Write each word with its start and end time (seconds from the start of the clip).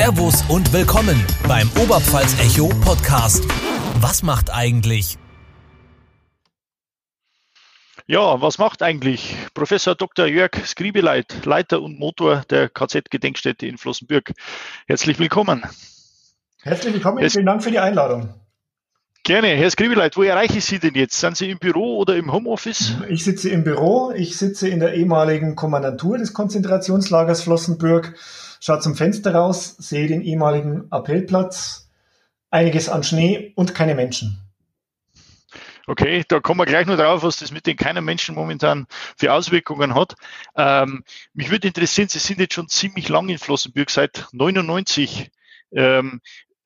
Servus 0.00 0.44
und 0.48 0.72
willkommen 0.72 1.26
beim 1.48 1.68
Oberpfalz 1.82 2.38
Echo 2.38 2.68
Podcast. 2.68 3.44
Was 4.00 4.22
macht 4.22 4.48
eigentlich? 4.48 5.18
Ja, 8.06 8.40
was 8.40 8.58
macht 8.58 8.80
eigentlich 8.80 9.34
Professor 9.54 9.96
Dr. 9.96 10.26
Jörg 10.26 10.52
Skribeleit, 10.64 11.44
Leiter 11.44 11.82
und 11.82 11.98
Motor 11.98 12.44
der 12.48 12.68
KZ-Gedenkstätte 12.68 13.66
in 13.66 13.76
Flossenbürg? 13.76 14.34
Herzlich 14.86 15.18
willkommen. 15.18 15.64
Herzlich 16.62 16.94
willkommen, 16.94 17.28
vielen 17.28 17.46
Dank 17.46 17.64
für 17.64 17.72
die 17.72 17.80
Einladung. 17.80 18.32
Gerne. 19.24 19.48
Herr 19.48 19.70
Skribeleit, 19.70 20.16
wo 20.16 20.22
erreiche 20.22 20.58
ich 20.58 20.64
Sie 20.64 20.78
denn 20.78 20.94
jetzt? 20.94 21.18
Sind 21.20 21.36
Sie 21.36 21.50
im 21.50 21.58
Büro 21.58 21.98
oder 21.98 22.16
im 22.16 22.32
Homeoffice? 22.32 22.94
Ich 23.08 23.24
sitze 23.24 23.50
im 23.50 23.64
Büro. 23.64 24.10
Ich 24.12 24.36
sitze 24.38 24.68
in 24.68 24.80
der 24.80 24.94
ehemaligen 24.94 25.54
Kommandantur 25.54 26.18
des 26.18 26.32
Konzentrationslagers 26.32 27.42
Flossenbürg, 27.42 28.14
schaue 28.60 28.80
zum 28.80 28.94
Fenster 28.94 29.34
raus, 29.34 29.76
sehe 29.78 30.06
den 30.06 30.22
ehemaligen 30.22 30.90
Appellplatz, 30.90 31.90
einiges 32.50 32.88
an 32.88 33.02
Schnee 33.02 33.52
und 33.54 33.74
keine 33.74 33.94
Menschen. 33.94 34.38
Okay, 35.88 36.22
da 36.28 36.38
kommen 36.38 36.60
wir 36.60 36.66
gleich 36.66 36.86
noch 36.86 36.98
drauf, 36.98 37.22
was 37.22 37.38
das 37.38 37.50
mit 37.50 37.66
den 37.66 37.78
keinen 37.78 38.04
Menschen 38.04 38.34
momentan 38.34 38.86
für 39.16 39.32
Auswirkungen 39.32 39.94
hat. 39.94 40.16
Ähm, 40.54 41.02
mich 41.32 41.50
würde 41.50 41.66
interessieren, 41.66 42.08
Sie 42.08 42.18
sind 42.18 42.40
jetzt 42.40 42.52
schon 42.52 42.68
ziemlich 42.68 43.08
lang 43.08 43.30
in 43.30 43.38
Flossenbürg, 43.38 43.88
seit 43.88 44.26
99. 44.32 45.30
Ähm, 45.72 46.20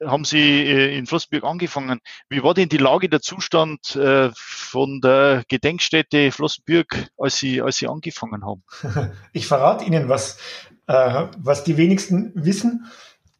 haben 0.06 0.24
Sie 0.24 0.62
äh, 0.62 0.97
in 0.97 1.06
Flossenbürg 1.06 1.45
angefangen. 1.45 2.01
Wie 2.29 2.42
war 2.42 2.55
denn 2.55 2.69
die 2.69 2.79
Lage, 2.79 3.09
der 3.09 3.20
Zustand 3.20 3.97
äh, 3.97 4.30
von 4.34 5.01
der 5.01 5.45
Gedenkstätte 5.48 6.33
Flossenbürg, 6.33 7.09
als 7.19 7.38
Sie, 7.38 7.62
als 7.62 7.77
Sie 7.77 7.88
angefangen 7.88 8.45
haben? 8.45 8.62
Ich 9.33 9.47
verrate 9.47 9.84
Ihnen 9.84 10.09
was, 10.09 10.38
äh, 10.87 11.27
was 11.38 11.65
die 11.65 11.77
wenigsten 11.77 12.33
wissen. 12.34 12.86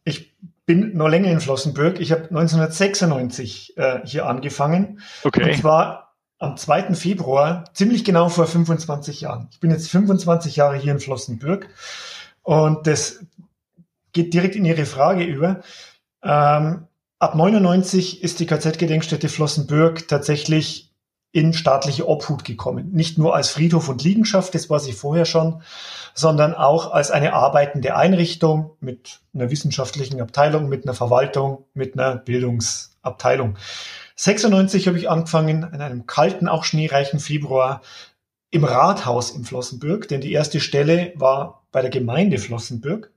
Ich 0.03 0.35
bin 0.65 0.95
noch 0.95 1.07
länger 1.07 1.29
in 1.29 1.39
Flossenbürg. 1.39 1.99
Ich 1.99 2.11
habe 2.11 2.23
1996 2.23 3.77
äh, 3.77 3.99
hier 4.05 4.25
angefangen. 4.25 5.01
Okay. 5.23 5.51
Und 5.51 5.57
zwar 5.57 6.15
am 6.39 6.57
2. 6.57 6.93
Februar, 6.95 7.65
ziemlich 7.73 8.03
genau 8.03 8.27
vor 8.29 8.47
25 8.47 9.21
Jahren. 9.21 9.47
Ich 9.51 9.59
bin 9.59 9.71
jetzt 9.71 9.89
25 9.89 10.57
Jahre 10.57 10.77
hier 10.77 10.91
in 10.91 10.99
Flossenbürg. 10.99 11.69
Und 12.41 12.85
das 12.87 13.25
geht 14.11 14.33
direkt 14.33 14.55
in 14.55 14.65
Ihre 14.65 14.85
Frage 14.85 15.23
über. 15.23 15.61
Ähm, 16.23 16.87
ab 17.19 17.35
99 17.35 18.23
ist 18.23 18.39
die 18.39 18.45
KZ-Gedenkstätte 18.45 19.29
Flossenbürg 19.29 20.07
tatsächlich 20.07 20.93
in 21.33 21.53
staatliche 21.53 22.07
Obhut 22.07 22.45
gekommen. 22.45 22.91
Nicht 22.91 23.17
nur 23.17 23.35
als 23.35 23.49
Friedhof 23.49 23.89
und 23.89 24.03
Liegenschaft, 24.03 24.53
das 24.53 24.69
war 24.69 24.79
sie 24.79 24.93
vorher 24.93 25.25
schon, 25.25 25.63
sondern 26.13 26.53
auch 26.53 26.91
als 26.91 27.09
eine 27.09 27.33
arbeitende 27.33 27.95
Einrichtung 27.95 28.77
mit 28.79 29.19
einer 29.33 29.49
wissenschaftlichen 29.49 30.21
Abteilung, 30.21 30.69
mit 30.69 30.85
einer 30.85 30.93
Verwaltung, 30.93 31.65
mit 31.73 31.97
einer 31.97 32.15
Bildungsabteilung. 32.15 33.57
96 34.15 34.87
habe 34.87 34.99
ich 34.99 35.09
angefangen, 35.09 35.67
in 35.73 35.81
einem 35.81 36.05
kalten, 36.05 36.47
auch 36.47 36.63
schneereichen 36.63 37.19
Februar 37.19 37.81
im 38.51 38.63
Rathaus 38.63 39.31
in 39.31 39.43
Flossenbürg, 39.43 40.07
denn 40.07 40.21
die 40.21 40.31
erste 40.31 40.59
Stelle 40.59 41.13
war 41.15 41.63
bei 41.71 41.81
der 41.81 41.89
Gemeinde 41.89 42.37
Flossenbürg. 42.37 43.11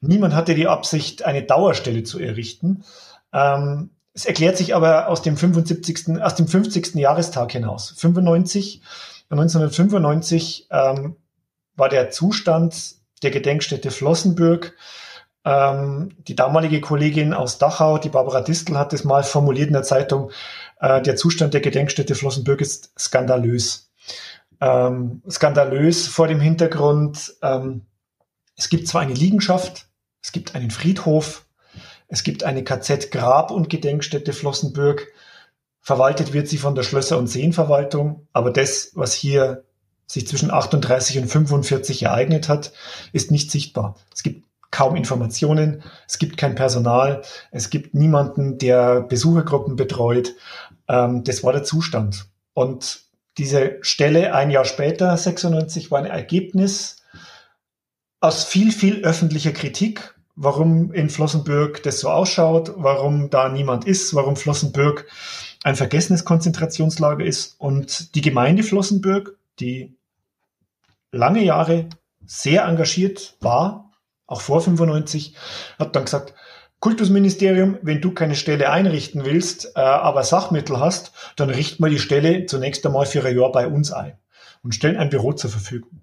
Niemand 0.00 0.34
hatte 0.34 0.54
die 0.54 0.66
Absicht, 0.66 1.24
eine 1.24 1.42
Dauerstelle 1.42 2.02
zu 2.02 2.18
errichten. 2.18 2.84
Ähm, 3.32 3.90
es 4.14 4.24
erklärt 4.24 4.56
sich 4.56 4.74
aber 4.74 5.08
aus 5.08 5.22
dem 5.22 5.36
75., 5.36 6.20
aus 6.22 6.34
dem 6.34 6.48
50. 6.48 6.94
Jahrestag 6.96 7.52
hinaus. 7.52 7.94
95, 7.96 8.82
1995 9.30 10.68
ähm, 10.70 11.16
war 11.76 11.88
der 11.88 12.10
Zustand 12.10 12.96
der 13.22 13.30
Gedenkstätte 13.30 13.90
Flossenbürg. 13.90 14.76
Ähm, 15.44 16.10
die 16.26 16.34
damalige 16.34 16.80
Kollegin 16.80 17.32
aus 17.32 17.58
Dachau, 17.58 17.98
die 17.98 18.08
Barbara 18.08 18.40
Distel, 18.40 18.78
hat 18.78 18.92
es 18.92 19.04
mal 19.04 19.22
formuliert 19.22 19.68
in 19.68 19.74
der 19.74 19.82
Zeitung, 19.82 20.30
äh, 20.80 21.00
der 21.00 21.16
Zustand 21.16 21.54
der 21.54 21.60
Gedenkstätte 21.60 22.14
Flossenbürg 22.14 22.60
ist 22.60 22.92
skandalös. 22.98 23.90
Ähm, 24.60 25.22
skandalös 25.30 26.06
vor 26.08 26.28
dem 26.28 26.40
Hintergrund, 26.40 27.34
ähm, 27.42 27.86
es 28.56 28.68
gibt 28.68 28.88
zwar 28.88 29.00
eine 29.00 29.14
Liegenschaft, 29.14 29.89
es 30.22 30.32
gibt 30.32 30.54
einen 30.54 30.70
Friedhof, 30.70 31.46
es 32.08 32.22
gibt 32.24 32.44
eine 32.44 32.64
KZ 32.64 33.10
Grab- 33.10 33.50
und 33.50 33.70
Gedenkstätte 33.70 34.32
Flossenbürg. 34.32 35.08
Verwaltet 35.80 36.32
wird 36.32 36.48
sie 36.48 36.58
von 36.58 36.74
der 36.74 36.82
Schlösser- 36.82 37.18
und 37.18 37.28
Seenverwaltung, 37.28 38.26
aber 38.32 38.50
das, 38.50 38.90
was 38.94 39.14
hier 39.14 39.64
sich 40.06 40.26
zwischen 40.26 40.50
38 40.50 41.18
und 41.18 41.28
45 41.28 42.02
ereignet 42.02 42.48
hat, 42.48 42.72
ist 43.12 43.30
nicht 43.30 43.50
sichtbar. 43.50 43.94
Es 44.12 44.24
gibt 44.24 44.44
kaum 44.72 44.96
Informationen, 44.96 45.82
es 46.08 46.18
gibt 46.18 46.36
kein 46.36 46.56
Personal, 46.56 47.22
es 47.52 47.70
gibt 47.70 47.94
niemanden, 47.94 48.58
der 48.58 49.02
Besuchergruppen 49.02 49.76
betreut. 49.76 50.34
Ähm, 50.88 51.22
das 51.24 51.44
war 51.44 51.52
der 51.52 51.62
Zustand. 51.62 52.26
Und 52.54 53.02
diese 53.38 53.78
Stelle 53.82 54.34
ein 54.34 54.50
Jahr 54.50 54.64
später, 54.64 55.16
96, 55.16 55.90
war 55.90 56.00
ein 56.00 56.06
Ergebnis 56.06 56.99
aus 58.20 58.44
viel, 58.44 58.70
viel 58.70 59.02
öffentlicher 59.04 59.52
Kritik, 59.52 60.14
warum 60.36 60.92
in 60.92 61.10
Flossenbürg 61.10 61.82
das 61.82 62.00
so 62.00 62.10
ausschaut, 62.10 62.72
warum 62.76 63.30
da 63.30 63.48
niemand 63.48 63.86
ist, 63.86 64.14
warum 64.14 64.36
Flossenbürg 64.36 65.06
ein 65.64 65.76
vergessenes 65.76 66.24
Konzentrationslager 66.24 67.24
ist. 67.24 67.56
Und 67.58 68.14
die 68.14 68.20
Gemeinde 68.20 68.62
Flossenbürg, 68.62 69.36
die 69.58 69.96
lange 71.12 71.42
Jahre 71.42 71.88
sehr 72.24 72.64
engagiert 72.64 73.36
war, 73.40 73.90
auch 74.26 74.40
vor 74.40 74.60
95, 74.60 75.34
hat 75.78 75.96
dann 75.96 76.04
gesagt, 76.04 76.34
Kultusministerium, 76.78 77.78
wenn 77.82 78.00
du 78.00 78.12
keine 78.12 78.36
Stelle 78.36 78.70
einrichten 78.70 79.24
willst, 79.24 79.72
äh, 79.76 79.80
aber 79.80 80.22
Sachmittel 80.22 80.80
hast, 80.80 81.12
dann 81.36 81.50
richt 81.50 81.78
mal 81.78 81.90
die 81.90 81.98
Stelle 81.98 82.46
zunächst 82.46 82.86
einmal 82.86 83.04
für 83.04 83.24
ein 83.24 83.36
Jahr 83.36 83.52
bei 83.52 83.66
uns 83.66 83.92
ein 83.92 84.16
und 84.62 84.74
stellen 84.74 84.96
ein 84.96 85.10
Büro 85.10 85.34
zur 85.34 85.50
Verfügung. 85.50 86.00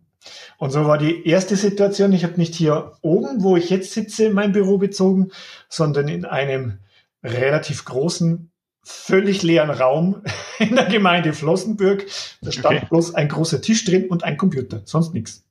Und 0.57 0.72
so 0.72 0.85
war 0.85 0.97
die 0.97 1.28
erste 1.28 1.55
Situation. 1.55 2.13
Ich 2.13 2.23
habe 2.23 2.38
nicht 2.38 2.55
hier 2.55 2.94
oben, 3.01 3.44
wo 3.44 3.55
ich 3.55 3.69
jetzt 3.69 3.91
sitze, 3.91 4.29
mein 4.29 4.51
Büro 4.51 4.78
bezogen, 4.78 5.31
sondern 5.69 6.07
in 6.07 6.25
einem 6.25 6.79
relativ 7.23 7.85
großen, 7.85 8.51
völlig 8.83 9.44
leeren 9.44 9.69
Raum 9.69 10.23
in 10.59 10.75
der 10.75 10.85
Gemeinde 10.85 11.33
Flossenbürg. 11.33 12.07
Da 12.41 12.51
stand 12.51 12.77
okay. 12.77 12.88
bloß 12.89 13.16
ein 13.16 13.29
großer 13.29 13.61
Tisch 13.61 13.85
drin 13.85 14.07
und 14.07 14.23
ein 14.23 14.38
Computer, 14.38 14.81
sonst 14.85 15.13
nichts. 15.13 15.44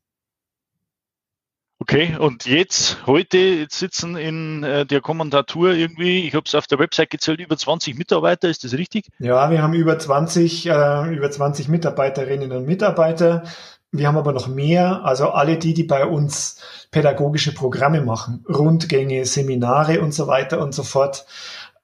Okay, 1.78 2.16
und 2.18 2.46
jetzt, 2.46 3.06
heute 3.06 3.66
sitzen 3.70 4.16
in 4.16 4.64
äh, 4.64 4.86
der 4.86 5.02
Kommandatur 5.02 5.72
irgendwie, 5.72 6.26
ich 6.26 6.34
habe 6.34 6.44
es 6.46 6.54
auf 6.54 6.66
der 6.66 6.78
Website 6.78 7.10
gezählt, 7.10 7.38
über 7.38 7.56
20 7.56 7.96
Mitarbeiter, 7.98 8.48
ist 8.48 8.64
das 8.64 8.72
richtig? 8.72 9.08
Ja, 9.18 9.50
wir 9.50 9.62
haben 9.62 9.74
über 9.74 9.98
20, 9.98 10.66
äh, 10.66 11.14
über 11.14 11.30
20 11.30 11.68
Mitarbeiterinnen 11.68 12.50
und 12.52 12.66
Mitarbeiter. 12.66 13.44
Wir 13.98 14.08
haben 14.08 14.16
aber 14.16 14.32
noch 14.32 14.48
mehr, 14.48 15.04
also 15.04 15.30
alle 15.30 15.58
die, 15.58 15.74
die 15.74 15.84
bei 15.84 16.04
uns 16.06 16.60
pädagogische 16.90 17.54
Programme 17.54 18.00
machen, 18.00 18.44
Rundgänge, 18.48 19.24
Seminare 19.24 20.00
und 20.00 20.12
so 20.12 20.26
weiter 20.26 20.60
und 20.60 20.74
so 20.74 20.82
fort, 20.82 21.26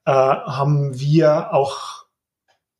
äh, 0.04 0.12
haben 0.12 0.98
wir 0.98 1.52
auch 1.52 2.02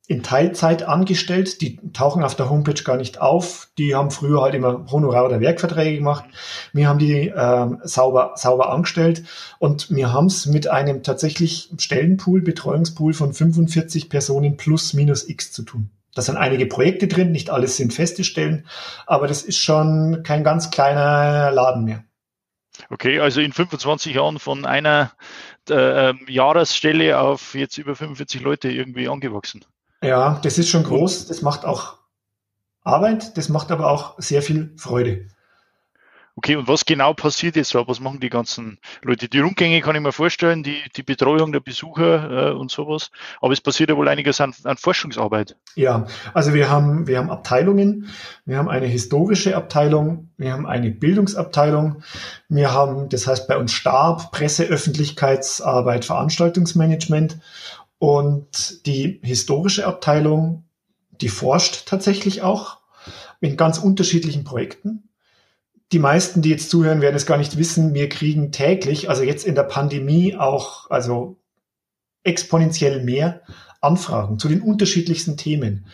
in 0.07 0.21
Teilzeit 0.21 0.83
angestellt. 0.83 1.61
Die 1.61 1.79
tauchen 1.93 2.23
auf 2.23 2.35
der 2.35 2.49
Homepage 2.49 2.81
gar 2.83 2.97
nicht 2.97 3.21
auf. 3.21 3.69
Die 3.77 3.95
haben 3.95 4.11
früher 4.11 4.41
halt 4.41 4.53
immer 4.53 4.85
Honorar- 4.91 5.25
oder 5.25 5.39
Werkverträge 5.39 5.97
gemacht. 5.97 6.25
Wir 6.73 6.87
haben 6.87 6.99
die 6.99 7.29
äh, 7.29 7.67
sauber, 7.83 8.33
sauber 8.35 8.71
angestellt 8.71 9.23
und 9.59 9.89
wir 9.95 10.11
haben 10.11 10.27
es 10.27 10.45
mit 10.45 10.67
einem 10.67 11.03
tatsächlich 11.03 11.71
Stellenpool, 11.77 12.41
Betreuungspool 12.41 13.13
von 13.13 13.33
45 13.33 14.09
Personen 14.09 14.57
plus 14.57 14.93
minus 14.93 15.27
x 15.27 15.51
zu 15.51 15.63
tun. 15.63 15.89
Da 16.15 16.21
sind 16.21 16.37
einige 16.37 16.65
Projekte 16.65 17.07
drin, 17.07 17.31
nicht 17.31 17.49
alles 17.49 17.77
sind 17.77 17.93
feste 17.93 18.23
Stellen, 18.23 18.67
aber 19.07 19.27
das 19.27 19.41
ist 19.41 19.57
schon 19.57 20.21
kein 20.23 20.43
ganz 20.43 20.69
kleiner 20.69 21.51
Laden 21.51 21.85
mehr. 21.85 22.03
Okay, 22.89 23.19
also 23.19 23.41
in 23.41 23.53
25 23.53 24.15
Jahren 24.15 24.39
von 24.39 24.65
einer 24.65 25.11
äh, 25.69 26.09
ähm, 26.09 26.19
Jahresstelle 26.27 27.19
auf 27.19 27.55
jetzt 27.55 27.77
über 27.77 27.95
45 27.95 28.41
Leute 28.41 28.69
irgendwie 28.69 29.07
angewachsen. 29.07 29.63
Ja, 30.03 30.39
das 30.43 30.57
ist 30.57 30.69
schon 30.69 30.83
groß. 30.83 31.27
Das 31.27 31.41
macht 31.41 31.65
auch 31.65 31.99
Arbeit, 32.81 33.37
das 33.37 33.49
macht 33.49 33.71
aber 33.71 33.89
auch 33.89 34.19
sehr 34.19 34.41
viel 34.41 34.73
Freude. 34.77 35.27
Okay, 36.35 36.55
und 36.55 36.67
was 36.67 36.85
genau 36.85 37.13
passiert 37.13 37.55
jetzt? 37.55 37.75
Was 37.75 37.99
machen 37.99 38.19
die 38.19 38.29
ganzen 38.29 38.79
Leute? 39.03 39.29
Die 39.29 39.39
Rundgänge 39.39 39.81
kann 39.81 39.95
ich 39.95 40.01
mir 40.01 40.11
vorstellen, 40.11 40.63
die, 40.63 40.81
die 40.95 41.03
Betreuung 41.03 41.51
der 41.51 41.59
Besucher 41.59 42.49
äh, 42.49 42.53
und 42.53 42.71
sowas. 42.71 43.11
Aber 43.39 43.53
es 43.53 43.61
passiert 43.61 43.91
ja 43.91 43.97
wohl 43.97 44.07
einiges 44.07 44.41
an, 44.41 44.51
an 44.63 44.77
Forschungsarbeit. 44.77 45.55
Ja, 45.75 46.07
also 46.33 46.55
wir 46.55 46.71
haben, 46.71 47.05
wir 47.05 47.19
haben 47.19 47.29
Abteilungen. 47.29 48.09
Wir 48.45 48.57
haben 48.57 48.67
eine 48.67 48.87
historische 48.87 49.55
Abteilung. 49.55 50.31
Wir 50.37 50.53
haben 50.53 50.65
eine 50.65 50.89
Bildungsabteilung. 50.89 52.01
Wir 52.49 52.73
haben, 52.73 53.09
das 53.09 53.27
heißt 53.27 53.47
bei 53.47 53.57
uns 53.57 53.71
Stab, 53.71 54.31
Presse, 54.31 54.63
Öffentlichkeitsarbeit, 54.63 56.03
Veranstaltungsmanagement. 56.03 57.37
Und 57.99 58.87
die 58.87 59.21
historische 59.23 59.85
Abteilung, 59.85 60.65
die 61.21 61.29
forscht 61.29 61.85
tatsächlich 61.85 62.41
auch 62.41 62.79
in 63.39 63.55
ganz 63.55 63.77
unterschiedlichen 63.77 64.43
Projekten 64.43 65.09
die 65.93 65.99
meisten, 65.99 66.41
die 66.41 66.49
jetzt 66.49 66.69
zuhören, 66.69 67.01
werden 67.01 67.15
es 67.15 67.25
gar 67.25 67.37
nicht 67.37 67.57
wissen. 67.57 67.93
Wir 67.93 68.09
kriegen 68.09 68.51
täglich, 68.51 69.09
also 69.09 69.23
jetzt 69.23 69.45
in 69.45 69.55
der 69.55 69.63
Pandemie 69.63 70.35
auch, 70.35 70.89
also 70.89 71.37
exponentiell 72.23 73.03
mehr 73.03 73.41
Anfragen 73.79 74.39
zu 74.39 74.49
den 74.49 74.61
unterschiedlichsten 74.61 75.37
Themen. 75.37 75.85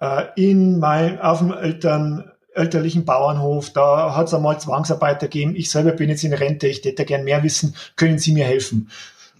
Äh, 0.00 0.24
in 0.36 0.78
mein, 0.78 1.20
auf 1.20 1.40
dem 1.40 1.52
Eltern, 1.52 2.30
elterlichen 2.54 3.04
Bauernhof, 3.04 3.70
da 3.70 4.16
hat 4.16 4.28
es 4.28 4.34
einmal 4.34 4.58
Zwangsarbeiter 4.58 5.28
gegeben. 5.28 5.54
Ich 5.54 5.70
selber 5.70 5.92
bin 5.92 6.08
jetzt 6.08 6.24
in 6.24 6.32
Rente, 6.32 6.68
ich 6.68 6.82
hätte 6.84 7.04
gern 7.04 7.24
mehr 7.24 7.42
wissen. 7.42 7.74
Können 7.96 8.18
Sie 8.18 8.32
mir 8.32 8.44
helfen? 8.44 8.90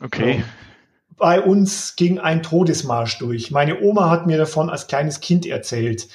Okay. 0.02 0.44
Bei 1.16 1.40
uns 1.40 1.96
ging 1.96 2.18
ein 2.18 2.42
Todesmarsch 2.42 3.18
durch. 3.18 3.50
Meine 3.50 3.80
Oma 3.80 4.10
hat 4.10 4.26
mir 4.26 4.38
davon 4.38 4.68
als 4.68 4.88
kleines 4.88 5.20
Kind 5.20 5.46
erzählt 5.46 6.08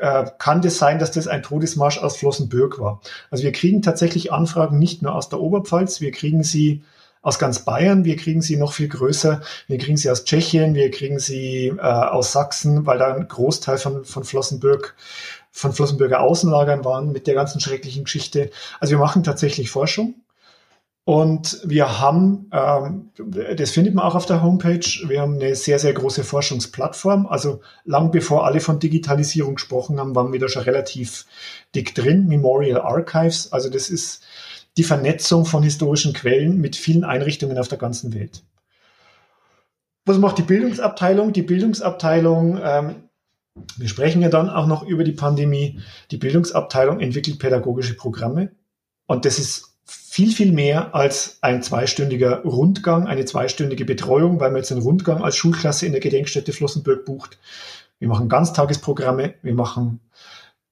äh, 0.00 0.24
kann 0.38 0.62
das 0.62 0.78
sein, 0.78 0.98
dass 0.98 1.10
das 1.10 1.28
ein 1.28 1.42
Todesmarsch 1.42 1.98
aus 1.98 2.16
Flossenbürg 2.16 2.78
war. 2.78 3.00
Also 3.30 3.44
wir 3.44 3.52
kriegen 3.52 3.82
tatsächlich 3.82 4.32
Anfragen 4.32 4.78
nicht 4.78 5.02
nur 5.02 5.14
aus 5.14 5.28
der 5.28 5.40
Oberpfalz, 5.40 6.00
wir 6.00 6.12
kriegen 6.12 6.42
sie 6.42 6.82
aus 7.22 7.38
ganz 7.38 7.60
Bayern, 7.60 8.04
wir 8.04 8.16
kriegen 8.16 8.42
sie 8.42 8.56
noch 8.56 8.72
viel 8.72 8.88
größer, 8.88 9.42
wir 9.68 9.78
kriegen 9.78 9.96
sie 9.96 10.10
aus 10.10 10.24
Tschechien, 10.24 10.74
wir 10.74 10.90
kriegen 10.90 11.20
sie 11.20 11.68
äh, 11.68 11.80
aus 11.80 12.32
Sachsen, 12.32 12.84
weil 12.84 12.98
da 12.98 13.14
ein 13.14 13.28
Großteil 13.28 13.78
von, 13.78 14.04
von 14.04 14.24
Flossenbürg 14.24 14.96
von 15.52 15.72
Flossenbürger 15.72 16.20
Außenlagern 16.20 16.84
waren 16.84 17.12
mit 17.12 17.26
der 17.26 17.34
ganzen 17.34 17.60
schrecklichen 17.60 18.04
Geschichte. 18.04 18.50
Also 18.80 18.92
wir 18.92 18.98
machen 18.98 19.22
tatsächlich 19.22 19.70
Forschung. 19.70 20.14
Und 21.04 21.60
wir 21.64 21.98
haben, 21.98 22.48
ähm, 22.52 23.10
das 23.56 23.72
findet 23.72 23.94
man 23.94 24.04
auch 24.04 24.14
auf 24.14 24.26
der 24.26 24.40
Homepage, 24.40 24.86
wir 25.08 25.20
haben 25.20 25.34
eine 25.34 25.56
sehr, 25.56 25.80
sehr 25.80 25.92
große 25.92 26.22
Forschungsplattform. 26.22 27.26
Also 27.26 27.60
lang 27.84 28.12
bevor 28.12 28.46
alle 28.46 28.60
von 28.60 28.78
Digitalisierung 28.78 29.56
gesprochen 29.56 29.98
haben, 29.98 30.14
waren 30.14 30.32
wir 30.32 30.38
da 30.38 30.48
schon 30.48 30.62
relativ 30.62 31.26
dick 31.74 31.96
drin. 31.96 32.28
Memorial 32.28 32.80
Archives, 32.80 33.52
also 33.52 33.68
das 33.68 33.90
ist 33.90 34.22
die 34.76 34.84
Vernetzung 34.84 35.44
von 35.44 35.64
historischen 35.64 36.12
Quellen 36.12 36.60
mit 36.60 36.76
vielen 36.76 37.04
Einrichtungen 37.04 37.58
auf 37.58 37.68
der 37.68 37.78
ganzen 37.78 38.14
Welt. 38.14 38.44
Was 40.04 40.18
macht 40.18 40.38
die 40.38 40.42
Bildungsabteilung? 40.42 41.32
Die 41.32 41.42
Bildungsabteilung, 41.42 42.60
ähm, 42.62 42.94
wir 43.76 43.88
sprechen 43.88 44.22
ja 44.22 44.28
dann 44.28 44.48
auch 44.48 44.66
noch 44.66 44.84
über 44.84 45.02
die 45.02 45.12
Pandemie, 45.12 45.80
die 46.12 46.16
Bildungsabteilung 46.16 47.00
entwickelt 47.00 47.40
pädagogische 47.40 47.94
Programme. 47.94 48.52
Und 49.06 49.24
das 49.24 49.40
ist 49.40 49.71
viel, 50.12 50.32
viel 50.32 50.52
mehr 50.52 50.94
als 50.94 51.38
ein 51.40 51.62
zweistündiger 51.62 52.42
Rundgang, 52.42 53.06
eine 53.06 53.24
zweistündige 53.24 53.84
Betreuung, 53.84 54.40
weil 54.40 54.50
man 54.50 54.60
jetzt 54.60 54.72
einen 54.72 54.82
Rundgang 54.82 55.22
als 55.22 55.36
Schulklasse 55.36 55.86
in 55.86 55.92
der 55.92 56.00
Gedenkstätte 56.00 56.52
Flossenbürg 56.52 57.04
bucht. 57.04 57.38
Wir 57.98 58.08
machen 58.08 58.28
Ganztagesprogramme, 58.28 59.34
wir 59.42 59.54
machen 59.54 60.00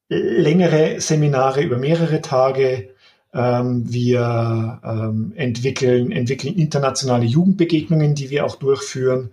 längere 0.08 1.00
Seminare 1.00 1.62
über 1.62 1.78
mehrere 1.78 2.20
Tage. 2.20 2.90
Ähm, 3.32 3.84
wir 3.92 4.80
ähm, 4.82 5.32
entwickeln, 5.36 6.10
entwickeln 6.10 6.56
internationale 6.56 7.26
Jugendbegegnungen, 7.26 8.16
die 8.16 8.30
wir 8.30 8.44
auch 8.44 8.56
durchführen. 8.56 9.30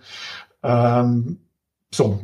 Ähm, 0.61 1.39
so, 1.91 2.19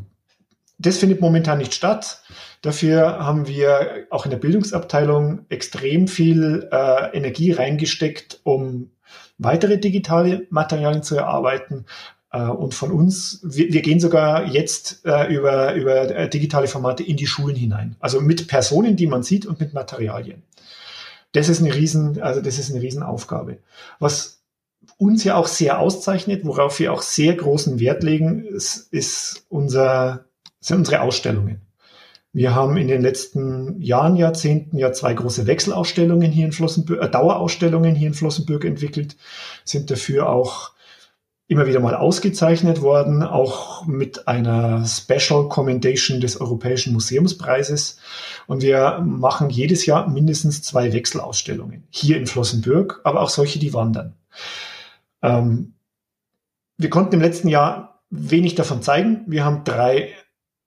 das 0.86 0.98
findet 0.98 1.22
momentan 1.22 1.58
nicht 1.58 1.74
statt. 1.74 2.22
Dafür 2.62 3.20
haben 3.20 3.48
wir 3.48 4.08
auch 4.10 4.26
in 4.26 4.32
der 4.32 4.38
Bildungsabteilung 4.38 5.46
extrem 5.50 6.08
viel 6.08 6.68
äh, 6.72 7.16
Energie 7.16 7.52
reingesteckt, 7.52 8.40
um 8.44 8.92
weitere 9.38 9.78
digitale 9.78 10.48
Materialien 10.50 11.04
zu 11.04 11.16
erarbeiten. 11.16 11.86
Äh, 12.32 12.44
und 12.44 12.74
von 12.74 12.92
uns, 12.92 13.42
wir, 13.44 13.72
wir 13.72 13.82
gehen 13.82 14.00
sogar 14.00 14.46
jetzt 14.46 15.06
äh, 15.06 15.34
über, 15.34 15.74
über 15.74 16.16
äh, 16.16 16.30
digitale 16.30 16.68
Formate 16.68 17.04
in 17.04 17.18
die 17.18 17.28
Schulen 17.28 17.56
hinein. 17.56 17.96
Also 18.00 18.22
mit 18.22 18.48
Personen, 18.48 18.96
die 18.96 19.08
man 19.08 19.24
sieht 19.24 19.46
und 19.46 19.60
mit 19.60 19.74
Materialien. 19.74 20.44
Das 21.34 21.50
ist 21.50 21.62
eine 21.62 21.74
riesen, 21.74 22.22
also 22.22 22.42
das 22.42 22.60
ist 22.60 22.72
eine 22.72 22.82
Riesenaufgabe. 22.82 23.58
Was 24.00 24.42
uns 24.98 25.24
ja 25.24 25.36
auch 25.36 25.48
sehr 25.48 25.80
auszeichnet, 25.80 26.46
worauf 26.46 26.80
wir 26.80 26.94
auch 26.94 27.02
sehr 27.02 27.36
großen 27.36 27.80
Wert 27.80 28.04
legen, 28.04 28.46
ist, 28.46 28.92
ist 28.92 29.46
unser, 29.50 30.26
sind 30.64 30.78
unsere 30.78 31.02
Ausstellungen. 31.02 31.62
Wir 32.32 32.56
haben 32.56 32.78
in 32.78 32.88
den 32.88 33.04
letzten 33.04 33.80
Jahren, 33.80 34.16
Jahrzehnten 34.16 34.78
ja 34.78 34.92
zwei 34.92 35.14
große 35.14 35.46
Wechselausstellungen 35.46 36.32
hier 36.32 36.46
in 36.46 36.52
Flossenbürg, 36.52 37.04
äh, 37.04 37.10
Dauerausstellungen 37.10 37.94
hier 37.94 38.08
in 38.08 38.16
Flossenbürg 38.16 38.66
entwickelt, 38.66 39.16
sind 39.64 39.92
dafür 39.92 40.30
auch 40.30 40.72
immer 41.48 41.68
wieder 41.68 41.80
mal 41.80 41.96
ausgezeichnet 41.96 42.82
worden, 42.82 43.22
auch 43.22 43.86
mit 43.86 44.28
einer 44.28 44.86
Special 44.86 45.50
Commendation 45.50 46.22
des 46.22 46.42
Europäischen 46.42 46.94
Museumspreises. 46.94 48.00
Und 48.48 48.64
wir 48.64 49.04
machen 49.06 49.52
jedes 49.52 49.86
Jahr 49.86 50.10
mindestens 50.10 50.64
zwei 50.64 50.92
Wechselausstellungen 50.94 51.84
hier 51.92 52.18
in 52.18 52.26
Flossenbürg, 52.26 53.02
aber 53.04 53.22
auch 53.22 53.30
solche, 53.30 53.60
die 53.60 53.74
wandern. 53.74 54.16
Ähm, 55.22 55.74
wir 56.78 56.90
konnten 56.90 57.16
im 57.16 57.22
letzten 57.22 57.50
Jahr 57.50 58.02
wenig 58.10 58.56
davon 58.56 58.82
zeigen. 58.82 59.24
Wir 59.28 59.46
haben 59.46 59.64
drei 59.64 60.10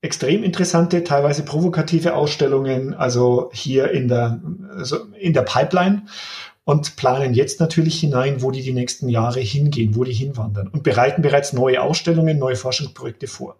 extrem 0.06 0.42
interessante, 0.42 1.04
teilweise 1.04 1.44
provokative 1.44 2.14
Ausstellungen, 2.14 2.94
also 2.94 3.50
hier 3.52 3.90
in 3.90 4.08
der, 4.08 4.40
also 4.74 4.98
in 5.18 5.32
der 5.32 5.42
Pipeline 5.42 6.06
und 6.64 6.96
planen 6.96 7.34
jetzt 7.34 7.60
natürlich 7.60 8.00
hinein, 8.00 8.42
wo 8.42 8.50
die 8.50 8.62
die 8.62 8.72
nächsten 8.72 9.08
Jahre 9.08 9.40
hingehen, 9.40 9.94
wo 9.94 10.04
die 10.04 10.12
hinwandern 10.12 10.68
und 10.68 10.82
bereiten 10.82 11.22
bereits 11.22 11.52
neue 11.52 11.82
Ausstellungen, 11.82 12.38
neue 12.38 12.56
Forschungsprojekte 12.56 13.26
vor. 13.26 13.56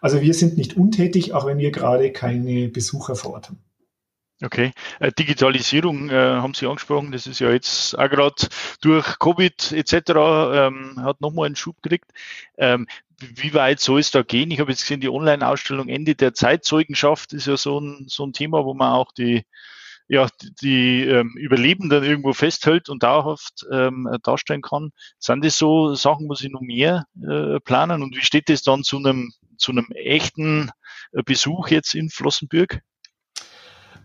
Also 0.00 0.20
wir 0.20 0.32
sind 0.32 0.56
nicht 0.56 0.76
untätig, 0.76 1.34
auch 1.34 1.46
wenn 1.46 1.58
wir 1.58 1.70
gerade 1.70 2.12
keine 2.12 2.68
Besucher 2.68 3.16
vor 3.16 3.32
Ort 3.32 3.48
haben. 3.48 3.58
Okay, 4.42 4.72
äh, 5.00 5.12
Digitalisierung 5.12 6.10
äh, 6.10 6.12
haben 6.12 6.52
Sie 6.52 6.66
angesprochen, 6.66 7.10
das 7.10 7.26
ist 7.26 7.40
ja 7.40 7.50
jetzt 7.50 7.98
auch 7.98 8.10
gerade 8.10 8.46
durch 8.82 9.18
Covid 9.18 9.72
etc. 9.72 9.94
Ähm, 10.12 11.00
hat 11.02 11.22
nochmal 11.22 11.46
einen 11.46 11.56
Schub 11.56 11.80
gekriegt. 11.80 12.10
Ähm, 12.58 12.86
wie 13.20 13.54
weit 13.54 13.80
soll 13.80 14.00
es 14.00 14.10
da 14.10 14.22
gehen? 14.22 14.50
Ich 14.50 14.60
habe 14.60 14.70
jetzt 14.70 14.82
gesehen, 14.82 15.00
die 15.00 15.08
Online-Ausstellung 15.08 15.88
Ende 15.88 16.14
der 16.14 16.34
Zeitzeugenschaft 16.34 17.32
ist 17.32 17.46
ja 17.46 17.56
so 17.56 17.80
ein, 17.80 18.06
so 18.08 18.24
ein 18.24 18.32
Thema, 18.32 18.64
wo 18.64 18.74
man 18.74 18.92
auch 18.92 19.12
die, 19.12 19.44
ja, 20.08 20.28
die, 20.62 21.02
ähm, 21.02 21.34
Überlebenden 21.36 22.04
irgendwo 22.04 22.32
festhält 22.32 22.88
und 22.88 23.02
dauerhaft 23.02 23.66
ähm, 23.72 24.08
darstellen 24.22 24.62
kann. 24.62 24.90
Sind 25.18 25.44
das 25.44 25.56
so 25.56 25.94
Sachen, 25.94 26.28
wo 26.28 26.34
Sie 26.34 26.48
noch 26.48 26.60
mehr 26.60 27.06
äh, 27.20 27.58
planen? 27.60 28.02
Und 28.02 28.16
wie 28.16 28.24
steht 28.24 28.48
das 28.48 28.62
dann 28.62 28.84
zu 28.84 28.98
einem, 28.98 29.32
zu 29.56 29.72
einem 29.72 29.88
echten 29.92 30.70
äh, 31.12 31.22
Besuch 31.22 31.68
jetzt 31.68 31.94
in 31.94 32.10
Flossenbürg? 32.10 32.80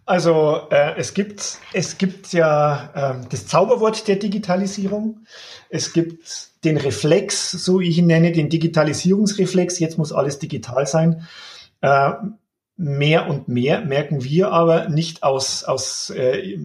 Also 0.06 0.68
äh, 0.72 0.96
es 0.98 1.13
gibt 1.13 1.60
es 1.74 1.98
gibt 1.98 2.34
ja 2.34 3.22
äh, 3.22 3.28
das 3.30 3.46
Zauberwort 3.46 4.08
der 4.08 4.15
Digitalisierung. 4.15 5.25
Es 5.70 5.94
gibt 5.94 6.50
den 6.63 6.77
Reflex, 6.77 7.51
so 7.51 7.80
ich 7.80 7.98
ihn 7.98 8.08
nenne, 8.08 8.32
den 8.32 8.50
Digitalisierungsreflex. 8.50 9.80
Jetzt 9.80 9.98
muss 9.98 10.13
alles 10.13 10.39
digital 10.39 10.86
sein. 10.86 11.27
Äh, 11.82 12.12
mehr 12.77 13.27
und 13.30 13.48
mehr 13.48 13.82
merken 13.82 14.24
wir 14.24 14.51
aber 14.51 14.89
nicht 14.89 15.24
aus 15.24 15.63
aus 15.63 16.10
äh, 16.10 16.58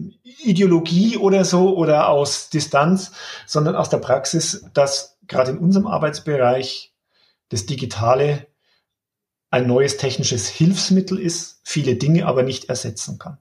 Ideologie 0.43 1.17
oder 1.17 1.45
so 1.45 1.75
oder 1.75 2.09
aus 2.09 2.49
Distanz, 2.49 3.11
sondern 3.45 3.75
aus 3.75 3.89
der 3.89 3.97
Praxis, 3.97 4.65
dass 4.73 5.17
gerade 5.27 5.51
in 5.51 5.57
unserem 5.59 5.87
Arbeitsbereich 5.87 6.93
das 7.49 7.65
Digitale 7.65 8.47
ein 9.49 9.67
neues 9.67 9.97
technisches 9.97 10.47
Hilfsmittel 10.47 11.19
ist, 11.19 11.61
viele 11.63 11.95
Dinge 11.95 12.25
aber 12.25 12.43
nicht 12.43 12.65
ersetzen 12.65 13.17
kann. 13.17 13.37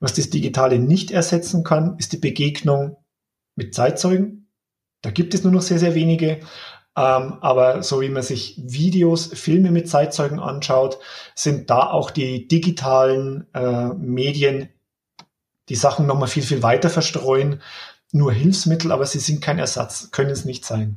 Was 0.00 0.14
das 0.14 0.30
Digitale 0.30 0.78
nicht 0.78 1.10
ersetzen 1.10 1.64
kann, 1.64 1.98
ist 1.98 2.12
die 2.12 2.18
Begegnung 2.18 2.96
mit 3.56 3.74
Zeitzeugen. 3.74 4.47
Da 5.02 5.10
gibt 5.10 5.34
es 5.34 5.44
nur 5.44 5.52
noch 5.52 5.62
sehr, 5.62 5.78
sehr 5.78 5.94
wenige. 5.94 6.40
Ähm, 6.96 7.38
aber 7.40 7.82
so 7.82 8.00
wie 8.00 8.08
man 8.08 8.22
sich 8.22 8.58
Videos, 8.58 9.26
Filme 9.26 9.70
mit 9.70 9.88
Zeitzeugen 9.88 10.40
anschaut, 10.40 10.98
sind 11.34 11.70
da 11.70 11.90
auch 11.90 12.10
die 12.10 12.48
digitalen 12.48 13.46
äh, 13.54 13.88
Medien 13.94 14.70
die 15.68 15.76
Sachen 15.76 16.06
nochmal 16.06 16.28
viel, 16.28 16.42
viel 16.42 16.62
weiter 16.62 16.90
verstreuen. 16.90 17.60
Nur 18.10 18.32
Hilfsmittel, 18.32 18.90
aber 18.90 19.04
sie 19.04 19.18
sind 19.18 19.42
kein 19.42 19.58
Ersatz, 19.58 20.10
können 20.10 20.30
es 20.30 20.46
nicht 20.46 20.64
sein. 20.64 20.96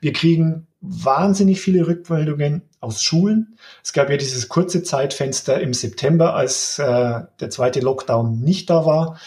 Wir 0.00 0.12
kriegen 0.12 0.66
wahnsinnig 0.80 1.60
viele 1.60 1.86
Rückmeldungen 1.86 2.62
aus 2.80 3.02
Schulen. 3.02 3.56
Es 3.82 3.92
gab 3.92 4.10
ja 4.10 4.16
dieses 4.16 4.48
kurze 4.48 4.82
Zeitfenster 4.82 5.60
im 5.60 5.72
September, 5.72 6.34
als 6.34 6.80
äh, 6.80 7.20
der 7.40 7.50
zweite 7.50 7.80
Lockdown 7.80 8.40
nicht 8.40 8.70
da 8.70 8.84
war, 8.84 9.20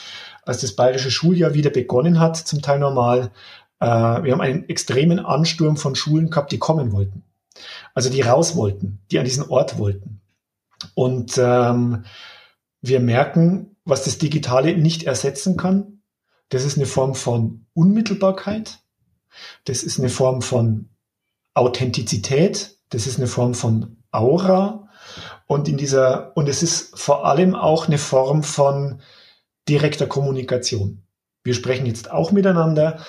als 0.44 0.60
das 0.60 0.76
bayerische 0.76 1.10
Schuljahr 1.10 1.54
wieder 1.54 1.70
begonnen 1.70 2.20
hat, 2.20 2.36
zum 2.36 2.62
Teil 2.62 2.80
normal. 2.80 3.32
Äh, 3.82 4.24
wir 4.24 4.32
haben 4.32 4.42
einen 4.42 4.70
extremen 4.70 5.20
Ansturm 5.20 5.76
von 5.76 5.96
Schulen 5.96 6.30
gehabt, 6.30 6.52
die 6.52 6.60
kommen 6.60 6.94
wollten. 6.94 7.24
Also 7.94 8.10
die 8.10 8.22
raus 8.22 8.56
wollten, 8.56 9.00
die 9.12 9.20
an 9.20 9.26
diesen 9.26 9.50
Ort 9.50 9.78
wollten. 9.78 10.22
Und 10.94 11.38
ähm, 11.38 12.06
wir 12.82 13.00
merken, 13.00 13.76
was 13.84 14.06
das 14.06 14.18
Digitale 14.18 14.78
nicht 14.78 15.04
ersetzen 15.04 15.58
kann. 15.58 16.02
Das 16.50 16.64
ist 16.64 16.78
eine 16.78 16.86
Form 16.86 17.16
von 17.16 17.66
Unmittelbarkeit. 17.74 18.80
Das 19.66 19.84
ist 19.84 20.00
eine 20.00 20.10
Form 20.10 20.42
von 20.42 20.90
Authentizität, 21.54 22.78
das 22.90 23.08
ist 23.08 23.18
eine 23.18 23.28
Form 23.28 23.54
von 23.54 23.98
Aura 24.12 24.90
und 25.48 25.68
in 25.68 25.78
dieser, 25.78 26.36
und 26.36 26.48
es 26.50 26.64
ist 26.64 26.98
vor 26.98 27.26
allem 27.26 27.56
auch 27.56 27.88
eine 27.88 27.98
Form 27.98 28.44
von 28.44 29.02
direkter 29.68 30.08
Kommunikation. 30.08 31.04
Wir 31.44 31.54
sprechen 31.54 31.86
jetzt 31.86 32.12
auch 32.12 32.32
miteinander. 32.32 33.00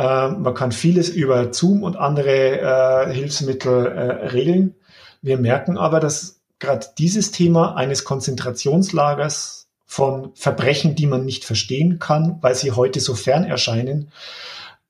Äh, 0.00 0.30
man 0.30 0.54
kann 0.54 0.72
vieles 0.72 1.10
über 1.10 1.52
Zoom 1.52 1.82
und 1.82 1.96
andere 1.96 2.60
äh, 2.60 3.12
Hilfsmittel 3.12 3.86
äh, 3.86 4.00
regeln. 4.28 4.74
Wir 5.20 5.36
merken 5.36 5.76
aber, 5.76 6.00
dass 6.00 6.40
gerade 6.58 6.86
dieses 6.96 7.32
Thema 7.32 7.76
eines 7.76 8.04
Konzentrationslagers 8.04 9.68
von 9.84 10.32
Verbrechen, 10.34 10.94
die 10.94 11.06
man 11.06 11.26
nicht 11.26 11.44
verstehen 11.44 11.98
kann, 11.98 12.38
weil 12.40 12.54
sie 12.54 12.72
heute 12.72 12.98
so 12.98 13.14
fern 13.14 13.44
erscheinen, 13.44 14.10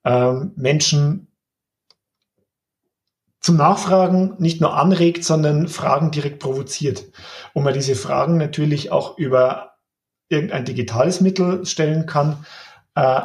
ähm, 0.05 0.53
Menschen 0.55 1.27
zum 3.41 3.57
Nachfragen 3.57 4.35
nicht 4.39 4.61
nur 4.61 4.77
anregt, 4.77 5.25
sondern 5.25 5.67
Fragen 5.67 6.13
direkt 6.13 6.39
provoziert. 6.39 7.05
Und 7.53 7.65
man 7.65 7.75
diese 7.75 7.97
Fragen 7.97 8.37
natürlich 8.37 8.93
auch 8.93 9.19
über 9.19 9.73
irgendein 10.29 10.67
digitales 10.67 11.21
Mittel 11.21 11.67
stellen 11.67 12.07
kann, 12.07 12.45
äh, 12.95 13.23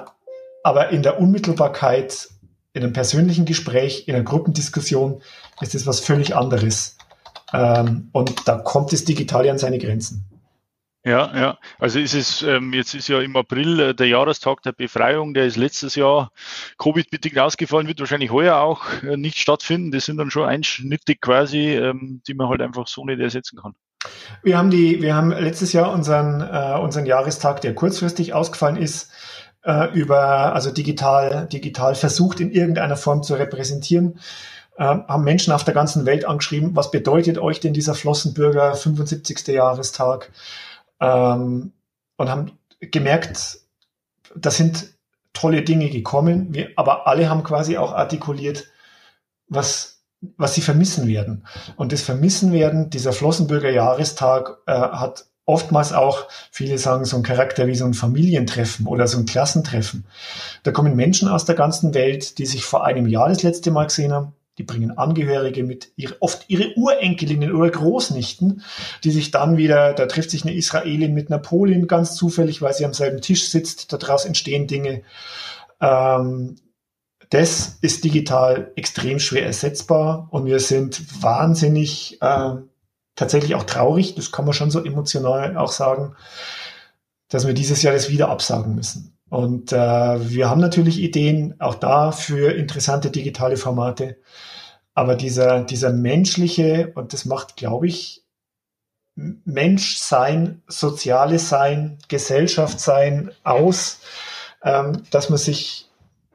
aber 0.66 0.90
in 0.90 1.04
der 1.04 1.20
Unmittelbarkeit, 1.20 2.28
in 2.74 2.82
einem 2.82 2.92
persönlichen 2.92 3.46
Gespräch, 3.46 4.08
in 4.08 4.16
einer 4.16 4.24
Gruppendiskussion 4.24 5.22
ist 5.62 5.76
es 5.76 5.86
was 5.86 6.00
völlig 6.00 6.36
anderes. 6.36 6.98
Ähm, 7.54 8.10
und 8.14 8.48
da 8.48 8.58
kommt 8.58 8.92
das 8.92 9.06
Digitale 9.06 9.52
an 9.52 9.60
seine 9.60 9.78
Grenzen. 9.78 10.26
Ja, 11.06 11.32
ja. 11.38 11.60
Also 11.78 12.00
ist 12.00 12.16
es, 12.16 12.42
ähm, 12.42 12.74
jetzt 12.74 12.96
ist 12.96 13.08
ja 13.08 13.22
im 13.22 13.36
April 13.36 13.80
äh, 13.80 13.94
der 13.94 14.08
Jahrestag 14.08 14.64
der 14.64 14.72
Befreiung, 14.72 15.36
der 15.36 15.46
ist 15.46 15.56
letztes 15.56 15.94
Jahr 15.94 16.32
Covid-bedingt 16.80 17.38
ausgefallen, 17.38 17.88
wird 17.88 18.00
wahrscheinlich 18.00 18.32
heuer 18.32 18.58
auch 18.58 18.82
äh, 19.04 19.18
nicht 19.18 19.38
stattfinden. 19.38 19.92
Das 19.92 20.06
sind 20.06 20.18
dann 20.18 20.32
schon 20.32 20.50
Einschnitte 20.50 21.14
quasi, 21.14 21.76
ähm, 21.76 22.24
die 22.28 22.34
man 22.34 22.50
halt 22.50 22.62
einfach 22.62 22.88
so 22.88 23.06
nicht 23.06 23.20
ersetzen 23.20 23.60
kann. 23.62 23.76
Wir 24.42 24.58
haben 24.58 24.72
die, 24.72 25.00
wir 25.04 25.16
haben 25.16 25.30
letztes 25.30 25.74
Jahr 25.74 25.92
unseren, 25.92 26.42
äh, 26.42 26.80
unseren 26.80 27.06
Jahrestag, 27.06 27.62
der 27.62 27.76
kurzfristig 27.76 28.34
ausgefallen 28.34 28.78
ist, 28.78 29.12
äh, 29.66 29.94
über, 29.94 30.54
also 30.54 30.72
digital, 30.72 31.48
digital 31.52 31.96
versucht 31.96 32.40
in 32.40 32.52
irgendeiner 32.52 32.98
Form 32.98 33.24
zu 33.24 33.36
repräsentieren. 33.36 34.20
Äh, 34.78 34.84
haben 34.84 35.24
Menschen 35.24 35.54
auf 35.54 35.64
der 35.64 35.74
ganzen 35.74 36.06
Welt 36.06 36.26
angeschrieben, 36.26 36.76
was 36.76 36.92
bedeutet 36.92 37.38
euch 37.38 37.60
denn 37.60 37.74
dieser 37.74 37.96
Flossenbürger 37.96 38.76
75. 38.76 39.48
Jahrestag? 39.48 40.32
ähm, 41.00 41.74
und 42.18 42.30
haben 42.30 42.52
gemerkt, 42.80 43.60
da 44.36 44.52
sind 44.52 44.94
tolle 45.34 45.64
Dinge 45.64 45.90
gekommen, 45.90 46.54
wir, 46.54 46.70
aber 46.76 47.08
alle 47.08 47.30
haben 47.30 47.44
quasi 47.44 47.78
auch 47.78 47.94
artikuliert, 47.94 48.66
was, 49.48 50.02
was 50.38 50.56
sie 50.56 50.62
vermissen 50.62 51.08
werden. 51.08 51.46
Und 51.76 51.92
das 51.92 52.02
Vermissen 52.02 52.52
werden, 52.52 52.90
dieser 52.90 53.14
Flossenbürger 53.14 53.70
Jahrestag 53.70 54.58
äh, 54.66 54.74
hat 54.74 55.26
oftmals 55.46 55.94
auch, 55.94 56.28
viele 56.52 56.78
sagen, 56.78 57.06
so 57.06 57.18
ein 57.18 57.24
Charakter 57.24 57.68
wie 57.68 57.76
so 57.76 57.86
ein 57.86 57.94
Familientreffen 57.94 58.88
oder 58.88 59.08
so 59.08 59.18
ein 59.18 59.26
Klassentreffen. 59.26 60.06
Da 60.64 60.72
kommen 60.72 60.96
Menschen 60.96 61.28
aus 61.28 61.46
der 61.46 61.56
ganzen 61.56 61.94
Welt, 61.94 62.38
die 62.40 62.46
sich 62.46 62.66
vor 62.66 62.86
einem 62.86 63.08
Jahr 63.08 63.30
das 63.30 63.44
letzte 63.44 63.72
Mal 63.72 63.86
gesehen 63.86 64.12
haben, 64.12 64.34
die 64.58 64.64
bringen 64.64 64.98
Angehörige 64.98 65.64
mit, 65.64 65.92
oft 66.20 66.46
ihre 66.50 66.74
Urenkelinnen 66.78 67.54
oder 67.54 67.70
Großnichten, 67.70 68.64
die 69.04 69.12
sich 69.12 69.32
dann 69.32 69.58
wieder, 69.58 69.94
da 69.94 70.06
trifft 70.06 70.32
sich 70.32 70.44
eine 70.44 70.56
Israelin 70.56 71.14
mit 71.14 71.30
einer 71.30 71.40
Polin 71.40 71.88
ganz 71.88 72.16
zufällig, 72.16 72.62
weil 72.62 72.74
sie 72.74 72.86
am 72.86 72.94
selben 72.94 73.22
Tisch 73.22 73.50
sitzt, 73.50 73.92
daraus 73.92 74.26
entstehen 74.26 74.68
Dinge. 74.68 75.02
Ähm, 75.82 76.56
das 77.30 77.78
ist 77.82 78.04
digital 78.04 78.72
extrem 78.76 79.20
schwer 79.20 79.46
ersetzbar 79.46 80.28
und 80.32 80.46
wir 80.46 80.60
sind 80.60 81.22
wahnsinnig, 81.22 82.22
äh, 82.22 82.52
tatsächlich 83.16 83.56
auch 83.56 83.64
traurig, 83.64 84.16
das 84.16 84.32
kann 84.32 84.46
man 84.46 84.54
schon 84.54 84.72
so 84.72 84.84
emotional 84.84 85.58
auch 85.58 85.72
sagen, 85.72 86.16
dass 87.30 87.48
wir 87.48 87.54
dieses 87.54 87.82
Jahr 87.82 87.94
das 87.94 88.10
wieder 88.10 88.30
absagen 88.30 88.76
müssen. 88.76 89.18
Und 89.30 89.72
äh, 89.74 89.78
wir 90.30 90.50
haben 90.50 90.62
natürlich 90.62 91.00
Ideen 91.00 91.56
auch 91.60 91.76
da 91.76 92.12
für 92.12 92.54
interessante 92.54 93.10
digitale 93.10 93.58
Formate. 93.58 94.18
Aber 94.94 95.16
dieser, 95.16 95.64
dieser 95.64 95.92
menschliche, 95.92 96.92
und 96.96 97.12
das 97.12 97.26
macht, 97.26 97.58
glaube 97.58 97.88
ich, 97.88 98.24
Menschsein, 99.16 100.62
soziales 100.68 101.50
Sein, 101.50 101.98
Gesellschaft 102.08 102.80
sein 102.80 103.32
aus, 103.44 104.00
ähm, 104.64 105.04
dass 105.10 105.30
man 105.30 105.38
sich 105.38 105.90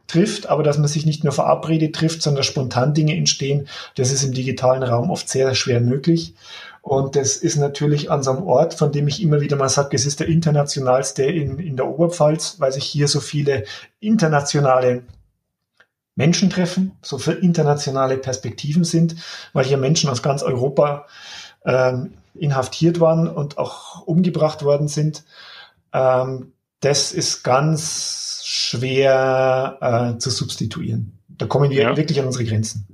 trifft, 0.06 0.48
aber 0.48 0.62
dass 0.62 0.78
man 0.78 0.88
sich 0.88 1.06
nicht 1.06 1.22
nur 1.22 1.32
verabredet 1.32 1.94
trifft, 1.94 2.22
sondern 2.22 2.42
spontan 2.42 2.94
Dinge 2.94 3.16
entstehen. 3.16 3.68
Das 3.94 4.10
ist 4.10 4.24
im 4.24 4.32
digitalen 4.32 4.82
Raum 4.82 5.10
oft 5.10 5.28
sehr 5.28 5.54
schwer 5.54 5.80
möglich. 5.80 6.34
Und 6.82 7.14
das 7.14 7.36
ist 7.36 7.56
natürlich 7.56 8.10
an 8.10 8.22
so 8.22 8.30
einem 8.30 8.42
Ort, 8.44 8.74
von 8.74 8.90
dem 8.90 9.06
ich 9.06 9.22
immer 9.22 9.40
wieder 9.40 9.56
mal 9.56 9.68
sage, 9.68 9.94
es 9.94 10.06
ist 10.06 10.20
der 10.20 10.28
internationalste 10.28 11.24
in, 11.24 11.58
in 11.58 11.76
der 11.76 11.86
Oberpfalz, 11.86 12.56
weil 12.58 12.72
sich 12.72 12.84
hier 12.84 13.06
so 13.06 13.20
viele 13.20 13.64
internationale 14.00 15.02
Menschen 16.16 16.50
treffen, 16.50 16.92
so 17.02 17.18
viele 17.18 17.36
internationale 17.36 18.16
Perspektiven 18.16 18.84
sind, 18.84 19.16
weil 19.52 19.64
hier 19.64 19.76
Menschen 19.76 20.10
aus 20.10 20.22
ganz 20.22 20.42
Europa 20.42 21.06
ähm, 21.64 22.14
inhaftiert 22.34 23.00
waren 23.00 23.28
und 23.28 23.58
auch 23.58 24.06
umgebracht 24.06 24.62
worden 24.62 24.88
sind. 24.88 25.24
Ähm, 25.92 26.52
das 26.80 27.12
ist 27.12 27.42
ganz 27.42 28.42
schwer 28.44 29.78
äh, 30.14 30.18
zu 30.18 30.30
substituieren. 30.30 31.18
Da 31.28 31.46
kommen 31.46 31.70
wir 31.70 31.82
ja. 31.82 31.96
wirklich 31.96 32.18
an 32.20 32.26
unsere 32.26 32.44
Grenzen. 32.44 32.86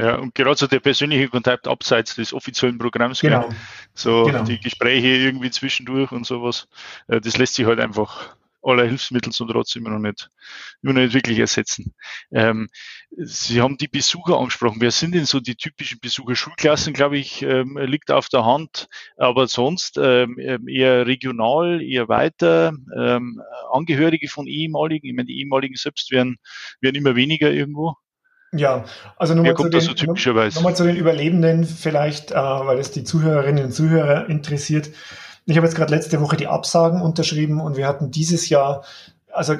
Ja, 0.00 0.16
und 0.16 0.34
gerade 0.34 0.56
so 0.56 0.66
der 0.66 0.80
persönliche 0.80 1.28
Kontakt 1.28 1.68
abseits 1.68 2.14
des 2.14 2.32
offiziellen 2.32 2.78
Programms, 2.78 3.20
genau. 3.20 3.50
so 3.92 4.24
genau. 4.24 4.44
die 4.44 4.58
Gespräche 4.58 5.08
irgendwie 5.08 5.50
zwischendurch 5.50 6.10
und 6.12 6.24
sowas, 6.24 6.68
äh, 7.08 7.20
das 7.20 7.36
lässt 7.36 7.54
sich 7.54 7.66
halt 7.66 7.80
einfach 7.80 8.34
aller 8.62 8.84
Hilfsmittel 8.84 9.32
zum 9.32 9.48
Trotz 9.48 9.76
immer 9.76 9.90
noch 9.90 9.98
nicht, 9.98 10.30
immer 10.82 10.94
noch 10.94 11.02
nicht 11.02 11.14
wirklich 11.14 11.38
ersetzen. 11.38 11.94
Ähm, 12.32 12.68
Sie 13.10 13.60
haben 13.60 13.76
die 13.76 13.88
Besucher 13.88 14.38
angesprochen. 14.38 14.80
Wer 14.80 14.90
sind 14.90 15.14
denn 15.14 15.24
so 15.26 15.40
die 15.40 15.56
typischen 15.56 15.98
Besucher? 16.00 16.34
Schulklassen, 16.34 16.92
glaube 16.92 17.18
ich, 17.18 17.42
ähm, 17.42 17.78
liegt 17.78 18.10
auf 18.10 18.28
der 18.28 18.44
Hand, 18.44 18.88
aber 19.16 19.48
sonst 19.48 19.98
ähm, 19.98 20.38
ähm 20.38 20.68
eher 20.68 21.06
regional, 21.06 21.82
eher 21.82 22.08
weiter, 22.08 22.72
ähm, 22.96 23.42
Angehörige 23.72 24.28
von 24.28 24.46
ehemaligen. 24.46 25.06
Ich 25.06 25.14
meine, 25.14 25.26
die 25.26 25.40
ehemaligen 25.40 25.76
selbst 25.76 26.10
werden, 26.10 26.38
werden 26.80 26.96
immer 26.96 27.16
weniger 27.16 27.50
irgendwo. 27.50 27.96
Ja, 28.52 28.84
also 29.16 29.34
nochmal 29.34 29.54
zu, 29.54 29.68
den, 29.68 29.80
so 29.80 30.32
nochmal 30.32 30.74
zu 30.74 30.84
den 30.84 30.96
Überlebenden 30.96 31.64
vielleicht, 31.64 32.32
äh, 32.32 32.34
weil 32.34 32.78
es 32.78 32.90
die 32.90 33.04
Zuhörerinnen 33.04 33.66
und 33.66 33.72
Zuhörer 33.72 34.28
interessiert. 34.28 34.90
Ich 35.46 35.56
habe 35.56 35.66
jetzt 35.66 35.76
gerade 35.76 35.94
letzte 35.94 36.20
Woche 36.20 36.36
die 36.36 36.48
Absagen 36.48 37.00
unterschrieben 37.00 37.60
und 37.60 37.76
wir 37.76 37.86
hatten 37.86 38.10
dieses 38.10 38.48
Jahr 38.48 38.84
also 39.32 39.54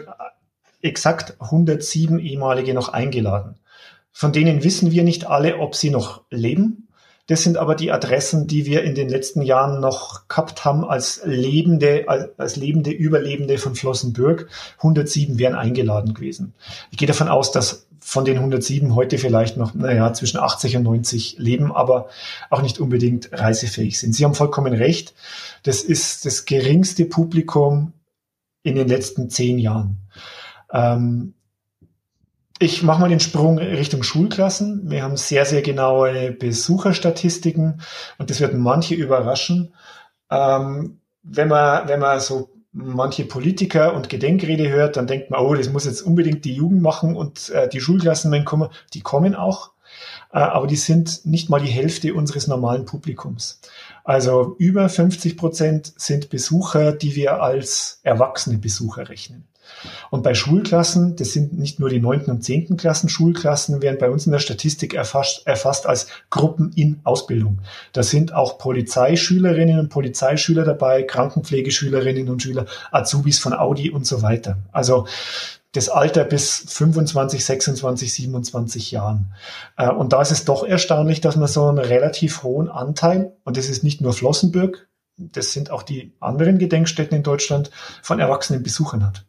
exakt 0.82 1.36
107 1.40 2.18
ehemalige 2.18 2.74
noch 2.74 2.88
eingeladen. 2.88 3.56
Von 4.12 4.32
denen 4.32 4.64
wissen 4.64 4.90
wir 4.90 5.04
nicht 5.04 5.26
alle, 5.26 5.58
ob 5.58 5.76
sie 5.76 5.90
noch 5.90 6.22
leben. 6.30 6.88
Das 7.28 7.44
sind 7.44 7.58
aber 7.58 7.76
die 7.76 7.92
Adressen, 7.92 8.48
die 8.48 8.66
wir 8.66 8.82
in 8.82 8.96
den 8.96 9.08
letzten 9.08 9.42
Jahren 9.42 9.80
noch 9.80 10.26
gehabt 10.26 10.64
haben 10.64 10.84
als 10.84 11.20
lebende, 11.24 12.06
als 12.08 12.56
lebende 12.56 12.90
Überlebende 12.90 13.56
von 13.56 13.76
Flossenbürg. 13.76 14.48
107 14.78 15.38
wären 15.38 15.54
eingeladen 15.54 16.12
gewesen. 16.12 16.54
Ich 16.90 16.98
gehe 16.98 17.06
davon 17.06 17.28
aus, 17.28 17.52
dass 17.52 17.86
von 18.00 18.24
den 18.24 18.36
107 18.36 18.94
heute 18.94 19.18
vielleicht 19.18 19.56
noch, 19.56 19.74
naja, 19.74 20.12
zwischen 20.12 20.38
80 20.38 20.76
und 20.78 20.84
90 20.84 21.38
leben, 21.38 21.72
aber 21.72 22.08
auch 22.48 22.62
nicht 22.62 22.80
unbedingt 22.80 23.30
reisefähig 23.32 23.98
sind. 23.98 24.14
Sie 24.14 24.24
haben 24.24 24.34
vollkommen 24.34 24.72
recht. 24.72 25.14
Das 25.62 25.82
ist 25.82 26.24
das 26.24 26.46
geringste 26.46 27.04
Publikum 27.04 27.92
in 28.62 28.74
den 28.74 28.88
letzten 28.88 29.30
zehn 29.30 29.58
Jahren. 29.58 29.98
Ähm, 30.72 31.34
ich 32.58 32.82
mache 32.82 33.00
mal 33.00 33.08
den 33.08 33.20
Sprung 33.20 33.58
Richtung 33.58 34.02
Schulklassen. 34.02 34.90
Wir 34.90 35.02
haben 35.02 35.16
sehr, 35.16 35.46
sehr 35.46 35.62
genaue 35.62 36.32
Besucherstatistiken 36.32 37.80
und 38.18 38.30
das 38.30 38.40
wird 38.40 38.54
manche 38.54 38.94
überraschen. 38.94 39.74
Ähm, 40.30 41.00
wenn 41.22 41.48
man, 41.48 41.88
wenn 41.88 42.00
man 42.00 42.20
so 42.20 42.50
manche 42.72 43.24
Politiker 43.24 43.94
und 43.94 44.08
Gedenkrede 44.08 44.68
hört, 44.68 44.96
dann 44.96 45.06
denkt 45.06 45.30
man, 45.30 45.40
oh, 45.40 45.54
das 45.54 45.70
muss 45.70 45.84
jetzt 45.84 46.02
unbedingt 46.02 46.44
die 46.44 46.54
Jugend 46.54 46.82
machen 46.82 47.16
und 47.16 47.50
äh, 47.50 47.68
die 47.68 47.80
Schulklassen 47.80 48.30
wenn 48.30 48.44
kommen. 48.44 48.68
Die 48.94 49.00
kommen 49.00 49.34
auch, 49.34 49.72
äh, 50.32 50.38
aber 50.38 50.66
die 50.66 50.76
sind 50.76 51.26
nicht 51.26 51.50
mal 51.50 51.60
die 51.60 51.66
Hälfte 51.66 52.14
unseres 52.14 52.46
normalen 52.46 52.84
Publikums. 52.84 53.60
Also 54.04 54.54
über 54.58 54.88
50 54.88 55.36
Prozent 55.36 55.92
sind 55.96 56.30
Besucher, 56.30 56.92
die 56.92 57.16
wir 57.16 57.42
als 57.42 58.00
erwachsene 58.02 58.58
Besucher 58.58 59.08
rechnen. 59.08 59.46
Und 60.10 60.22
bei 60.22 60.34
Schulklassen, 60.34 61.16
das 61.16 61.32
sind 61.32 61.58
nicht 61.58 61.80
nur 61.80 61.88
die 61.88 62.00
neunten 62.00 62.30
und 62.30 62.42
zehnten 62.42 62.76
Klassen 62.76 63.08
Schulklassen, 63.08 63.82
werden 63.82 63.98
bei 63.98 64.10
uns 64.10 64.26
in 64.26 64.32
der 64.32 64.38
Statistik 64.38 64.94
erfasst, 64.94 65.46
erfasst 65.46 65.86
als 65.86 66.08
Gruppen 66.30 66.72
in 66.74 67.00
Ausbildung. 67.04 67.58
Da 67.92 68.02
sind 68.02 68.34
auch 68.34 68.58
Polizeischülerinnen 68.58 69.78
und 69.78 69.88
Polizeischüler 69.88 70.64
dabei, 70.64 71.02
Krankenpflegeschülerinnen 71.02 72.28
und 72.28 72.42
Schüler, 72.42 72.66
Azubis 72.90 73.38
von 73.38 73.52
Audi 73.52 73.90
und 73.90 74.06
so 74.06 74.22
weiter. 74.22 74.58
Also 74.72 75.06
das 75.72 75.88
Alter 75.88 76.24
bis 76.24 76.64
25, 76.68 77.44
26, 77.44 78.12
27 78.12 78.90
Jahren. 78.90 79.32
Äh, 79.76 79.88
und 79.88 80.12
da 80.12 80.20
ist 80.22 80.32
es 80.32 80.44
doch 80.44 80.64
erstaunlich, 80.64 81.20
dass 81.20 81.36
man 81.36 81.48
so 81.48 81.66
einen 81.66 81.78
relativ 81.78 82.42
hohen 82.42 82.68
Anteil, 82.68 83.36
und 83.44 83.56
das 83.56 83.68
ist 83.68 83.84
nicht 83.84 84.00
nur 84.00 84.12
Flossenbürg, 84.12 84.88
das 85.16 85.52
sind 85.52 85.70
auch 85.70 85.82
die 85.82 86.14
anderen 86.18 86.58
Gedenkstätten 86.58 87.16
in 87.16 87.22
Deutschland, 87.22 87.70
von 88.02 88.18
erwachsenen 88.18 88.62
Besuchern 88.62 89.06
hat. 89.06 89.26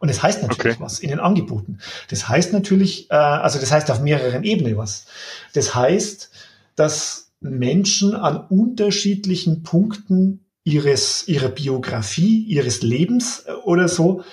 Und 0.00 0.08
das 0.08 0.22
heißt 0.22 0.42
natürlich 0.42 0.76
okay. 0.76 0.82
was 0.82 0.98
in 0.98 1.10
den 1.10 1.20
Angeboten. 1.20 1.78
Das 2.08 2.26
heißt 2.26 2.54
natürlich, 2.54 3.10
äh, 3.10 3.14
also 3.14 3.60
das 3.60 3.70
heißt 3.70 3.90
auf 3.90 4.00
mehreren 4.00 4.44
Ebenen 4.44 4.76
was. 4.78 5.04
Das 5.52 5.74
heißt, 5.74 6.30
dass 6.74 7.32
Menschen 7.40 8.14
an 8.14 8.46
unterschiedlichen 8.48 9.62
Punkten 9.62 10.46
ihres, 10.64 11.28
ihrer 11.28 11.50
Biografie, 11.50 12.44
ihres 12.44 12.80
Lebens 12.80 13.44
äh, 13.46 13.52
oder 13.52 13.88
so 13.88 14.24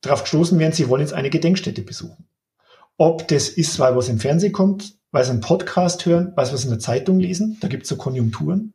darauf 0.00 0.22
gestoßen 0.22 0.58
werden, 0.58 0.72
sie 0.72 0.88
wollen 0.88 1.02
jetzt 1.02 1.12
eine 1.12 1.30
Gedenkstätte 1.30 1.82
besuchen. 1.82 2.26
Ob 2.96 3.28
das 3.28 3.50
ist, 3.50 3.78
weil 3.78 3.96
was 3.96 4.08
im 4.08 4.18
Fernsehen 4.18 4.52
kommt, 4.52 4.94
weil 5.10 5.24
sie 5.24 5.30
einen 5.30 5.40
Podcast 5.42 6.06
hören, 6.06 6.32
weil 6.36 6.46
sie 6.46 6.54
was 6.54 6.64
in 6.64 6.70
der 6.70 6.78
Zeitung 6.78 7.20
lesen, 7.20 7.58
da 7.60 7.68
gibt 7.68 7.82
es 7.82 7.90
so 7.90 7.96
Konjunkturen. 7.96 8.72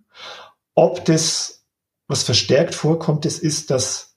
Ob 0.75 1.03
das, 1.05 1.63
was 2.07 2.21
verstärkt 2.21 2.75
vorkommt, 2.75 3.25
das 3.25 3.39
ist, 3.39 3.71
dass 3.71 4.10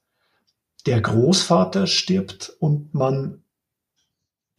der 0.87 1.01
Großvater 1.01 1.87
stirbt 1.87 2.55
und 2.59 2.95
man 2.95 3.43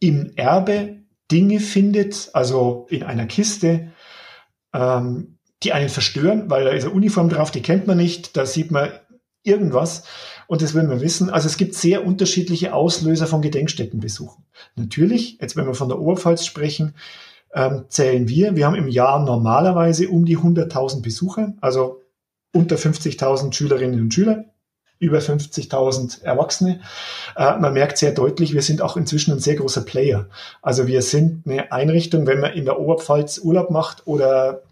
im 0.00 0.32
Erbe 0.36 0.96
Dinge 1.30 1.60
findet, 1.60 2.30
also 2.32 2.86
in 2.90 3.02
einer 3.02 3.26
Kiste, 3.26 3.92
ähm, 4.72 5.38
die 5.62 5.72
einen 5.72 5.88
verstören, 5.88 6.50
weil 6.50 6.64
da 6.64 6.70
ist 6.70 6.84
eine 6.84 6.94
Uniform 6.94 7.28
drauf, 7.28 7.50
die 7.50 7.62
kennt 7.62 7.86
man 7.86 7.96
nicht, 7.96 8.36
da 8.36 8.44
sieht 8.46 8.70
man 8.70 8.90
irgendwas 9.42 10.04
und 10.48 10.60
das 10.60 10.74
will 10.74 10.82
man 10.82 11.00
wissen. 11.00 11.30
Also 11.30 11.46
es 11.46 11.56
gibt 11.56 11.74
sehr 11.74 12.04
unterschiedliche 12.04 12.74
Auslöser 12.74 13.26
von 13.26 13.42
Gedenkstättenbesuchen. 13.42 14.44
Natürlich, 14.74 15.38
jetzt 15.40 15.56
wenn 15.56 15.66
wir 15.66 15.74
von 15.74 15.88
der 15.88 15.98
Oberpfalz 15.98 16.44
sprechen, 16.44 16.94
ähm, 17.54 17.86
zählen 17.88 18.28
wir, 18.28 18.54
wir 18.56 18.66
haben 18.66 18.74
im 18.74 18.88
Jahr 18.88 19.24
normalerweise 19.24 20.08
um 20.08 20.24
die 20.24 20.36
100.000 20.36 21.00
Besucher, 21.00 21.54
also 21.60 22.02
unter 22.52 22.76
50.000 22.76 23.52
Schülerinnen 23.52 24.00
und 24.00 24.12
Schüler 24.12 24.44
über 24.98 25.18
50.000 25.18 26.22
Erwachsene. 26.22 26.80
Äh, 27.36 27.58
man 27.58 27.74
merkt 27.74 27.98
sehr 27.98 28.12
deutlich, 28.12 28.54
wir 28.54 28.62
sind 28.62 28.82
auch 28.82 28.96
inzwischen 28.96 29.32
ein 29.32 29.40
sehr 29.40 29.56
großer 29.56 29.82
Player. 29.82 30.26
Also 30.62 30.86
wir 30.86 31.02
sind 31.02 31.46
eine 31.46 31.72
Einrichtung, 31.72 32.26
wenn 32.26 32.40
man 32.40 32.52
in 32.52 32.64
der 32.64 32.78
Oberpfalz 32.78 33.38
Urlaub 33.38 33.70
macht 33.70 34.06
oder 34.06 34.62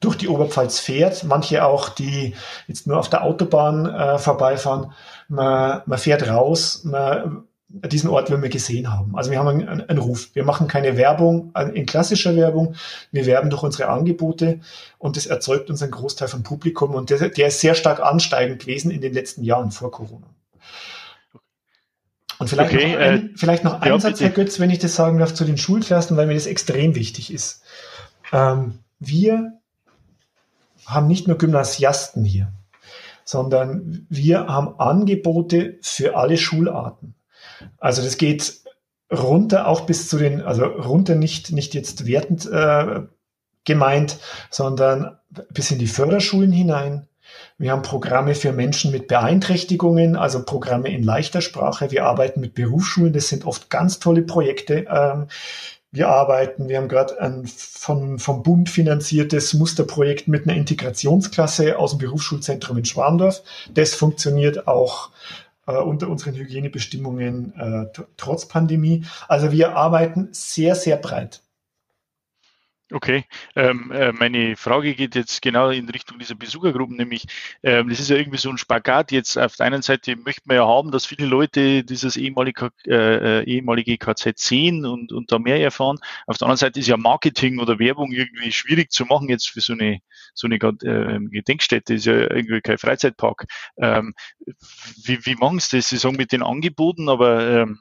durch 0.00 0.16
die 0.16 0.28
Oberpfalz 0.28 0.78
fährt, 0.78 1.24
manche 1.24 1.64
auch, 1.64 1.88
die 1.88 2.34
jetzt 2.68 2.86
nur 2.86 2.98
auf 2.98 3.10
der 3.10 3.24
Autobahn 3.24 3.86
äh, 3.86 4.18
vorbeifahren, 4.18 4.92
man, 5.28 5.82
man 5.86 5.98
fährt 5.98 6.28
raus, 6.28 6.82
man 6.84 7.47
diesen 7.68 8.08
Ort 8.08 8.30
will 8.30 8.40
wir 8.40 8.48
gesehen 8.48 8.90
haben. 8.92 9.14
Also 9.16 9.30
wir 9.30 9.38
haben 9.38 9.48
einen, 9.48 9.82
einen, 9.82 9.98
Ruf. 9.98 10.30
Wir 10.32 10.44
machen 10.44 10.68
keine 10.68 10.96
Werbung 10.96 11.52
in 11.74 11.84
klassischer 11.84 12.34
Werbung. 12.34 12.74
Wir 13.12 13.26
werben 13.26 13.50
durch 13.50 13.62
unsere 13.62 13.88
Angebote 13.88 14.60
und 14.96 15.16
das 15.16 15.26
erzeugt 15.26 15.68
uns 15.68 15.82
einen 15.82 15.92
Großteil 15.92 16.28
vom 16.28 16.42
Publikum 16.42 16.94
und 16.94 17.10
der, 17.10 17.28
der 17.28 17.48
ist 17.48 17.60
sehr 17.60 17.74
stark 17.74 18.00
ansteigend 18.00 18.60
gewesen 18.60 18.90
in 18.90 19.02
den 19.02 19.12
letzten 19.12 19.44
Jahren 19.44 19.70
vor 19.70 19.90
Corona. 19.90 20.26
Und 22.38 22.48
vielleicht 22.48 22.72
okay, 22.72 22.92
noch 22.92 23.00
ein, 23.00 23.26
äh, 23.26 23.30
vielleicht 23.36 23.64
noch 23.64 23.80
ein 23.80 23.88
ja, 23.88 24.00
Satz, 24.00 24.20
Herr 24.20 24.30
Götz, 24.30 24.60
wenn 24.60 24.70
ich 24.70 24.78
das 24.78 24.94
sagen 24.94 25.18
darf, 25.18 25.34
zu 25.34 25.44
den 25.44 25.58
Schulklassen, 25.58 26.16
weil 26.16 26.26
mir 26.26 26.34
das 26.34 26.46
extrem 26.46 26.94
wichtig 26.94 27.32
ist. 27.32 27.62
Ähm, 28.32 28.78
wir 28.98 29.58
haben 30.86 31.08
nicht 31.08 31.26
nur 31.26 31.36
Gymnasiasten 31.36 32.24
hier, 32.24 32.52
sondern 33.24 34.06
wir 34.08 34.46
haben 34.46 34.78
Angebote 34.78 35.78
für 35.82 36.16
alle 36.16 36.38
Schularten. 36.38 37.14
Also 37.78 38.02
das 38.02 38.16
geht 38.16 38.60
runter 39.12 39.66
auch 39.66 39.82
bis 39.82 40.08
zu 40.08 40.18
den, 40.18 40.42
also 40.42 40.64
runter 40.64 41.14
nicht, 41.14 41.52
nicht 41.52 41.74
jetzt 41.74 42.06
wertend 42.06 42.46
äh, 42.46 43.02
gemeint, 43.64 44.18
sondern 44.50 45.18
bis 45.52 45.70
in 45.70 45.78
die 45.78 45.86
Förderschulen 45.86 46.52
hinein. 46.52 47.06
Wir 47.58 47.72
haben 47.72 47.82
Programme 47.82 48.34
für 48.34 48.52
Menschen 48.52 48.90
mit 48.90 49.08
Beeinträchtigungen, 49.08 50.16
also 50.16 50.44
Programme 50.44 50.90
in 50.90 51.02
leichter 51.02 51.40
Sprache. 51.40 51.90
Wir 51.90 52.04
arbeiten 52.04 52.40
mit 52.40 52.54
Berufsschulen, 52.54 53.12
das 53.12 53.28
sind 53.28 53.44
oft 53.44 53.68
ganz 53.68 53.98
tolle 53.98 54.22
Projekte. 54.22 54.86
Ähm, 54.90 55.26
wir 55.90 56.08
arbeiten, 56.08 56.68
wir 56.68 56.76
haben 56.76 56.88
gerade 56.88 57.20
ein 57.20 57.46
von, 57.46 58.18
vom 58.18 58.42
Bund 58.42 58.68
finanziertes 58.68 59.54
Musterprojekt 59.54 60.28
mit 60.28 60.46
einer 60.46 60.56
Integrationsklasse 60.56 61.78
aus 61.78 61.92
dem 61.92 61.98
Berufsschulzentrum 61.98 62.78
in 62.78 62.84
Schwandorf. 62.84 63.42
Das 63.72 63.94
funktioniert 63.94 64.68
auch 64.68 65.10
unter 65.72 66.08
unseren 66.08 66.34
Hygienebestimmungen 66.34 67.54
äh, 67.56 67.86
trotz 68.16 68.46
Pandemie. 68.46 69.04
Also 69.28 69.52
wir 69.52 69.76
arbeiten 69.76 70.28
sehr, 70.32 70.74
sehr 70.74 70.96
breit. 70.96 71.42
Okay, 72.90 73.26
ähm, 73.54 73.92
äh, 73.92 74.12
meine 74.12 74.56
Frage 74.56 74.94
geht 74.94 75.14
jetzt 75.14 75.42
genau 75.42 75.68
in 75.68 75.90
Richtung 75.90 76.18
dieser 76.18 76.34
Besuchergruppen, 76.36 76.96
nämlich 76.96 77.26
ähm, 77.62 77.90
das 77.90 78.00
ist 78.00 78.08
ja 78.08 78.16
irgendwie 78.16 78.38
so 78.38 78.48
ein 78.48 78.56
Spagat. 78.56 79.12
Jetzt 79.12 79.36
auf 79.36 79.56
der 79.56 79.66
einen 79.66 79.82
Seite 79.82 80.16
möchte 80.16 80.42
man 80.46 80.56
ja 80.56 80.66
haben, 80.66 80.90
dass 80.90 81.04
viele 81.04 81.26
Leute 81.26 81.84
dieses 81.84 82.16
ehemalige, 82.16 82.70
äh, 82.86 83.40
äh 83.40 83.44
ehemalige 83.44 83.98
KZ 83.98 84.38
sehen 84.38 84.86
und, 84.86 85.12
und 85.12 85.30
da 85.30 85.38
mehr 85.38 85.60
erfahren. 85.60 85.98
Auf 86.26 86.38
der 86.38 86.46
anderen 86.46 86.56
Seite 86.56 86.80
ist 86.80 86.86
ja 86.86 86.96
Marketing 86.96 87.58
oder 87.58 87.78
Werbung 87.78 88.10
irgendwie 88.10 88.52
schwierig 88.52 88.90
zu 88.90 89.04
machen 89.04 89.28
jetzt 89.28 89.50
für 89.50 89.60
so 89.60 89.74
eine 89.74 90.00
so 90.32 90.46
eine 90.46 90.56
äh, 90.56 91.18
Gedenkstätte, 91.30 91.94
ist 91.94 92.06
ja 92.06 92.14
irgendwie 92.14 92.62
kein 92.62 92.78
Freizeitpark. 92.78 93.44
Ähm, 93.76 94.14
wie, 95.04 95.24
wie 95.26 95.34
machen 95.34 95.58
Sie 95.60 95.76
das? 95.76 95.90
Sie 95.90 95.98
sagen 95.98 96.16
mit 96.16 96.32
den 96.32 96.42
Angeboten, 96.42 97.10
aber 97.10 97.46
ähm, 97.48 97.80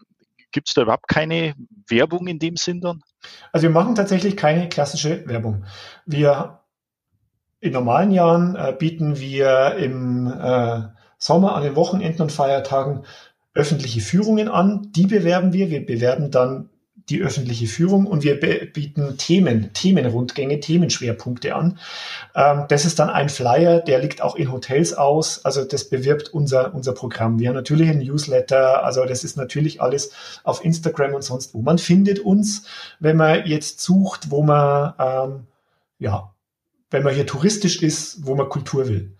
gibt 0.51 0.69
es 0.69 0.73
da 0.73 0.83
überhaupt 0.83 1.07
keine 1.07 1.53
Werbung 1.87 2.27
in 2.27 2.39
dem 2.39 2.55
Sinn 2.55 2.81
dann? 2.81 3.01
Also 3.51 3.63
wir 3.63 3.69
machen 3.71 3.95
tatsächlich 3.95 4.37
keine 4.37 4.69
klassische 4.69 5.27
Werbung. 5.27 5.65
Wir 6.05 6.59
in 7.59 7.73
normalen 7.73 8.11
Jahren 8.11 8.55
äh, 8.55 8.75
bieten 8.77 9.19
wir 9.19 9.75
im 9.75 10.27
äh, 10.27 10.81
Sommer 11.17 11.55
an 11.55 11.63
den 11.63 11.75
Wochenenden 11.75 12.21
und 12.21 12.31
Feiertagen 12.31 13.03
öffentliche 13.53 14.01
Führungen 14.01 14.49
an. 14.49 14.91
Die 14.95 15.07
bewerben 15.07 15.53
wir. 15.53 15.69
Wir 15.69 15.85
bewerben 15.85 16.29
dann 16.29 16.69
die 17.09 17.21
öffentliche 17.21 17.67
Führung 17.67 18.05
und 18.05 18.23
wir 18.23 18.37
bieten 18.39 19.17
Themen, 19.17 19.71
Themenrundgänge, 19.73 20.59
Themenschwerpunkte 20.59 21.55
an. 21.55 21.79
Ähm, 22.35 22.65
das 22.67 22.83
ist 22.83 22.99
dann 22.99 23.09
ein 23.09 23.29
Flyer, 23.29 23.79
der 23.79 23.99
liegt 23.99 24.21
auch 24.21 24.35
in 24.35 24.51
Hotels 24.51 24.93
aus. 24.93 25.45
Also 25.45 25.63
das 25.63 25.89
bewirbt 25.89 26.29
unser, 26.29 26.73
unser 26.73 26.93
Programm. 26.93 27.39
Wir 27.39 27.49
haben 27.49 27.55
natürlich 27.55 27.89
ein 27.89 27.99
Newsletter. 27.99 28.83
Also 28.83 29.05
das 29.05 29.23
ist 29.23 29.37
natürlich 29.37 29.81
alles 29.81 30.11
auf 30.43 30.63
Instagram 30.63 31.13
und 31.13 31.23
sonst 31.23 31.53
wo. 31.53 31.61
Man 31.61 31.77
findet 31.77 32.19
uns, 32.19 32.65
wenn 32.99 33.15
man 33.15 33.45
jetzt 33.45 33.79
sucht, 33.79 34.29
wo 34.29 34.43
man, 34.43 34.93
ähm, 34.99 35.47
ja, 35.99 36.33
wenn 36.89 37.03
man 37.03 37.13
hier 37.13 37.25
touristisch 37.25 37.81
ist, 37.81 38.25
wo 38.25 38.35
man 38.35 38.49
Kultur 38.49 38.87
will. 38.87 39.15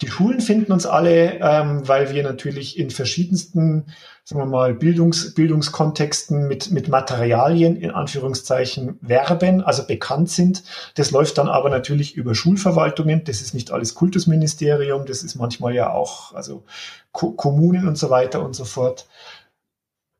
Die 0.00 0.08
Schulen 0.08 0.40
finden 0.40 0.70
uns 0.70 0.86
alle, 0.86 1.40
ähm, 1.40 1.88
weil 1.88 2.14
wir 2.14 2.22
natürlich 2.22 2.78
in 2.78 2.90
verschiedensten, 2.90 3.86
sagen 4.22 4.40
wir 4.40 4.46
mal, 4.46 4.74
Bildungs, 4.74 5.34
Bildungskontexten 5.34 6.46
mit, 6.46 6.70
mit 6.70 6.88
Materialien 6.88 7.74
in 7.76 7.90
Anführungszeichen 7.90 8.98
werben, 9.00 9.60
also 9.60 9.84
bekannt 9.84 10.30
sind. 10.30 10.62
Das 10.94 11.10
läuft 11.10 11.38
dann 11.38 11.48
aber 11.48 11.68
natürlich 11.68 12.14
über 12.14 12.36
Schulverwaltungen. 12.36 13.24
Das 13.24 13.40
ist 13.40 13.54
nicht 13.54 13.72
alles 13.72 13.94
Kultusministerium, 13.94 15.04
das 15.04 15.24
ist 15.24 15.34
manchmal 15.34 15.74
ja 15.74 15.90
auch, 15.92 16.32
also 16.32 16.62
Ko 17.10 17.32
Kommunen 17.32 17.88
und 17.88 17.98
so 17.98 18.08
weiter 18.08 18.44
und 18.44 18.54
so 18.54 18.64
fort. 18.64 19.08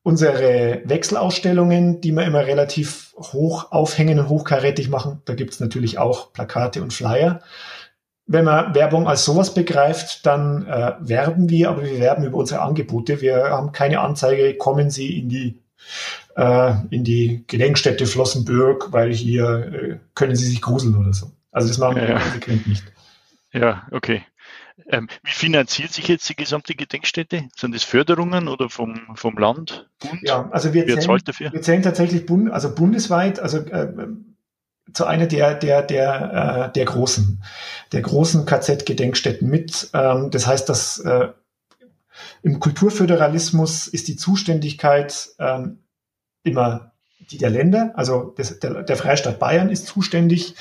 Unsere 0.03 0.81
Wechselausstellungen, 0.85 2.01
die 2.01 2.11
wir 2.11 2.25
immer 2.25 2.45
relativ 2.45 3.13
hoch 3.17 3.71
aufhängen 3.71 4.19
und 4.19 4.29
hochkarätig 4.29 4.89
machen, 4.89 5.21
da 5.25 5.35
gibt's 5.35 5.59
natürlich 5.59 5.99
auch 5.99 6.33
Plakate 6.33 6.81
und 6.81 6.93
Flyer 6.93 7.41
wenn 8.31 8.45
man 8.45 8.75
Werbung 8.75 9.07
als 9.07 9.25
sowas 9.25 9.55
begreift, 9.55 10.25
dann 10.25 10.65
äh, 10.67 10.93
werben 10.99 11.49
wir, 11.49 11.69
aber 11.69 11.83
wir 11.83 11.99
werben 11.99 12.23
über 12.23 12.37
unsere 12.37 12.61
Angebote. 12.61 13.21
Wir 13.21 13.45
haben 13.45 13.71
keine 13.71 14.01
Anzeige, 14.01 14.55
kommen 14.55 14.91
Sie 14.91 15.17
in 15.17 15.29
die 15.29 15.59
äh, 16.35 16.73
in 16.91 17.03
die 17.03 17.43
Gedenkstätte 17.47 18.05
Flossenbürg, 18.05 18.93
weil 18.93 19.11
hier 19.11 19.73
äh, 19.73 19.97
können 20.13 20.35
Sie 20.35 20.45
sich 20.45 20.61
gruseln 20.61 20.95
oder 20.95 21.11
so. 21.11 21.31
Also 21.51 21.69
das 21.69 21.79
machen 21.79 21.95
wir 21.95 22.07
ja, 22.07 22.19
konsequent 22.19 22.67
nicht. 22.67 22.83
Ja, 23.51 23.87
okay. 23.91 24.21
Ähm, 24.87 25.07
wie 25.23 25.31
finanziert 25.31 25.91
sich 25.91 26.07
jetzt 26.07 26.29
die 26.29 26.35
gesamte 26.35 26.75
Gedenkstätte? 26.75 27.47
Sind 27.55 27.73
das 27.73 27.83
Förderungen 27.83 28.47
oder 28.47 28.69
vom, 28.69 29.01
vom 29.15 29.37
Land, 29.39 29.89
Bund? 29.99 30.21
Ja, 30.21 30.49
also 30.51 30.73
wir 30.73 30.85
zählen, 30.85 31.21
wir 31.51 31.61
zählen 31.63 31.81
tatsächlich 31.81 32.27
Bund, 32.27 32.51
also 32.51 32.73
bundesweit, 32.73 33.39
also 33.39 33.57
äh, 33.57 33.91
zu 34.93 35.05
einer 35.05 35.27
der, 35.27 35.55
der, 35.55 35.81
der, 35.81 36.69
äh, 36.69 36.73
der 36.73 36.85
großen, 36.85 37.43
der 37.91 38.01
großen 38.01 38.45
KZ-Gedenkstätten 38.45 39.49
mit. 39.49 39.89
Ähm, 39.93 40.31
das 40.31 40.47
heißt, 40.47 40.69
dass 40.69 40.99
äh, 40.99 41.29
im 42.43 42.59
Kulturföderalismus 42.59 43.87
ist 43.87 44.07
die 44.07 44.15
Zuständigkeit 44.15 45.29
ähm, 45.39 45.79
immer 46.43 46.89
die 47.31 47.37
der 47.37 47.49
Länder, 47.49 47.91
also 47.95 48.33
des, 48.37 48.59
der, 48.59 48.83
der 48.83 48.97
Freistaat 48.97 49.39
Bayern 49.39 49.69
ist 49.69 49.85
zuständig 49.85 50.55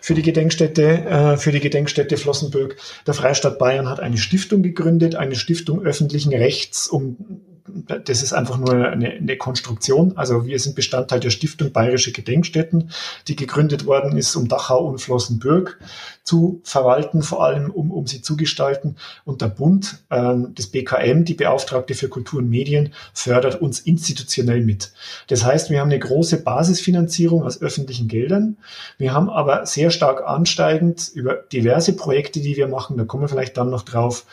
für 0.00 0.14
die 0.14 0.22
Gedenkstätte, 0.22 1.04
äh, 1.04 1.36
für 1.36 1.52
die 1.52 1.60
Gedenkstätte 1.60 2.16
Flossenbürg. 2.16 2.76
Der 3.06 3.14
Freistaat 3.14 3.58
Bayern 3.58 3.90
hat 3.90 4.00
eine 4.00 4.16
Stiftung 4.16 4.62
gegründet, 4.62 5.16
eine 5.16 5.34
Stiftung 5.34 5.82
öffentlichen 5.82 6.32
Rechts, 6.32 6.88
um 6.88 7.42
das 7.66 8.22
ist 8.22 8.34
einfach 8.34 8.58
nur 8.58 8.74
eine, 8.74 9.10
eine, 9.12 9.36
Konstruktion. 9.38 10.16
Also 10.16 10.44
wir 10.44 10.58
sind 10.58 10.76
Bestandteil 10.76 11.20
der 11.20 11.30
Stiftung 11.30 11.72
Bayerische 11.72 12.12
Gedenkstätten, 12.12 12.90
die 13.26 13.36
gegründet 13.36 13.86
worden 13.86 14.18
ist, 14.18 14.36
um 14.36 14.48
Dachau 14.48 14.86
und 14.86 14.98
Flossenbürg 15.00 15.78
zu 16.24 16.60
verwalten, 16.62 17.22
vor 17.22 17.42
allem 17.42 17.70
um, 17.70 17.90
um 17.90 18.06
sie 18.06 18.20
zu 18.20 18.36
gestalten. 18.36 18.96
Und 19.24 19.40
der 19.40 19.48
Bund, 19.48 20.04
ähm, 20.10 20.52
das 20.54 20.66
BKM, 20.66 21.24
die 21.24 21.34
Beauftragte 21.34 21.94
für 21.94 22.08
Kultur 22.08 22.40
und 22.40 22.50
Medien, 22.50 22.92
fördert 23.14 23.60
uns 23.62 23.80
institutionell 23.80 24.60
mit. 24.60 24.92
Das 25.28 25.44
heißt, 25.44 25.70
wir 25.70 25.80
haben 25.80 25.90
eine 25.90 25.98
große 25.98 26.42
Basisfinanzierung 26.42 27.44
aus 27.44 27.62
öffentlichen 27.62 28.08
Geldern. 28.08 28.58
Wir 28.98 29.14
haben 29.14 29.30
aber 29.30 29.64
sehr 29.64 29.90
stark 29.90 30.26
ansteigend 30.26 31.10
über 31.14 31.34
diverse 31.34 31.96
Projekte, 31.96 32.40
die 32.40 32.56
wir 32.56 32.68
machen, 32.68 32.98
da 32.98 33.04
kommen 33.04 33.22
wir 33.22 33.28
vielleicht 33.28 33.56
dann 33.56 33.70
noch 33.70 33.82
drauf, 33.82 34.26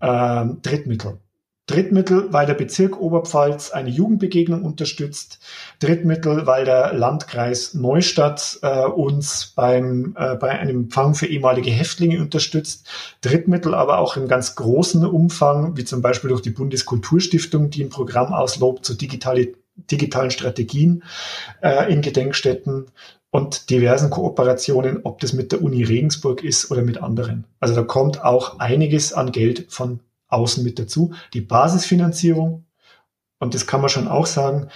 äh, 0.00 0.44
Drittmittel. 0.62 1.18
Drittmittel, 1.66 2.30
weil 2.30 2.44
der 2.44 2.54
Bezirk 2.54 3.00
Oberpfalz 3.00 3.70
eine 3.70 3.88
Jugendbegegnung 3.88 4.64
unterstützt. 4.64 5.38
Drittmittel, 5.80 6.46
weil 6.46 6.66
der 6.66 6.92
Landkreis 6.92 7.72
Neustadt 7.72 8.58
äh, 8.60 8.84
uns 8.84 9.54
beim, 9.56 10.14
äh, 10.18 10.36
bei 10.36 10.50
einem 10.50 10.84
Empfang 10.84 11.14
für 11.14 11.26
ehemalige 11.26 11.70
Häftlinge 11.70 12.20
unterstützt. 12.20 12.86
Drittmittel 13.22 13.74
aber 13.74 13.98
auch 13.98 14.18
im 14.18 14.28
ganz 14.28 14.56
großen 14.56 15.06
Umfang, 15.06 15.74
wie 15.78 15.84
zum 15.84 16.02
Beispiel 16.02 16.28
durch 16.28 16.42
die 16.42 16.50
Bundeskulturstiftung, 16.50 17.70
die 17.70 17.84
ein 17.84 17.88
Programm 17.88 18.34
auslobt 18.34 18.84
zu 18.84 18.92
digitale, 18.92 19.54
digitalen 19.90 20.30
Strategien 20.30 21.02
äh, 21.62 21.90
in 21.90 22.02
Gedenkstätten 22.02 22.90
und 23.30 23.70
diversen 23.70 24.10
Kooperationen, 24.10 25.00
ob 25.04 25.18
das 25.20 25.32
mit 25.32 25.50
der 25.50 25.62
Uni 25.62 25.82
Regensburg 25.82 26.44
ist 26.44 26.70
oder 26.70 26.82
mit 26.82 27.02
anderen. 27.02 27.46
Also 27.58 27.74
da 27.74 27.82
kommt 27.82 28.22
auch 28.22 28.58
einiges 28.60 29.14
an 29.14 29.32
Geld 29.32 29.66
von 29.70 30.00
außen 30.34 30.64
mit 30.64 30.78
dazu. 30.78 31.14
Die 31.32 31.40
Basisfinanzierung, 31.40 32.66
und 33.38 33.54
das 33.54 33.66
kann 33.66 33.80
man 33.80 33.90
schon 33.90 34.08
auch 34.08 34.26
sagen, 34.26 34.68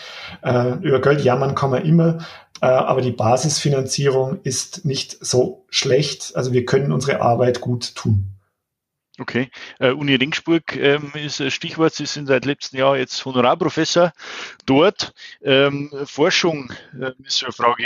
äh, 0.43 0.75
über 0.81 1.01
Geld 1.01 1.23
jammern 1.23 1.55
kann 1.55 1.71
man 1.71 1.85
immer, 1.85 2.19
äh, 2.61 2.67
aber 2.67 3.01
die 3.01 3.13
Basisfinanzierung 3.13 4.41
ist 4.43 4.85
nicht 4.85 5.25
so 5.25 5.67
schlecht. 5.69 6.33
Also 6.35 6.53
wir 6.53 6.65
können 6.65 6.93
unsere 6.93 7.21
Arbeit 7.21 7.61
gut 7.61 7.95
tun. 7.95 8.39
Okay. 9.21 9.51
Äh, 9.81 9.91
Uni 9.91 10.15
Ringsburg 10.15 10.77
ähm, 10.77 11.11
ist 11.15 11.41
ein 11.41 11.51
Stichwort. 11.51 11.93
Sie 11.93 12.07
sind 12.07 12.27
seit 12.27 12.45
letztem 12.45 12.79
Jahr 12.79 12.97
jetzt 12.97 13.25
Honorarprofessor 13.25 14.13
dort. 14.65 15.13
Ähm, 15.43 15.91
Forschung 16.05 16.73
äh, 17.01 17.11
ist 17.25 17.43
eine 17.43 17.53
Frage. 17.53 17.85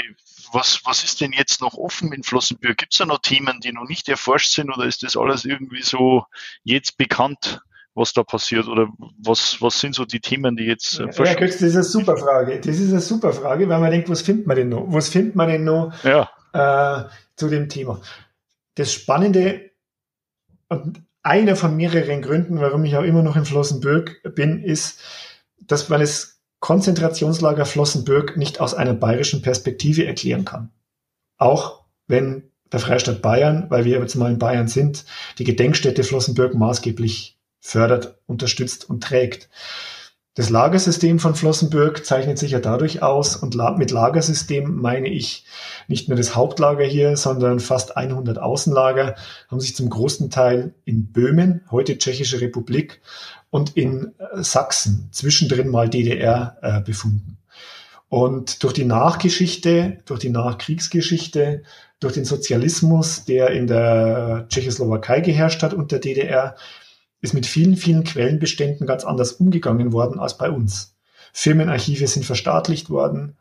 Was, 0.53 0.83
was 0.85 1.03
ist 1.03 1.21
denn 1.21 1.33
jetzt 1.33 1.61
noch 1.61 1.75
offen 1.75 2.13
in 2.13 2.23
Flossenbürg? 2.23 2.77
Gibt 2.77 2.93
es 2.93 2.99
da 2.99 3.07
noch 3.07 3.21
Themen, 3.21 3.61
die 3.61 3.73
noch 3.73 3.89
nicht 3.89 4.09
erforscht 4.09 4.53
sind 4.53 4.71
oder 4.71 4.85
ist 4.85 5.03
das 5.03 5.17
alles 5.17 5.45
irgendwie 5.45 5.83
so 5.83 6.27
jetzt 6.63 6.97
bekannt? 6.97 7.63
was 7.95 8.13
da 8.13 8.23
passiert 8.23 8.69
oder 8.69 8.89
was, 9.19 9.61
was 9.61 9.79
sind 9.79 9.95
so 9.95 10.05
die 10.05 10.21
Themen, 10.21 10.57
die 10.57 10.65
jetzt 10.65 10.99
äh, 10.99 11.05
ja, 11.25 11.35
das 11.35 11.61
ist 11.61 11.75
eine 11.75 11.85
super 11.85 12.17
Frage. 12.17 12.59
Das 12.59 12.79
ist 12.79 12.91
eine 12.91 13.01
super 13.01 13.33
Frage, 13.33 13.69
weil 13.69 13.81
man 13.81 13.91
denkt, 13.91 14.09
was 14.09 14.23
findet 14.23 14.47
man 14.47 14.57
denn 14.57 14.71
noch? 14.71 14.87
Was 14.89 15.11
findet 15.11 15.37
man 15.37 15.49
denn 15.49 15.65
noch 15.65 15.93
ja. 16.03 16.31
äh, 16.55 17.09
zu 17.37 17.49
dem 17.49 17.69
Thema? 17.69 18.01
Das 18.77 18.93
Spannende 18.93 19.71
und 20.69 21.03
einer 21.23 21.55
von 21.55 21.77
mehreren 21.77 22.23
Gründen, 22.23 22.61
warum 22.61 22.85
ich 22.85 22.97
auch 22.97 23.05
immer 23.05 23.23
noch 23.23 23.37
in 23.37 23.45
Flossenbürg 23.45 24.23
bin, 24.35 24.63
ist, 24.63 25.01
dass 25.61 25.89
man 25.89 26.01
das 26.01 26.32
Konzentrationslager 26.63 27.67
Flossenbürg 27.67 28.37
nicht 28.37 28.61
aus 28.61 28.73
einer 28.73 28.95
bayerischen 28.95 29.43
Perspektive 29.43 30.07
erklären 30.07 30.45
kann. 30.45 30.71
Auch 31.37 31.83
wenn 32.07 32.45
der 32.71 32.79
Freistaat 32.79 33.21
Bayern, 33.21 33.67
weil 33.69 33.85
wir 33.85 33.99
jetzt 33.99 34.15
mal 34.15 34.31
in 34.31 34.39
Bayern 34.39 34.69
sind, 34.69 35.05
die 35.39 35.45
Gedenkstätte 35.45 36.05
Flossenbürg 36.05 36.55
maßgeblich 36.55 37.37
fördert, 37.59 38.17
unterstützt 38.27 38.89
und 38.89 39.03
trägt. 39.03 39.51
Das 40.35 40.51
Lagersystem 40.51 41.19
von 41.19 41.35
Flossenbürg 41.35 42.07
zeichnet 42.07 42.39
sich 42.39 42.53
ja 42.53 42.61
dadurch 42.61 43.03
aus 43.03 43.35
und 43.35 43.57
mit 43.77 43.91
Lagersystem 43.91 44.77
meine 44.77 45.09
ich 45.09 45.45
nicht 45.89 46.09
nur 46.09 46.17
das 46.17 46.37
Hauptlager 46.37 46.85
hier, 46.85 47.17
sondern 47.17 47.59
fast 47.59 47.97
100 47.97 48.39
Außenlager 48.39 49.17
haben 49.49 49.61
sich 49.61 49.75
zum 49.75 49.91
großen 49.91 50.31
Teil 50.31 50.75
in 50.85 51.13
Böhmen, 51.13 51.63
heute 51.73 51.99
Tschechische 51.99 52.41
Republik, 52.41 53.03
und 53.53 53.77
in 53.77 54.15
äh, 54.19 54.43
Sachsen, 54.43 55.11
zwischendrin 55.13 55.69
mal 55.69 55.89
DDR, 55.89 56.57
äh, 56.63 56.81
befunden. 56.81 57.37
Und 58.09 58.63
durch 58.63 58.73
die 58.73 58.87
Nachgeschichte, 58.87 59.99
durch 60.07 60.21
die 60.21 60.31
Nachkriegsgeschichte, 60.31 61.63
durch 62.01 62.15
den 62.15 62.25
Sozialismus, 62.25 63.27
der 63.27 63.51
in 63.51 63.67
der 63.67 64.47
Tschechoslowakei 64.49 65.21
geherrscht 65.21 65.63
hat 65.63 65.75
und 65.75 65.93
der 65.93 65.99
DDR, 65.99 66.57
ist 67.21 67.35
mit 67.35 67.45
vielen, 67.45 67.77
vielen 67.77 68.05
Quellenbeständen 68.05 68.87
ganz 68.87 69.05
anders 69.05 69.33
umgegangen 69.33 69.93
worden 69.93 70.19
als 70.19 70.39
bei 70.39 70.51
uns. 70.51 70.97
Firmenarchive 71.35 72.07
sind 72.07 72.25
verstaatlicht 72.25 72.89
worden. 72.89 73.37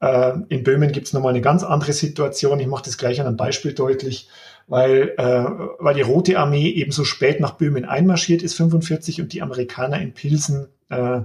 Äh, 0.00 0.34
in 0.50 0.62
Böhmen 0.62 0.92
gibt 0.92 1.06
es 1.06 1.14
nochmal 1.14 1.30
eine 1.30 1.40
ganz 1.40 1.64
andere 1.64 1.94
Situation. 1.94 2.60
Ich 2.60 2.66
mache 2.66 2.84
das 2.84 2.98
gleich 2.98 3.18
an 3.18 3.26
einem 3.26 3.38
Beispiel 3.38 3.72
deutlich, 3.72 4.28
weil, 4.66 5.14
äh, 5.18 5.44
weil 5.78 5.94
die 5.94 6.02
Rote 6.02 6.38
Armee 6.38 6.68
eben 6.68 6.92
so 6.92 7.04
spät 7.04 7.40
nach 7.40 7.52
Böhmen 7.52 7.84
einmarschiert 7.84 8.42
ist, 8.42 8.54
45, 8.54 9.20
und 9.20 9.32
die 9.32 9.42
Amerikaner 9.42 10.00
in 10.00 10.14
Pilsen 10.14 10.68
äh, 10.88 11.20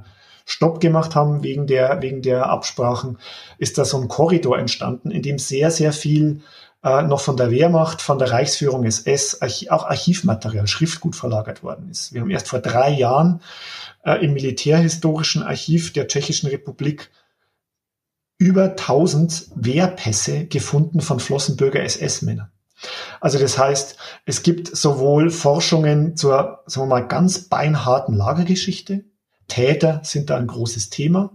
Stopp 0.45 0.81
gemacht 0.81 1.15
haben 1.15 1.43
wegen 1.43 1.67
der, 1.67 2.01
wegen 2.01 2.21
der 2.21 2.49
Absprachen, 2.49 3.19
ist 3.59 3.77
da 3.77 3.85
so 3.85 4.01
ein 4.01 4.07
Korridor 4.07 4.57
entstanden, 4.57 5.11
in 5.11 5.21
dem 5.21 5.37
sehr, 5.37 5.69
sehr 5.69 5.93
viel 5.93 6.41
äh, 6.83 7.03
noch 7.03 7.21
von 7.21 7.37
der 7.37 7.51
Wehrmacht, 7.51 8.01
von 8.01 8.17
der 8.19 8.31
Reichsführung 8.31 8.83
SS, 8.83 9.41
Arch 9.41 9.69
auch 9.69 9.85
Archivmaterial, 9.85 10.67
Schriftgut 10.67 11.15
verlagert 11.15 11.61
worden 11.61 11.89
ist. 11.89 12.13
Wir 12.13 12.21
haben 12.21 12.31
erst 12.31 12.47
vor 12.47 12.59
drei 12.59 12.89
Jahren 12.89 13.41
äh, 14.03 14.25
im 14.25 14.33
Militärhistorischen 14.33 15.43
Archiv 15.43 15.93
der 15.93 16.07
Tschechischen 16.07 16.49
Republik 16.49 17.11
über 18.37 18.69
1000 18.69 19.49
Wehrpässe 19.55 20.45
gefunden 20.45 21.01
von 21.01 21.19
Flossenbürger 21.19 21.83
SS-Männern. 21.83 22.49
Also 23.19 23.39
das 23.39 23.57
heißt, 23.57 23.97
es 24.25 24.43
gibt 24.43 24.75
sowohl 24.75 25.29
Forschungen 25.29 26.15
zur, 26.15 26.63
sagen 26.65 26.87
wir 26.87 26.95
mal, 26.95 27.07
ganz 27.07 27.49
beinharten 27.49 28.15
Lagergeschichte. 28.15 29.05
Täter 29.47 30.01
sind 30.03 30.29
da 30.29 30.37
ein 30.37 30.47
großes 30.47 30.89
Thema. 30.89 31.31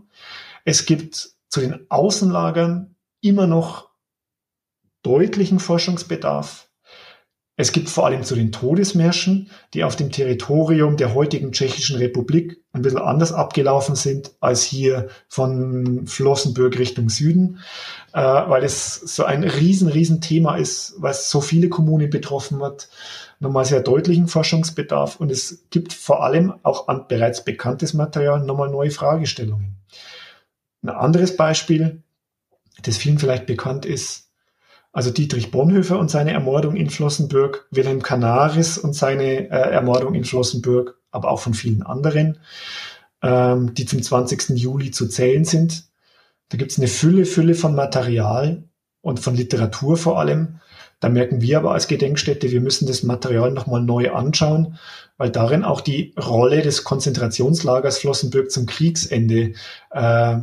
Es 0.65 0.87
gibt 0.87 1.31
zu 1.49 1.61
den 1.61 1.91
Außenlagern 1.91 2.97
immer 3.21 3.47
noch 3.47 3.91
deutlichen 5.03 5.59
Forschungsbedarf. 5.59 6.69
Es 7.57 7.71
gibt 7.71 7.88
vor 7.88 8.07
allem 8.07 8.25
zu 8.25 8.35
den 8.35 8.51
Todesmärschen, 8.51 9.49
die 9.75 9.85
auf 9.85 9.95
dem 9.95 10.11
Territorium 10.11 10.97
der 10.97 11.14
heutigen 11.14 11.53
Tschechischen 11.53 11.97
Republik 11.97 12.61
ein 12.73 12.83
bisschen 12.83 12.99
anders 12.99 13.33
abgelaufen 13.33 13.95
sind 13.95 14.33
als 14.40 14.64
hier 14.64 15.09
von 15.29 16.05
Flossenbürg 16.09 16.77
Richtung 16.81 17.11
Süden, 17.11 17.61
äh, 18.12 18.21
weil 18.21 18.64
es 18.64 18.95
so 18.95 19.23
ein 19.23 19.45
riesen, 19.45 19.88
riesen 19.88 20.21
Thema 20.21 20.57
ist, 20.57 20.95
was 20.99 21.31
so 21.31 21.40
viele 21.40 21.69
Kommunen 21.69 22.11
betroffen 22.11 22.61
hat. 22.61 22.88
Nochmal 23.38 23.64
sehr 23.64 23.83
deutlichen 23.83 24.27
Forschungsbedarf 24.27 25.21
und 25.21 25.31
es 25.31 25.64
gibt 25.71 25.93
vor 25.93 26.25
allem 26.25 26.55
auch 26.64 26.88
an 26.88 27.07
bereits 27.07 27.45
bekanntes 27.45 27.95
Material 27.95 28.45
nochmal 28.45 28.71
neue 28.71 28.90
Fragestellungen. 28.90 29.77
Ein 30.83 30.90
anderes 30.90 31.37
Beispiel, 31.37 32.03
das 32.83 32.97
vielen 32.97 33.19
vielleicht 33.19 33.47
bekannt 33.47 33.87
ist, 33.87 34.24
also 34.95 35.11
Dietrich 35.11 35.51
Bonhoeffer 35.51 35.99
und 35.99 36.09
seine 36.09 36.33
Ermordung 36.33 36.77
in 36.77 36.89
Flossenbürg, 36.89 37.67
Wilhelm 37.73 38.01
Canaris 38.01 38.79
und 38.79 38.95
seine 38.95 39.51
äh, 39.51 39.73
Ermordung 39.73 40.15
in 40.15 40.25
Flossenbürg, 40.25 40.97
aber 41.11 41.31
auch 41.31 41.41
von 41.41 41.53
vielen 41.53 41.83
anderen, 41.83 42.39
ähm, 43.21 43.75
die 43.75 43.87
zum 43.87 44.01
20. 44.01 44.51
Juli 44.51 44.93
zu 44.93 45.09
zählen 45.09 45.45
sind. 45.45 45.89
Da 46.49 46.59
gibt 46.59 46.71
es 46.71 46.79
eine 46.79 46.87
Fülle, 46.87 47.27
Fülle 47.27 47.57
von 47.57 47.75
Material 47.75 48.63
und 49.01 49.19
von 49.19 49.35
Literatur 49.35 49.97
vor 49.97 50.21
allem. 50.21 50.61
Da 51.01 51.09
merken 51.09 51.41
wir 51.41 51.59
aber 51.59 51.73
als 51.73 51.89
Gedenkstätte, 51.89 52.53
wir 52.53 52.61
müssen 52.61 52.87
das 52.87 53.03
Material 53.03 53.51
nochmal 53.51 53.83
neu 53.83 54.13
anschauen, 54.13 54.79
weil 55.17 55.31
darin 55.31 55.65
auch 55.65 55.81
die 55.81 56.15
Rolle 56.17 56.63
des 56.63 56.85
Konzentrationslagers 56.85 57.99
Flossenbürg 57.99 58.49
zum 58.49 58.67
Kriegsende 58.67 59.55
äh, 59.91 60.37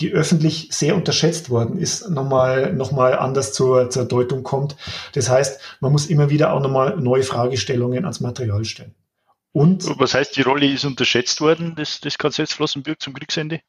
die 0.00 0.12
öffentlich 0.12 0.68
sehr 0.70 0.94
unterschätzt 0.94 1.50
worden 1.50 1.78
ist, 1.78 2.08
nochmal 2.08 2.72
noch 2.72 2.92
mal 2.92 3.18
anders 3.18 3.52
zur, 3.52 3.90
zur 3.90 4.04
Deutung 4.04 4.42
kommt. 4.44 4.76
Das 5.12 5.28
heißt, 5.28 5.60
man 5.80 5.92
muss 5.92 6.06
immer 6.06 6.30
wieder 6.30 6.52
auch 6.52 6.60
nochmal 6.60 6.96
neue 6.96 7.24
Fragestellungen 7.24 8.04
ans 8.04 8.20
Material 8.20 8.64
stellen. 8.64 8.94
Und 9.52 9.98
Was 9.98 10.14
heißt, 10.14 10.36
die 10.36 10.42
Rolle 10.42 10.70
ist 10.70 10.84
unterschätzt 10.84 11.40
worden, 11.40 11.74
des, 11.74 12.00
des 12.00 12.16
KZ 12.16 12.48
Flossenbürg 12.50 13.00
zum 13.00 13.14
Kriegsende? 13.14 13.60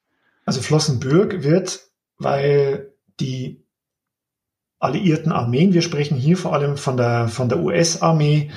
Also 0.46 0.62
Flossenbürg 0.62 1.44
wird, 1.44 1.80
weil 2.18 2.94
die 3.20 3.66
alliierten 4.80 5.32
Armeen, 5.32 5.74
wir 5.74 5.82
sprechen 5.82 6.18
hier 6.18 6.38
vor 6.38 6.54
allem 6.54 6.78
von 6.78 6.96
der, 6.96 7.28
von 7.28 7.50
der 7.50 7.60
US-Armee, 7.60 8.52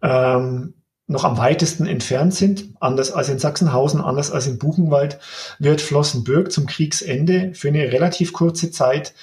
ähm, 0.00 0.74
noch 1.12 1.24
am 1.24 1.38
weitesten 1.38 1.86
entfernt 1.86 2.34
sind, 2.34 2.74
anders 2.80 3.12
als 3.12 3.28
in 3.28 3.38
Sachsenhausen, 3.38 4.00
anders 4.00 4.30
als 4.30 4.46
in 4.46 4.58
Buchenwald, 4.58 5.18
wird 5.58 5.80
Flossenbürg 5.80 6.50
zum 6.50 6.66
Kriegsende 6.66 7.54
für 7.54 7.68
eine 7.68 7.92
relativ 7.92 8.32
kurze 8.32 8.70
Zeit 8.70 9.14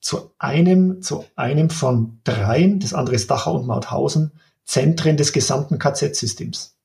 zu 0.00 0.32
einem, 0.38 1.02
zu 1.02 1.24
einem 1.34 1.70
von 1.70 2.20
dreien, 2.24 2.80
das 2.80 2.94
andere 2.94 3.16
ist 3.16 3.30
Dachau 3.30 3.56
und 3.56 3.66
Mauthausen, 3.66 4.32
Zentren 4.64 5.16
des 5.16 5.32
gesamten 5.32 5.78
KZ-Systems. 5.78 6.76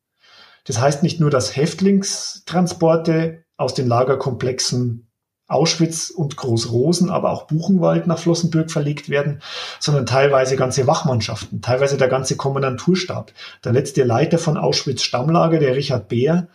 Das 0.65 0.79
heißt 0.79 1.03
nicht 1.03 1.19
nur, 1.19 1.29
dass 1.29 1.55
Häftlingstransporte 1.55 3.43
aus 3.57 3.73
den 3.73 3.87
Lagerkomplexen 3.87 5.10
Auschwitz 5.51 6.09
und 6.09 6.37
Großrosen, 6.37 7.09
aber 7.09 7.31
auch 7.31 7.47
Buchenwald 7.47 8.07
nach 8.07 8.19
Flossenbürg 8.19 8.71
verlegt 8.71 9.09
werden, 9.09 9.41
sondern 9.79 10.05
teilweise 10.05 10.55
ganze 10.55 10.87
Wachmannschaften, 10.87 11.61
teilweise 11.61 11.97
der 11.97 12.07
ganze 12.07 12.37
Kommandanturstab. 12.37 13.31
Der 13.63 13.73
letzte 13.73 14.03
Leiter 14.03 14.37
von 14.37 14.57
Auschwitz 14.57 15.03
Stammlager, 15.03 15.59
der 15.59 15.75
Richard 15.75 16.07
Beer, 16.07 16.47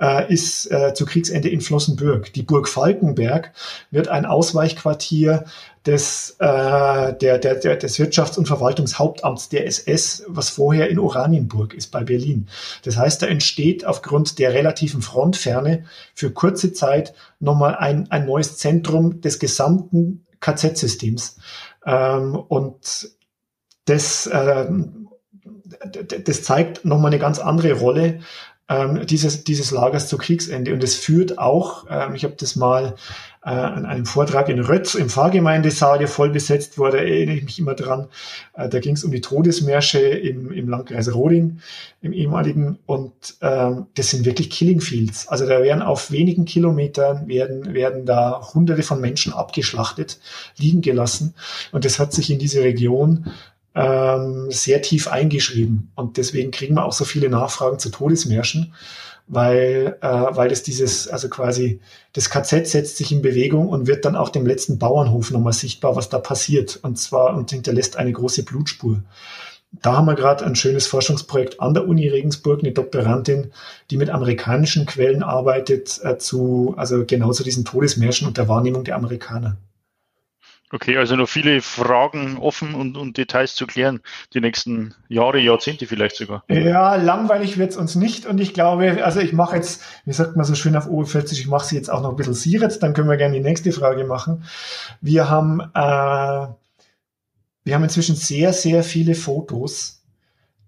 äh, 0.00 0.32
ist 0.32 0.70
äh, 0.70 0.94
zu 0.94 1.06
Kriegsende 1.06 1.48
in 1.48 1.60
Flossenbürg. 1.60 2.32
Die 2.32 2.42
Burg 2.42 2.68
Falkenberg 2.68 3.52
wird 3.90 4.08
ein 4.08 4.26
Ausweichquartier 4.26 5.44
des, 5.86 6.36
äh, 6.38 7.14
der, 7.14 7.38
der, 7.38 7.56
der, 7.56 7.76
des 7.76 7.98
Wirtschafts- 7.98 8.38
und 8.38 8.46
Verwaltungshauptamts 8.46 9.48
der 9.48 9.66
SS, 9.66 10.24
was 10.28 10.48
vorher 10.48 10.88
in 10.88 10.98
Oranienburg 10.98 11.74
ist 11.74 11.90
bei 11.90 12.04
Berlin. 12.04 12.48
Das 12.84 12.96
heißt, 12.96 13.22
da 13.22 13.26
entsteht 13.26 13.84
aufgrund 13.84 14.38
der 14.38 14.54
relativen 14.54 15.02
Frontferne 15.02 15.84
für 16.14 16.30
kurze 16.30 16.72
Zeit 16.72 17.14
nochmal 17.40 17.76
ein, 17.76 18.10
ein 18.10 18.26
neues 18.26 18.58
Zentrum 18.58 19.20
des 19.20 19.38
gesamten 19.40 20.24
KZ-Systems. 20.40 21.38
Ähm, 21.84 22.36
und 22.36 23.10
das, 23.86 24.26
äh, 24.26 24.66
das 26.24 26.42
zeigt 26.44 26.84
nochmal 26.84 27.10
eine 27.10 27.18
ganz 27.18 27.40
andere 27.40 27.72
Rolle 27.72 28.20
ähm, 28.68 29.06
dieses, 29.06 29.44
dieses 29.44 29.70
Lagers 29.70 30.08
zu 30.08 30.16
Kriegsende. 30.16 30.72
Und 30.72 30.82
es 30.82 30.94
führt 30.94 31.38
auch, 31.38 31.86
ähm, 31.90 32.14
ich 32.14 32.24
habe 32.24 32.34
das 32.38 32.56
mal 32.56 32.94
äh, 33.44 33.50
an 33.50 33.86
einem 33.86 34.06
Vortrag 34.06 34.48
in 34.48 34.60
Rötz 34.60 34.94
im 34.94 35.08
Pfarrgemeindesaal, 35.08 36.06
voll 36.06 36.30
besetzt 36.30 36.78
wurde, 36.78 36.98
erinnere 36.98 37.36
ich 37.36 37.44
mich 37.44 37.58
immer 37.58 37.74
dran. 37.74 38.06
Äh, 38.54 38.68
da 38.68 38.78
ging 38.78 38.94
es 38.94 39.04
um 39.04 39.10
die 39.10 39.20
Todesmärsche 39.20 39.98
im, 39.98 40.52
im 40.52 40.68
Landkreis 40.68 41.12
Roding, 41.12 41.58
im 42.00 42.12
ehemaligen. 42.12 42.78
Und 42.86 43.12
ähm, 43.40 43.86
das 43.94 44.10
sind 44.10 44.24
wirklich 44.24 44.50
Killing 44.50 44.80
Fields. 44.80 45.26
Also 45.26 45.46
da 45.46 45.62
werden 45.62 45.82
auf 45.82 46.12
wenigen 46.12 46.44
Kilometern 46.44 47.26
werden, 47.26 47.74
werden 47.74 48.06
da 48.06 48.40
hunderte 48.54 48.84
von 48.84 49.00
Menschen 49.00 49.32
abgeschlachtet, 49.32 50.20
liegen 50.56 50.80
gelassen. 50.80 51.34
Und 51.72 51.84
das 51.84 51.98
hat 51.98 52.12
sich 52.12 52.30
in 52.30 52.38
diese 52.38 52.62
Region 52.62 53.26
ähm, 53.74 54.50
sehr 54.50 54.82
tief 54.82 55.08
eingeschrieben. 55.08 55.90
Und 55.96 56.16
deswegen 56.16 56.52
kriegen 56.52 56.76
wir 56.76 56.84
auch 56.84 56.92
so 56.92 57.04
viele 57.04 57.28
Nachfragen 57.28 57.80
zu 57.80 57.90
Todesmärschen 57.90 58.72
weil, 59.26 59.96
äh, 60.00 60.06
weil 60.06 60.48
das 60.48 60.62
dieses, 60.62 61.08
also 61.08 61.28
quasi 61.28 61.80
das 62.12 62.30
KZ 62.30 62.66
setzt 62.66 62.96
sich 62.96 63.12
in 63.12 63.22
Bewegung 63.22 63.68
und 63.68 63.86
wird 63.86 64.04
dann 64.04 64.16
auch 64.16 64.28
dem 64.28 64.46
letzten 64.46 64.78
Bauernhof 64.78 65.30
nochmal 65.30 65.52
sichtbar, 65.52 65.96
was 65.96 66.08
da 66.08 66.18
passiert. 66.18 66.78
Und 66.82 66.98
zwar 66.98 67.34
und 67.34 67.50
hinterlässt 67.50 67.96
eine 67.96 68.12
große 68.12 68.44
Blutspur. 68.44 69.02
Da 69.80 69.96
haben 69.96 70.06
wir 70.06 70.14
gerade 70.14 70.44
ein 70.44 70.54
schönes 70.54 70.86
Forschungsprojekt 70.86 71.60
an 71.60 71.72
der 71.72 71.88
Uni 71.88 72.06
Regensburg, 72.08 72.60
eine 72.60 72.72
Doktorandin, 72.72 73.52
die 73.90 73.96
mit 73.96 74.10
amerikanischen 74.10 74.84
Quellen 74.84 75.22
arbeitet, 75.22 75.98
äh, 76.02 76.18
zu, 76.18 76.74
also 76.76 77.04
genau 77.06 77.32
zu 77.32 77.42
diesen 77.42 77.64
Todesmärschen 77.64 78.28
und 78.28 78.36
der 78.36 78.48
Wahrnehmung 78.48 78.84
der 78.84 78.96
Amerikaner. 78.96 79.56
Okay, 80.74 80.96
also 80.96 81.16
noch 81.16 81.28
viele 81.28 81.60
Fragen 81.60 82.38
offen 82.38 82.74
und, 82.74 82.96
und 82.96 83.18
Details 83.18 83.54
zu 83.54 83.66
klären, 83.66 84.00
die 84.32 84.40
nächsten 84.40 84.94
Jahre, 85.06 85.38
Jahrzehnte 85.38 85.86
vielleicht 85.86 86.16
sogar. 86.16 86.44
Ja, 86.48 86.94
langweilig 86.96 87.58
wird's 87.58 87.76
uns 87.76 87.94
nicht 87.94 88.24
und 88.24 88.40
ich 88.40 88.54
glaube, 88.54 89.04
also 89.04 89.20
ich 89.20 89.34
mache 89.34 89.56
jetzt, 89.56 89.82
wie 90.06 90.14
sagt 90.14 90.34
man 90.34 90.46
so 90.46 90.54
schön 90.54 90.74
auf 90.74 90.88
Oberpfälzisch, 90.88 91.40
ich 91.40 91.46
mache 91.46 91.66
sie 91.66 91.76
jetzt 91.76 91.90
auch 91.90 92.00
noch 92.00 92.10
ein 92.10 92.16
bisschen 92.16 92.32
Siret, 92.32 92.82
dann 92.82 92.94
können 92.94 93.10
wir 93.10 93.18
gerne 93.18 93.34
die 93.34 93.44
nächste 93.44 93.70
Frage 93.70 94.04
machen. 94.04 94.44
Wir 95.02 95.28
haben, 95.28 95.60
äh, 95.60 96.46
wir 97.64 97.74
haben 97.74 97.84
inzwischen 97.84 98.16
sehr, 98.16 98.54
sehr 98.54 98.82
viele 98.82 99.14
Fotos 99.14 100.01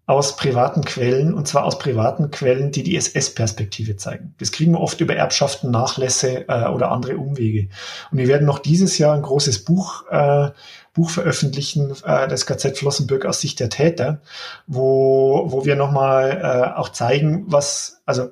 aus 0.07 0.37
privaten 0.37 0.85
Quellen, 0.85 1.33
und 1.33 1.49
zwar 1.49 1.65
aus 1.65 1.79
privaten 1.79 2.31
Quellen, 2.31 2.71
die 2.71 2.83
die 2.83 2.97
SS-Perspektive 2.97 3.97
zeigen. 3.97 4.35
Das 4.39 4.53
kriegen 4.53 4.73
wir 4.73 4.81
oft 4.81 5.01
über 5.01 5.17
Erbschaften, 5.17 5.71
Nachlässe 5.71 6.47
äh, 6.49 6.69
oder 6.69 6.91
andere 6.91 7.17
Umwege. 7.17 7.69
Und 8.11 8.19
wir 8.19 8.29
werden 8.29 8.47
noch 8.47 8.59
dieses 8.59 8.99
Jahr 8.99 9.15
ein 9.15 9.23
großes 9.23 9.65
Buch, 9.65 10.05
äh, 10.11 10.51
Buch 10.93 11.09
veröffentlichen, 11.09 11.93
äh, 12.05 12.29
das 12.29 12.45
KZ 12.45 12.77
Flossenbürg 12.77 13.25
aus 13.25 13.41
Sicht 13.41 13.61
der 13.61 13.71
Täter, 13.71 14.21
wo, 14.67 15.45
wo 15.47 15.65
wir 15.65 15.75
nochmal 15.75 16.41
äh, 16.75 16.79
auch 16.79 16.91
zeigen, 16.91 17.45
was, 17.47 18.03
also 18.05 18.31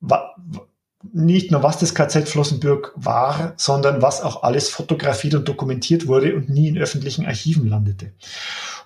wa, 0.00 0.34
nicht 1.12 1.50
nur 1.50 1.62
was 1.62 1.78
das 1.78 1.94
KZ 1.94 2.28
Flossenbürg 2.28 2.92
war, 2.94 3.54
sondern 3.56 4.02
was 4.02 4.22
auch 4.22 4.44
alles 4.44 4.68
fotografiert 4.68 5.34
und 5.34 5.48
dokumentiert 5.48 6.06
wurde 6.06 6.34
und 6.34 6.48
nie 6.48 6.68
in 6.68 6.78
öffentlichen 6.78 7.26
Archiven 7.26 7.68
landete. 7.68 8.12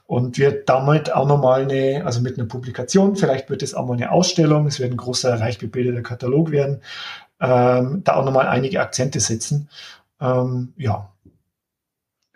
Und 0.07 0.38
wird 0.38 0.69
damit 0.69 1.12
auch 1.12 1.27
nochmal 1.27 1.62
eine, 1.62 2.05
also 2.05 2.21
mit 2.21 2.38
einer 2.38 2.47
Publikation, 2.47 3.16
vielleicht 3.16 3.51
wird 3.51 3.62
es 3.62 3.75
auch 3.75 3.87
mal 3.87 3.95
eine 3.95 4.12
Ausstellung, 4.12 4.66
es 4.66 4.79
wird 4.79 4.92
ein 4.92 4.97
großer, 4.97 5.40
reich 5.40 5.59
bebildeter 5.59 6.03
Katalog 6.03 6.53
werden, 6.53 6.81
ähm, 7.40 8.03
da 8.05 8.14
auch 8.14 8.25
nochmal 8.25 8.47
einige 8.47 8.81
Akzente 8.81 9.19
setzen. 9.19 9.69
Ähm, 10.21 10.73
ja. 10.77 11.11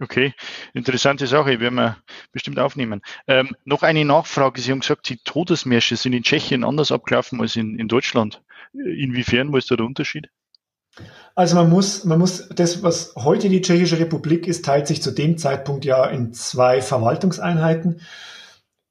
Okay, 0.01 0.35
interessante 0.73 1.27
Sache, 1.27 1.61
werden 1.61 1.75
wir 1.75 1.99
bestimmt 2.33 2.59
aufnehmen. 2.59 3.03
Ähm, 3.29 3.55
noch 3.65 3.83
eine 3.83 4.05
Nachfrage. 4.05 4.61
Sie 4.61 4.73
haben 4.73 4.81
gesagt, 4.81 5.09
die 5.09 5.19
Todesmärsche 5.19 5.95
sind 5.97 6.15
in 6.15 6.23
Tschechien 6.23 6.65
anders 6.65 6.91
abgelaufen 6.91 7.41
als 7.41 7.55
in, 7.55 7.79
in 7.79 7.87
Deutschland. 7.87 8.43
Inwiefern, 8.73 9.53
wo 9.53 9.59
ist 9.59 9.71
da 9.71 9.77
der 9.77 9.85
Unterschied? 9.85 10.31
Also 11.35 11.57
man 11.57 11.71
muss, 11.71 12.05
man 12.05 12.19
muss, 12.19 12.49
das, 12.49 12.83
was 12.83 13.15
heute 13.17 13.49
die 13.49 13.63
Tschechische 13.63 13.99
Republik 13.99 14.47
ist, 14.47 14.65
teilt 14.65 14.87
sich 14.87 15.03
zu 15.03 15.11
dem 15.11 15.39
Zeitpunkt 15.39 15.85
ja 15.85 16.05
in 16.07 16.33
zwei 16.33 16.83
Verwaltungseinheiten. 16.83 18.01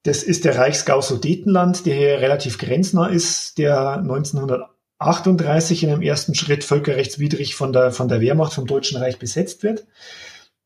Das 0.03 0.23
ist 0.23 0.45
der 0.45 0.57
Reichsgau 0.57 1.01
Sudetenland, 1.01 1.85
der 1.85 1.95
hier 1.95 2.21
relativ 2.21 2.57
grenznah 2.57 3.07
ist, 3.07 3.57
der 3.57 3.97
1938 3.97 5.83
in 5.83 5.89
einem 5.89 6.01
ersten 6.01 6.35
Schritt 6.35 6.63
völkerrechtswidrig 6.63 7.55
von 7.55 7.73
der, 7.73 7.91
von 7.91 8.07
der 8.07 8.21
Wehrmacht 8.21 8.53
vom 8.53 8.65
Deutschen 8.65 8.97
Reich 8.97 9.19
besetzt 9.19 9.62
wird, 9.62 9.85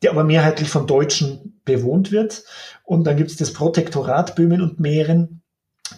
der 0.04 0.12
aber 0.12 0.24
mehrheitlich 0.24 0.70
von 0.70 0.88
Deutschen 0.88 1.62
bewohnt 1.66 2.12
wird. 2.12 2.44
Und 2.84 3.06
dann 3.06 3.18
gibt 3.18 3.32
es 3.32 3.38
das 3.38 3.54
Protektorat 3.54 4.36
Böhmen 4.36 4.62
und 4.62 4.80
Mähren, 4.80 5.43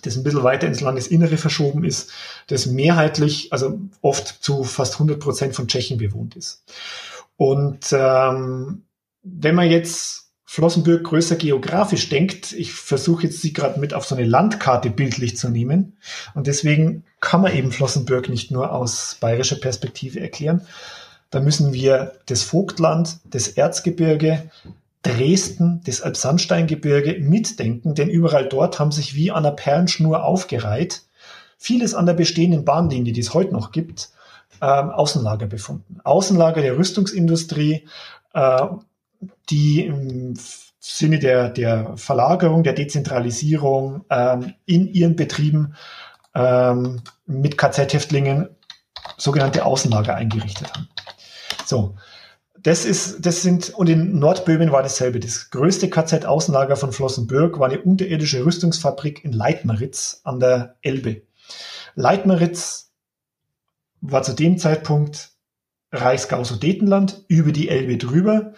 das 0.05 0.15
ein 0.15 0.23
bisschen 0.23 0.43
weiter 0.43 0.67
ins 0.67 0.81
Landesinnere 0.81 1.37
verschoben 1.37 1.83
ist, 1.83 2.11
das 2.47 2.65
mehrheitlich, 2.65 3.51
also 3.51 3.79
oft 4.01 4.43
zu 4.43 4.63
fast 4.63 4.93
100 4.93 5.19
Prozent 5.19 5.55
von 5.55 5.67
Tschechen 5.67 5.97
bewohnt 5.97 6.35
ist. 6.35 6.63
Und 7.37 7.87
ähm, 7.91 8.83
wenn 9.23 9.55
man 9.55 9.69
jetzt 9.69 10.25
Flossenbürg 10.45 11.03
größer 11.03 11.35
geografisch 11.35 12.07
denkt, 12.07 12.53
ich 12.53 12.71
versuche 12.71 13.23
jetzt 13.23 13.41
sie 13.41 13.51
gerade 13.51 13.79
mit 13.79 13.93
auf 13.93 14.05
so 14.05 14.15
eine 14.15 14.25
Landkarte 14.25 14.89
bildlich 14.89 15.35
zu 15.35 15.49
nehmen. 15.49 15.97
Und 16.33 16.47
deswegen 16.47 17.03
kann 17.19 17.41
man 17.41 17.53
eben 17.53 17.71
Flossenbürg 17.71 18.29
nicht 18.29 18.51
nur 18.51 18.71
aus 18.71 19.17
bayerischer 19.19 19.57
Perspektive 19.57 20.21
erklären. 20.21 20.61
Da 21.29 21.41
müssen 21.41 21.73
wir 21.73 22.13
das 22.27 22.43
Vogtland, 22.43 23.17
das 23.25 23.49
Erzgebirge, 23.49 24.49
Dresden, 25.05 25.81
das 25.85 25.99
Elbsandsteingebirge 25.99 27.19
mitdenken, 27.19 27.93
denn 27.93 28.09
überall 28.09 28.47
dort 28.47 28.79
haben 28.79 28.91
sich 28.91 29.15
wie 29.15 29.31
an 29.31 29.45
einer 29.45 29.55
Perlenschnur 29.55 30.23
aufgereiht 30.23 31.03
vieles 31.57 31.93
an 31.93 32.05
der 32.05 32.13
bestehenden 32.13 32.65
Bahnlinie, 32.65 33.13
die 33.13 33.21
es 33.21 33.33
heute 33.33 33.53
noch 33.53 33.71
gibt, 33.71 34.09
ähm, 34.61 34.89
Außenlager 34.89 35.47
befunden. 35.47 35.99
Außenlager 36.03 36.61
der 36.61 36.77
Rüstungsindustrie, 36.77 37.87
äh, 38.33 38.67
die 39.49 39.85
im 39.85 40.35
Sinne 40.79 41.19
der, 41.19 41.49
der 41.49 41.97
Verlagerung, 41.97 42.63
der 42.63 42.73
Dezentralisierung 42.73 44.05
ähm, 44.09 44.53
in 44.65 44.87
ihren 44.87 45.15
Betrieben 45.15 45.75
ähm, 46.35 47.01
mit 47.25 47.57
KZ-Häftlingen 47.57 48.49
sogenannte 49.17 49.65
Außenlager 49.65 50.15
eingerichtet 50.15 50.71
haben. 50.73 50.87
So, 51.65 51.95
das 52.65 52.83
ist, 52.83 53.23
das 53.23 53.43
sind, 53.43 53.69
und 53.75 53.87
in 53.89 54.17
Nordböhmen 54.17 54.71
war 54.71 54.81
dasselbe. 54.81 55.19
Das 55.19 55.51
größte 55.51 55.87
KZ-Außenlager 55.87 56.75
von 56.75 56.91
Flossenbürg 56.91 57.59
war 57.59 57.69
eine 57.69 57.79
unterirdische 57.79 58.43
Rüstungsfabrik 58.43 59.23
in 59.23 59.33
Leitmeritz 59.33 60.21
an 60.23 60.39
der 60.39 60.75
Elbe. 60.81 61.21
Leitmeritz 61.93 62.91
war 64.01 64.23
zu 64.23 64.33
dem 64.33 64.57
Zeitpunkt 64.57 65.33
Reichsgau 65.91 66.43
Sudetenland, 66.43 67.23
über 67.27 67.51
die 67.51 67.69
Elbe 67.69 67.97
drüber, 67.97 68.53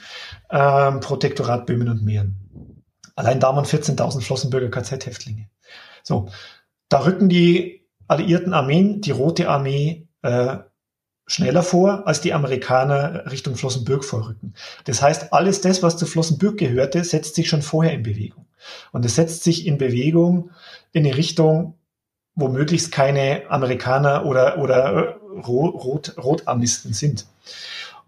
ähm, 0.50 1.02
Protektorat 1.02 1.66
Böhmen 1.66 1.90
und 1.90 2.02
Mähren. 2.02 2.86
Allein 3.16 3.42
da 3.42 3.54
waren 3.54 3.66
14.000 3.66 4.22
Flossenbürger 4.22 4.70
KZ-Häftlinge. 4.70 5.50
So, 6.02 6.30
da 6.88 7.04
rücken 7.04 7.28
die 7.28 7.86
alliierten 8.08 8.54
Armeen, 8.54 9.02
die 9.02 9.12
Rote 9.12 9.50
Armee, 9.50 10.08
äh, 10.22 10.60
schneller 11.28 11.62
vor, 11.62 12.08
als 12.08 12.22
die 12.22 12.34
Amerikaner 12.34 13.30
Richtung 13.30 13.56
Flossenbürg 13.56 14.04
vorrücken. 14.06 14.54
Das 14.86 15.02
heißt, 15.02 15.34
alles 15.34 15.62
das, 15.62 15.84
was 15.84 15.98
zu 15.98 16.06
Flossenbürg 16.06 16.58
gehörte, 16.58 17.04
setzt 17.04 17.36
sich 17.36 17.50
schon 17.50 17.62
vorher 17.62 17.94
in 17.94 18.04
Bewegung. 18.04 18.46
Und 18.94 19.06
es 19.06 19.16
setzt 19.16 19.44
sich 19.44 19.68
in 19.68 19.78
Bewegung 19.78 20.52
in 20.94 21.06
eine 21.06 21.16
Richtung, 21.16 21.76
wo 22.34 22.48
möglichst 22.48 22.92
keine 22.92 23.44
Amerikaner 23.50 24.26
oder, 24.26 24.58
oder 24.58 25.18
Rot, 25.46 26.18
Rotarmisten 26.18 26.94
sind. 26.94 27.26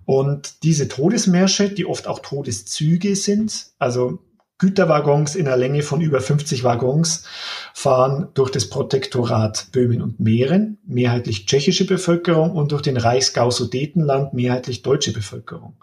Und 0.05 0.63
diese 0.63 0.87
Todesmärsche, 0.87 1.69
die 1.69 1.85
oft 1.85 2.07
auch 2.07 2.19
Todeszüge 2.19 3.15
sind, 3.15 3.67
also 3.77 4.19
Güterwaggons 4.57 5.35
in 5.35 5.47
einer 5.47 5.57
Länge 5.57 5.83
von 5.83 6.01
über 6.01 6.21
50 6.21 6.63
Waggons, 6.63 7.25
fahren 7.73 8.27
durch 8.33 8.51
das 8.51 8.69
Protektorat 8.69 9.69
Böhmen 9.71 10.01
und 10.01 10.19
Mähren, 10.19 10.79
mehrheitlich 10.85 11.45
tschechische 11.45 11.85
Bevölkerung, 11.85 12.51
und 12.51 12.71
durch 12.71 12.81
den 12.81 12.97
Reichsgau 12.97 13.51
Sudetenland, 13.51 14.33
mehrheitlich 14.33 14.81
deutsche 14.81 15.13
Bevölkerung. 15.13 15.75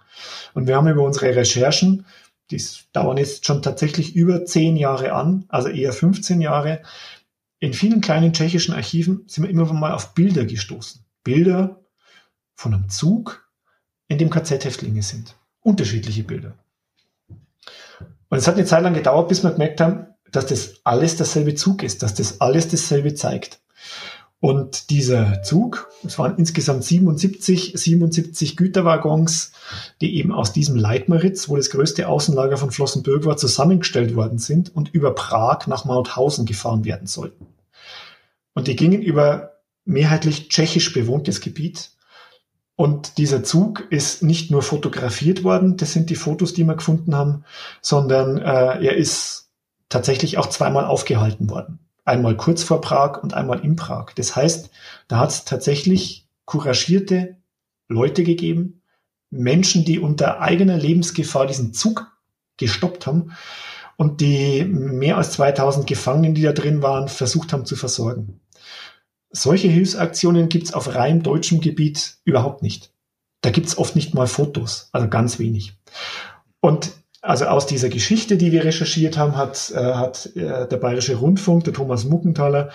Und 0.54 0.66
wir 0.66 0.76
haben 0.76 0.88
über 0.88 1.02
unsere 1.02 1.34
Recherchen, 1.34 2.06
die 2.50 2.62
dauern 2.92 3.16
jetzt 3.16 3.44
schon 3.46 3.62
tatsächlich 3.62 4.14
über 4.14 4.44
zehn 4.44 4.76
Jahre 4.76 5.12
an, 5.12 5.44
also 5.48 5.68
eher 5.68 5.92
15 5.92 6.40
Jahre, 6.40 6.82
in 7.58 7.72
vielen 7.72 8.00
kleinen 8.00 8.32
tschechischen 8.32 8.74
Archiven 8.74 9.24
sind 9.26 9.44
wir 9.44 9.50
immer 9.50 9.72
mal 9.72 9.92
auf 9.92 10.14
Bilder 10.14 10.44
gestoßen. 10.44 11.04
Bilder 11.24 11.80
von 12.54 12.74
einem 12.74 12.88
Zug, 12.88 13.50
in 14.08 14.18
dem 14.18 14.30
KZ-Häftlinge 14.30 15.02
sind. 15.02 15.34
Unterschiedliche 15.60 16.22
Bilder. 16.22 16.54
Und 18.28 18.38
es 18.38 18.46
hat 18.46 18.56
eine 18.56 18.64
Zeit 18.64 18.82
lang 18.82 18.94
gedauert, 18.94 19.28
bis 19.28 19.42
wir 19.42 19.50
gemerkt 19.50 19.80
haben, 19.80 20.06
dass 20.36 20.46
das 20.46 20.74
alles 20.84 21.16
derselbe 21.16 21.54
Zug 21.54 21.82
ist, 21.82 22.02
dass 22.02 22.14
das 22.14 22.40
alles 22.40 22.68
dasselbe 22.68 23.14
zeigt. 23.14 23.60
Und 24.38 24.90
dieser 24.90 25.42
Zug, 25.42 25.88
es 26.04 26.18
waren 26.18 26.36
insgesamt 26.36 26.84
77, 26.84 27.72
77 27.74 28.56
Güterwaggons, 28.56 29.52
die 30.00 30.16
eben 30.16 30.30
aus 30.30 30.52
diesem 30.52 30.76
Leitmeritz, 30.76 31.48
wo 31.48 31.56
das 31.56 31.70
größte 31.70 32.06
Außenlager 32.06 32.58
von 32.58 32.70
Flossenbürg 32.70 33.24
war, 33.24 33.38
zusammengestellt 33.38 34.14
worden 34.14 34.38
sind 34.38 34.74
und 34.76 34.92
über 34.92 35.14
Prag 35.14 35.66
nach 35.66 35.86
Mauthausen 35.86 36.44
gefahren 36.44 36.84
werden 36.84 37.06
sollten. 37.06 37.46
Und 38.52 38.68
die 38.68 38.76
gingen 38.76 39.00
über 39.00 39.54
mehrheitlich 39.86 40.48
tschechisch 40.48 40.92
bewohntes 40.92 41.40
Gebiet. 41.40 41.90
Und 42.74 43.16
dieser 43.16 43.42
Zug 43.42 43.86
ist 43.90 44.22
nicht 44.22 44.50
nur 44.50 44.60
fotografiert 44.60 45.44
worden, 45.44 45.78
das 45.78 45.94
sind 45.94 46.10
die 46.10 46.14
Fotos, 46.14 46.52
die 46.52 46.64
wir 46.64 46.74
gefunden 46.74 47.14
haben, 47.14 47.44
sondern 47.80 48.36
äh, 48.36 48.42
er 48.84 48.96
ist 48.96 49.45
tatsächlich 49.88 50.38
auch 50.38 50.46
zweimal 50.46 50.84
aufgehalten 50.84 51.50
worden. 51.50 51.78
Einmal 52.04 52.36
kurz 52.36 52.62
vor 52.62 52.80
Prag 52.80 53.22
und 53.22 53.34
einmal 53.34 53.60
in 53.60 53.76
Prag. 53.76 54.12
Das 54.14 54.36
heißt, 54.36 54.70
da 55.08 55.18
hat 55.18 55.30
es 55.30 55.44
tatsächlich 55.44 56.28
couragierte 56.44 57.36
Leute 57.88 58.24
gegeben, 58.24 58.82
Menschen, 59.30 59.84
die 59.84 59.98
unter 59.98 60.40
eigener 60.40 60.76
Lebensgefahr 60.76 61.46
diesen 61.46 61.72
Zug 61.72 62.12
gestoppt 62.56 63.06
haben 63.06 63.32
und 63.96 64.20
die 64.20 64.64
mehr 64.64 65.16
als 65.16 65.32
2000 65.32 65.86
Gefangenen, 65.86 66.34
die 66.34 66.42
da 66.42 66.52
drin 66.52 66.82
waren, 66.82 67.08
versucht 67.08 67.52
haben 67.52 67.66
zu 67.66 67.76
versorgen. 67.76 68.40
Solche 69.30 69.68
Hilfsaktionen 69.68 70.48
gibt 70.48 70.66
es 70.66 70.74
auf 70.74 70.94
rein 70.94 71.22
deutschem 71.22 71.60
Gebiet 71.60 72.18
überhaupt 72.24 72.62
nicht. 72.62 72.92
Da 73.42 73.50
gibt 73.50 73.66
es 73.66 73.76
oft 73.78 73.96
nicht 73.96 74.14
mal 74.14 74.26
Fotos, 74.26 74.88
also 74.92 75.08
ganz 75.08 75.38
wenig. 75.38 75.74
Und 76.60 76.92
also 77.22 77.46
aus 77.46 77.66
dieser 77.66 77.88
Geschichte, 77.88 78.36
die 78.36 78.52
wir 78.52 78.64
recherchiert 78.64 79.16
haben, 79.16 79.36
hat, 79.36 79.72
äh, 79.74 79.78
hat 79.78 80.30
äh, 80.36 80.68
der 80.68 80.76
Bayerische 80.76 81.16
Rundfunk, 81.16 81.64
der 81.64 81.72
Thomas 81.72 82.04
Muckenthaler, 82.04 82.70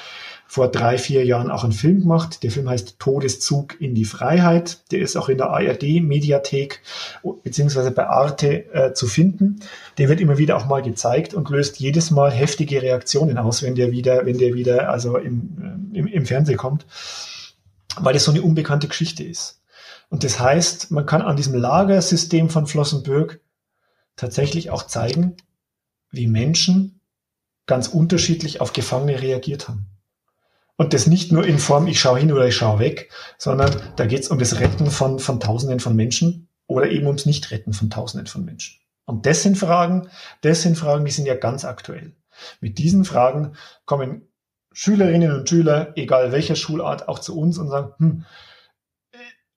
vor 0.52 0.68
drei, 0.68 0.98
vier 0.98 1.24
Jahren 1.24 1.50
auch 1.50 1.64
einen 1.64 1.72
Film 1.72 2.02
gemacht. 2.02 2.44
Der 2.44 2.52
Film 2.52 2.70
heißt 2.70 3.00
Todeszug 3.00 3.80
in 3.80 3.96
die 3.96 4.04
Freiheit. 4.04 4.80
Der 4.92 5.00
ist 5.00 5.16
auch 5.16 5.30
in 5.30 5.38
der 5.38 5.50
ARD-Mediathek 5.52 6.82
beziehungsweise 7.44 7.92
bei 7.92 8.06
Arte 8.08 8.66
äh, 8.74 8.92
zu 8.92 9.08
finden. 9.08 9.62
Der 9.98 10.10
wird 10.10 10.20
immer 10.20 10.38
wieder 10.38 10.58
auch 10.58 10.66
mal 10.66 10.82
gezeigt 10.82 11.34
und 11.34 11.50
löst 11.50 11.80
jedes 11.80 12.12
Mal 12.12 12.32
heftige 12.32 12.82
Reaktionen 12.82 13.38
aus, 13.38 13.64
wenn 13.64 13.76
der 13.76 13.94
wieder, 13.94 14.26
wenn 14.26 14.40
der 14.40 14.54
wieder 14.54 14.90
also 14.90 15.16
im, 15.16 15.92
äh, 15.94 15.98
im, 16.00 16.08
im 16.08 16.26
Fernsehen 16.26 16.58
kommt, 16.58 16.86
weil 18.02 18.18
es 18.18 18.26
so 18.26 18.32
eine 18.32 18.42
unbekannte 18.42 18.90
Geschichte 18.90 19.24
ist. 19.24 19.62
Und 20.10 20.26
das 20.26 20.42
heißt, 20.42 20.92
man 20.92 21.06
kann 21.06 21.22
an 21.22 21.38
diesem 21.38 21.56
Lagersystem 21.56 22.50
von 22.50 22.68
Flossenbürg 22.68 23.40
tatsächlich 24.16 24.70
auch 24.70 24.84
zeigen, 24.84 25.38
wie 26.12 26.28
Menschen 26.28 27.02
ganz 27.66 27.88
unterschiedlich 27.88 28.62
auf 28.62 28.74
Gefangene 28.74 29.22
reagiert 29.22 29.70
haben. 29.70 29.88
Und 30.76 30.94
das 30.94 31.08
nicht 31.08 31.32
nur 31.32 31.46
in 31.46 31.60
Form, 31.60 31.88
ich 31.88 32.00
schaue 32.00 32.20
hin 32.20 32.32
oder 32.32 32.48
ich 32.48 32.56
schaue 32.56 32.80
weg, 32.80 33.12
sondern 33.38 33.72
da 33.96 34.06
geht 34.06 34.22
es 34.22 34.30
um 34.30 34.40
das 34.40 34.60
Retten 34.60 34.90
von, 34.90 35.20
von 35.20 35.40
Tausenden 35.40 35.80
von 35.80 35.96
Menschen 35.96 36.48
oder 36.66 36.90
eben 36.90 37.08
ums 37.08 37.26
Nichtretten 37.26 37.74
von 37.74 37.90
Tausenden 37.90 38.28
von 38.28 38.44
Menschen. 38.44 38.80
Und 39.06 39.26
das 39.26 39.44
sind 39.44 39.58
Fragen, 39.58 40.10
das 40.42 40.62
sind 40.62 40.78
Fragen, 40.78 41.06
die 41.06 41.12
sind 41.12 41.26
ja 41.26 41.36
ganz 41.36 41.66
aktuell. 41.66 42.16
Mit 42.62 42.78
diesen 42.78 43.06
Fragen 43.06 43.54
kommen 43.86 44.28
Schülerinnen 44.72 45.34
und 45.34 45.50
Schüler, 45.50 45.94
egal 45.96 46.32
welcher 46.32 46.56
Schulart, 46.56 47.08
auch 47.08 47.20
zu 47.20 47.38
uns 47.38 47.58
und 47.58 47.68
sagen, 47.68 47.94
hm, 47.98 48.26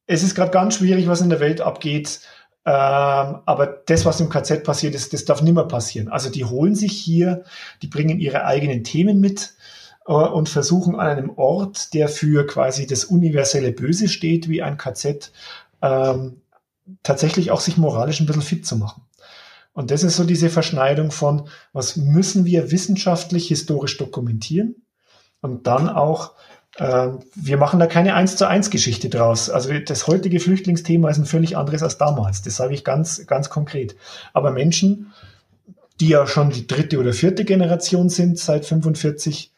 es 0.07 0.23
ist 0.23 0.35
gerade 0.35 0.51
ganz 0.51 0.77
schwierig, 0.77 1.07
was 1.09 1.21
in 1.21 1.31
der 1.31 1.41
Welt 1.41 1.61
abgeht. 1.61 2.21
Ähm, 2.67 3.41
aber 3.45 3.67
das, 3.87 4.07
was 4.07 4.21
im 4.21 4.31
KZ 4.31 4.65
passiert 4.65 4.95
ist, 4.95 5.13
das 5.13 5.27
darf 5.27 5.43
nimmer 5.43 5.69
passieren. 5.69 6.09
Also 6.09 6.31
die 6.31 6.45
holen 6.45 6.75
sich 6.75 6.93
hier, 6.93 7.45
die 7.83 7.89
bringen 7.89 8.19
ihre 8.19 8.45
eigenen 8.47 8.85
Themen 8.85 9.21
mit 9.21 9.55
äh, 10.07 10.13
und 10.13 10.49
versuchen 10.49 10.95
an 10.95 11.07
einem 11.09 11.31
Ort, 11.37 11.93
der 11.93 12.09
für 12.09 12.47
quasi 12.47 12.87
das 12.87 13.05
universelle 13.05 13.73
Böse 13.73 14.09
steht, 14.09 14.49
wie 14.49 14.63
ein 14.63 14.79
KZ, 14.79 15.31
ähm, 15.83 16.41
tatsächlich 17.03 17.51
auch 17.51 17.61
sich 17.61 17.77
moralisch 17.77 18.21
ein 18.21 18.27
bisschen 18.27 18.43
fit 18.43 18.67
zu 18.67 18.77
machen. 18.77 19.03
Und 19.75 19.91
das 19.91 20.03
ist 20.03 20.17
so 20.17 20.25
diese 20.25 20.51
Verschneidung 20.51 21.11
von, 21.11 21.49
was 21.73 21.97
müssen 21.97 22.45
wir 22.45 22.71
wissenschaftlich, 22.71 23.49
historisch 23.49 23.99
dokumentieren 23.99 24.77
und 25.41 25.67
dann 25.67 25.89
auch 25.89 26.33
wir 26.77 27.57
machen 27.57 27.79
da 27.79 27.87
keine 27.87 28.15
eins 28.15 28.37
zu 28.37 28.49
eins 28.49 28.69
Geschichte 28.69 29.09
draus. 29.09 29.49
Also 29.49 29.73
das 29.79 30.09
heutige 30.09 30.41
Flüchtlingsthema 30.41 31.09
ist 31.09 31.19
ein 31.19 31.27
völlig 31.27 31.57
anderes 31.57 31.85
als 31.85 31.99
damals. 31.99 32.43
Das 32.43 32.57
sage 32.57 32.75
ich 32.75 32.83
ganz, 32.83 33.27
ganz 33.27 33.49
konkret. 33.49 33.95
Aber 34.33 34.51
Menschen, 34.51 35.13
die 36.01 36.09
ja 36.09 36.27
schon 36.27 36.51
die 36.51 36.67
dritte 36.67 36.99
oder 36.99 37.13
vierte 37.13 37.45
Generation 37.45 38.09
sind 38.09 38.39
seit 38.39 38.67
45, 38.67 39.53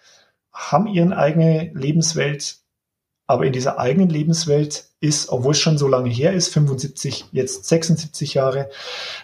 haben 0.52 0.86
ihren 0.86 1.14
eigene 1.14 1.70
Lebenswelt. 1.72 2.58
Aber 3.26 3.46
in 3.46 3.52
dieser 3.52 3.78
eigenen 3.78 4.10
Lebenswelt 4.10 4.90
ist, 5.00 5.30
obwohl 5.30 5.52
es 5.52 5.58
schon 5.58 5.78
so 5.78 5.88
lange 5.88 6.10
her 6.10 6.32
ist, 6.34 6.52
75, 6.52 7.26
jetzt 7.32 7.64
76 7.64 8.34
Jahre, 8.34 8.68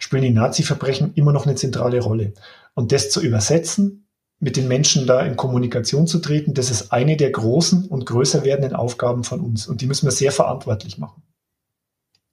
spielen 0.01 0.23
die 0.23 0.31
Nazi-Verbrechen 0.31 1.13
immer 1.15 1.33
noch 1.33 1.47
eine 1.47 1.55
zentrale 1.55 2.01
Rolle. 2.01 2.33
Und 2.75 2.91
das 2.91 3.11
zu 3.11 3.21
übersetzen 3.21 4.02
mit 4.43 4.57
den 4.57 4.67
Menschen 4.67 5.07
da 5.07 5.21
in 5.21 5.37
Kommunikation 5.37 6.09
zu 6.09 6.19
treten, 6.19 6.53
das 6.53 6.71
ist 6.71 6.93
eine 6.93 7.17
der 7.17 7.31
großen 7.31 7.87
und 7.87 8.07
größer 8.07 8.45
werdenden 8.45 8.75
Aufgaben 8.75 9.23
von 9.23 9.41
uns. 9.41 9.69
Und 9.69 9.81
die 9.81 9.87
müssen 9.87 10.05
wir 10.05 10.11
sehr 10.11 10.33
verantwortlich 10.33 10.99
machen. 10.99 11.23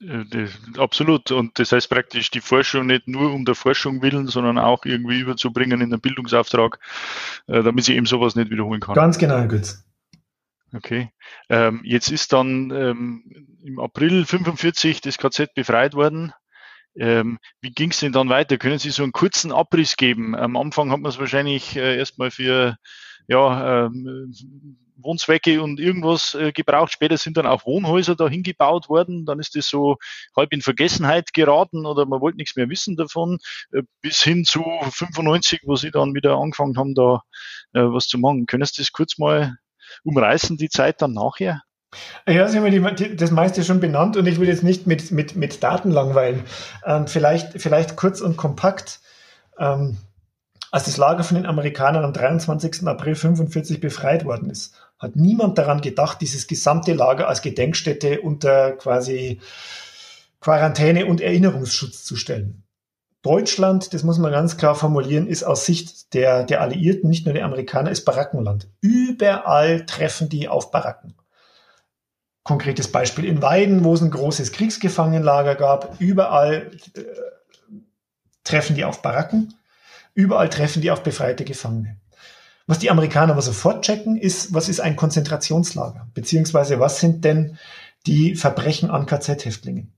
Äh, 0.02 0.48
absolut. 0.80 1.30
Und 1.32 1.60
das 1.60 1.72
heißt 1.72 1.88
praktisch, 1.88 2.32
die 2.32 2.41
Forschung 2.41 2.88
nicht 2.88 3.08
nur 3.08 3.32
um 3.32 3.45
der 3.45 3.54
Forschung 3.54 4.02
willen, 4.02 4.26
sondern 4.26 4.58
auch 4.58 4.86
irgendwie 4.86 5.19
überzubringen 5.19 5.82
in 5.82 5.91
den 5.91 6.02
Bildungsauftrag, 6.02 6.80
äh, 7.45 7.62
damit 7.62 7.86
sie 7.86 7.95
eben 7.95 8.08
sowas 8.08 8.36
nicht 8.36 8.50
wiederholen 8.50 8.80
kann. 8.80 8.95
Ganz 8.95 9.19
genau, 9.19 9.38
Herr 9.38 9.48
Götz. 9.48 9.86
Okay. 10.74 11.12
Ähm, 11.50 11.82
jetzt 11.84 12.12
ist 12.12 12.34
dann 12.34 12.72
ähm, 12.72 13.24
im 13.63 13.80
April 13.80 14.26
45 14.26 15.02
das 15.02 15.19
KZ 15.19 15.54
befreit 15.54 15.93
worden. 15.93 16.34
Ähm, 16.95 17.39
wie 17.62 17.71
ging 17.71 17.91
es 17.91 17.99
denn 17.99 18.12
dann 18.12 18.30
weiter? 18.30 18.58
Können 18.58 18.80
Sie 18.80 18.89
so 18.89 19.04
einen 19.04 19.12
kurzen 19.12 19.52
Abriss 19.52 19.95
geben? 19.95 20.36
Am 20.36 20.58
Anfang 20.58 20.91
hat 20.91 20.99
man 20.99 21.10
es 21.10 21.19
wahrscheinlich 21.19 21.75
äh, 21.75 21.97
erstmal 21.97 22.32
für 22.32 22.78
ja, 23.28 23.86
ähm, 23.86 24.34
Wohnzwecke 25.02 25.62
und 25.62 25.80
irgendwas 25.80 26.34
äh, 26.36 26.52
gebraucht. 26.52 26.91
Später 26.91 27.17
sind 27.17 27.38
dann 27.38 27.45
auch 27.45 27.65
Wohnhäuser 27.65 28.15
dahin 28.15 28.43
gebaut 28.43 28.89
worden. 28.89 29.25
Dann 29.25 29.39
ist 29.39 29.56
das 29.56 29.67
so 29.67 29.97
halb 30.36 30.52
in 30.54 30.62
Vergessenheit 30.62 31.34
geraten 31.34 31.86
oder 31.86 32.06
man 32.06 32.21
wollte 32.21 32.38
nichts 32.38 32.56
mehr 32.56 32.69
wissen 32.69 32.95
davon. 32.95 33.38
Äh, 33.71 33.84
bis 34.02 34.21
hin 34.21 34.45
zu 34.45 34.63
95, 34.91 35.62
wo 35.65 35.75
Sie 35.75 35.91
dann 35.91 36.13
wieder 36.15 36.38
angefangen 36.38 36.78
haben, 36.78 36.95
da 36.95 37.21
äh, 37.73 37.82
was 37.82 38.08
zu 38.08 38.17
machen. 38.17 38.45
Können 38.45 38.65
Sie 38.65 38.82
das 38.82 38.91
kurz 38.91 39.17
mal 39.17 39.56
umreißen, 40.04 40.58
die 40.58 40.69
Zeit 40.69 41.02
dann 41.02 41.13
nachher? 41.13 41.62
Ja, 42.28 42.47
Sie 42.47 42.60
haben 42.60 43.17
das 43.17 43.32
meiste 43.32 43.63
schon 43.63 43.80
benannt 43.80 44.15
und 44.15 44.28
ich 44.28 44.39
will 44.39 44.47
jetzt 44.47 44.63
nicht 44.63 44.86
mit, 44.86 45.12
mit, 45.12 45.36
mit 45.36 45.63
Daten 45.63 45.89
langweilen. 45.89 46.43
Ähm, 46.86 47.08
vielleicht, 47.08 47.60
vielleicht 47.60 47.95
kurz 47.95 48.21
und 48.21 48.38
kompakt. 48.38 48.99
Ähm, 49.58 49.97
als 50.71 50.84
das 50.86 50.97
Lager 50.97 51.23
von 51.23 51.36
den 51.36 51.47
Amerikanern 51.47 52.04
am 52.04 52.13
23. 52.13 52.86
April 52.88 53.15
45 53.15 53.80
befreit 53.80 54.23
worden 54.23 54.52
ist, 54.52 54.75
hat 54.99 55.15
niemand 55.15 55.58
daran 55.58 55.82
gedacht, 55.82 56.21
dieses 56.21 56.45
gesamte 56.45 56.93
Lager 56.93 57.28
als 57.28 57.41
Gedenkstätte 57.41 58.21
unter 58.21 58.73
quasi 58.73 59.39
Quarantäne 60.41 61.08
und 61.08 61.21
Erinnerungsschutz 61.21 62.04
zu 62.04 62.15
stellen. 62.15 62.63
Deutschland, 63.21 63.93
das 63.93 64.04
muss 64.04 64.17
man 64.17 64.32
ganz 64.32 64.58
klar 64.58 64.75
formulieren, 64.75 65.27
ist 65.27 65.44
aus 65.44 65.65
Sicht 65.65 66.13
der, 66.13 66.44
der 66.44 66.62
Alliierten, 66.62 67.10
nicht 67.10 67.25
nur 67.25 67.33
der 67.33 67.46
Amerikaner, 67.46 67.92
ist 67.92 68.06
Barackenland. 68.06 68.69
Überall 68.79 69.85
treffen 69.85 70.29
die 70.29 70.48
auf 70.48 70.71
Baracken. 70.71 71.15
Konkretes 72.50 72.87
Beispiel 72.91 73.25
in 73.25 73.43
Weiden, 73.43 73.83
wo 73.83 73.93
es 73.93 74.02
ein 74.02 74.10
großes 74.10 74.52
Kriegsgefangenenlager 74.54 75.54
gab. 75.54 76.02
Überall 76.02 76.71
äh, 76.95 77.02
treffen 78.43 78.75
die 78.75 78.85
auf 78.85 79.04
Baracken. 79.04 79.54
Überall 80.15 80.50
treffen 80.50 80.81
die 80.81 80.89
auf 80.89 81.04
befreite 81.04 81.45
Gefangene. 81.45 81.97
Was 82.65 82.79
die 82.79 82.89
Amerikaner 82.89 83.33
aber 83.33 83.43
sofort 83.43 83.85
checken, 83.85 84.17
ist, 84.17 84.52
was 84.52 84.67
ist 84.67 84.79
ein 84.79 84.95
Konzentrationslager? 84.95 86.08
Beziehungsweise 86.15 86.79
was 86.79 87.00
sind 87.00 87.23
denn 87.23 87.60
die 88.08 88.33
Verbrechen 88.33 88.89
an 88.89 89.06
KZ-Häftlingen? 89.06 89.93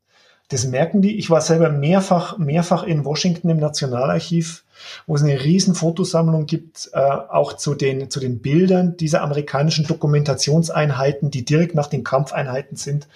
Das 0.52 0.68
merken 0.68 1.02
die. 1.02 1.18
Ich 1.18 1.30
war 1.30 1.40
selber 1.40 1.70
mehrfach, 1.70 2.38
mehrfach 2.38 2.84
in 2.84 3.06
Washington 3.06 3.50
im 3.50 3.58
Nationalarchiv, 3.58 4.66
wo 5.08 5.16
es 5.16 5.24
eine 5.24 5.42
riesen 5.42 5.76
Fotosammlung 5.76 6.46
gibt, 6.46 6.90
äh, 6.92 7.00
auch 7.00 7.54
zu 7.54 7.74
den, 7.74 8.10
zu 8.10 8.20
den 8.20 8.40
Bildern 8.40 8.98
dieser 8.98 9.22
amerikanischen 9.22 9.88
Dokumentationseinheiten, 9.88 11.32
die 11.32 11.46
direkt 11.46 11.74
nach 11.74 11.88
den 11.88 12.04
Kampfeinheiten 12.04 12.76
sind. 12.76 13.08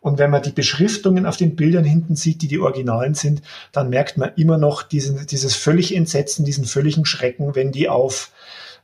Und 0.00 0.18
wenn 0.18 0.30
man 0.30 0.42
die 0.42 0.50
Beschriftungen 0.50 1.26
auf 1.26 1.36
den 1.36 1.54
Bildern 1.54 1.84
hinten 1.84 2.16
sieht, 2.16 2.42
die 2.42 2.48
die 2.48 2.58
Originalen 2.58 3.14
sind, 3.14 3.42
dann 3.70 3.88
merkt 3.88 4.18
man 4.18 4.32
immer 4.34 4.58
noch 4.58 4.82
diesen, 4.82 5.28
dieses 5.28 5.54
völlig 5.54 5.94
Entsetzen, 5.94 6.44
diesen 6.44 6.64
völligen 6.64 7.06
Schrecken, 7.06 7.54
wenn 7.54 7.70
die 7.70 7.88
auf, 7.88 8.32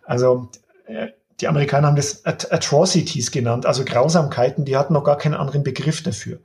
also 0.05 0.49
äh, 0.87 1.09
die 1.41 1.49
Amerikaner 1.49 1.89
haben 1.89 1.97
das 1.97 2.25
Atrocities 2.25 3.31
genannt, 3.31 3.67
also 3.67 3.85
Grausamkeiten, 3.85 4.65
die 4.65 4.77
hatten 4.77 4.95
noch 4.95 5.05
gar 5.05 5.19
keinen 5.19 5.35
anderen 5.35 5.63
Begriff 5.63 6.03
dafür. 6.03 6.39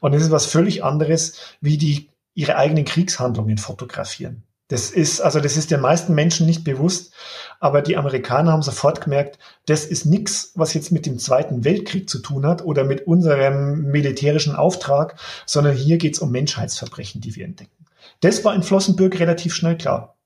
Und 0.00 0.12
das 0.12 0.22
ist 0.22 0.30
was 0.30 0.46
völlig 0.46 0.84
anderes, 0.84 1.34
wie 1.60 1.78
die 1.78 2.08
ihre 2.34 2.56
eigenen 2.56 2.84
Kriegshandlungen 2.84 3.58
fotografieren. 3.58 4.42
Das 4.68 4.90
ist, 4.90 5.20
also 5.20 5.38
das 5.38 5.58
ist 5.58 5.70
den 5.70 5.80
meisten 5.80 6.14
Menschen 6.14 6.46
nicht 6.46 6.64
bewusst, 6.64 7.12
aber 7.60 7.82
die 7.82 7.96
Amerikaner 7.96 8.52
haben 8.52 8.62
sofort 8.62 9.02
gemerkt, 9.02 9.38
das 9.66 9.84
ist 9.84 10.06
nichts, 10.06 10.52
was 10.54 10.72
jetzt 10.72 10.92
mit 10.92 11.04
dem 11.04 11.18
Zweiten 11.18 11.64
Weltkrieg 11.64 12.08
zu 12.08 12.20
tun 12.20 12.46
hat 12.46 12.64
oder 12.64 12.84
mit 12.84 13.06
unserem 13.06 13.82
militärischen 13.82 14.56
Auftrag, 14.56 15.16
sondern 15.44 15.76
hier 15.76 15.98
geht 15.98 16.14
es 16.14 16.20
um 16.20 16.30
Menschheitsverbrechen, 16.30 17.20
die 17.20 17.36
wir 17.36 17.44
entdecken. 17.44 17.84
Das 18.20 18.44
war 18.44 18.54
in 18.54 18.62
Flossenbürg 18.62 19.18
relativ 19.20 19.54
schnell 19.54 19.76
klar. 19.76 20.16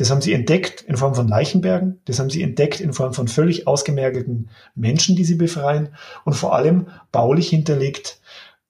Das 0.00 0.10
haben 0.10 0.22
sie 0.22 0.32
entdeckt 0.32 0.80
in 0.80 0.96
Form 0.96 1.14
von 1.14 1.28
Leichenbergen, 1.28 2.00
das 2.06 2.18
haben 2.18 2.30
sie 2.30 2.42
entdeckt 2.42 2.80
in 2.80 2.94
Form 2.94 3.12
von 3.12 3.28
völlig 3.28 3.66
ausgemergelten 3.66 4.48
Menschen, 4.74 5.14
die 5.14 5.26
sie 5.26 5.34
befreien 5.34 5.90
und 6.24 6.32
vor 6.32 6.54
allem 6.54 6.86
baulich 7.12 7.50
hinterlegt 7.50 8.18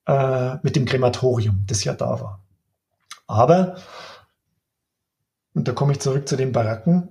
äh, 0.09 0.57
mit 0.64 0.74
dem 0.74 0.87
Krematorium, 0.87 1.62
das 1.68 1.85
ja 1.85 1.93
da 1.93 2.20
war. 2.20 2.43
Aber, 3.28 3.76
und 5.55 5.68
da 5.68 5.72
komme 5.72 5.93
ich 5.93 6.01
zurück 6.01 6.26
zu 6.26 6.35
den 6.35 6.51
Baracken, 6.51 7.11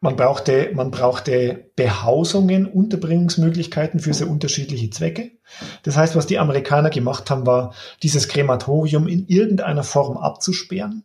man 0.00 0.16
brauchte, 0.16 0.72
man 0.74 0.90
brauchte 0.90 1.70
Behausungen, 1.76 2.66
Unterbringungsmöglichkeiten 2.66 4.00
für 4.00 4.12
sehr 4.12 4.28
unterschiedliche 4.28 4.90
Zwecke. 4.90 5.30
Das 5.84 5.96
heißt, 5.96 6.16
was 6.16 6.26
die 6.26 6.40
Amerikaner 6.40 6.90
gemacht 6.90 7.30
haben, 7.30 7.46
war, 7.46 7.74
dieses 8.02 8.26
Krematorium 8.26 9.06
in 9.06 9.28
irgendeiner 9.28 9.84
Form 9.84 10.16
abzusperren 10.16 11.04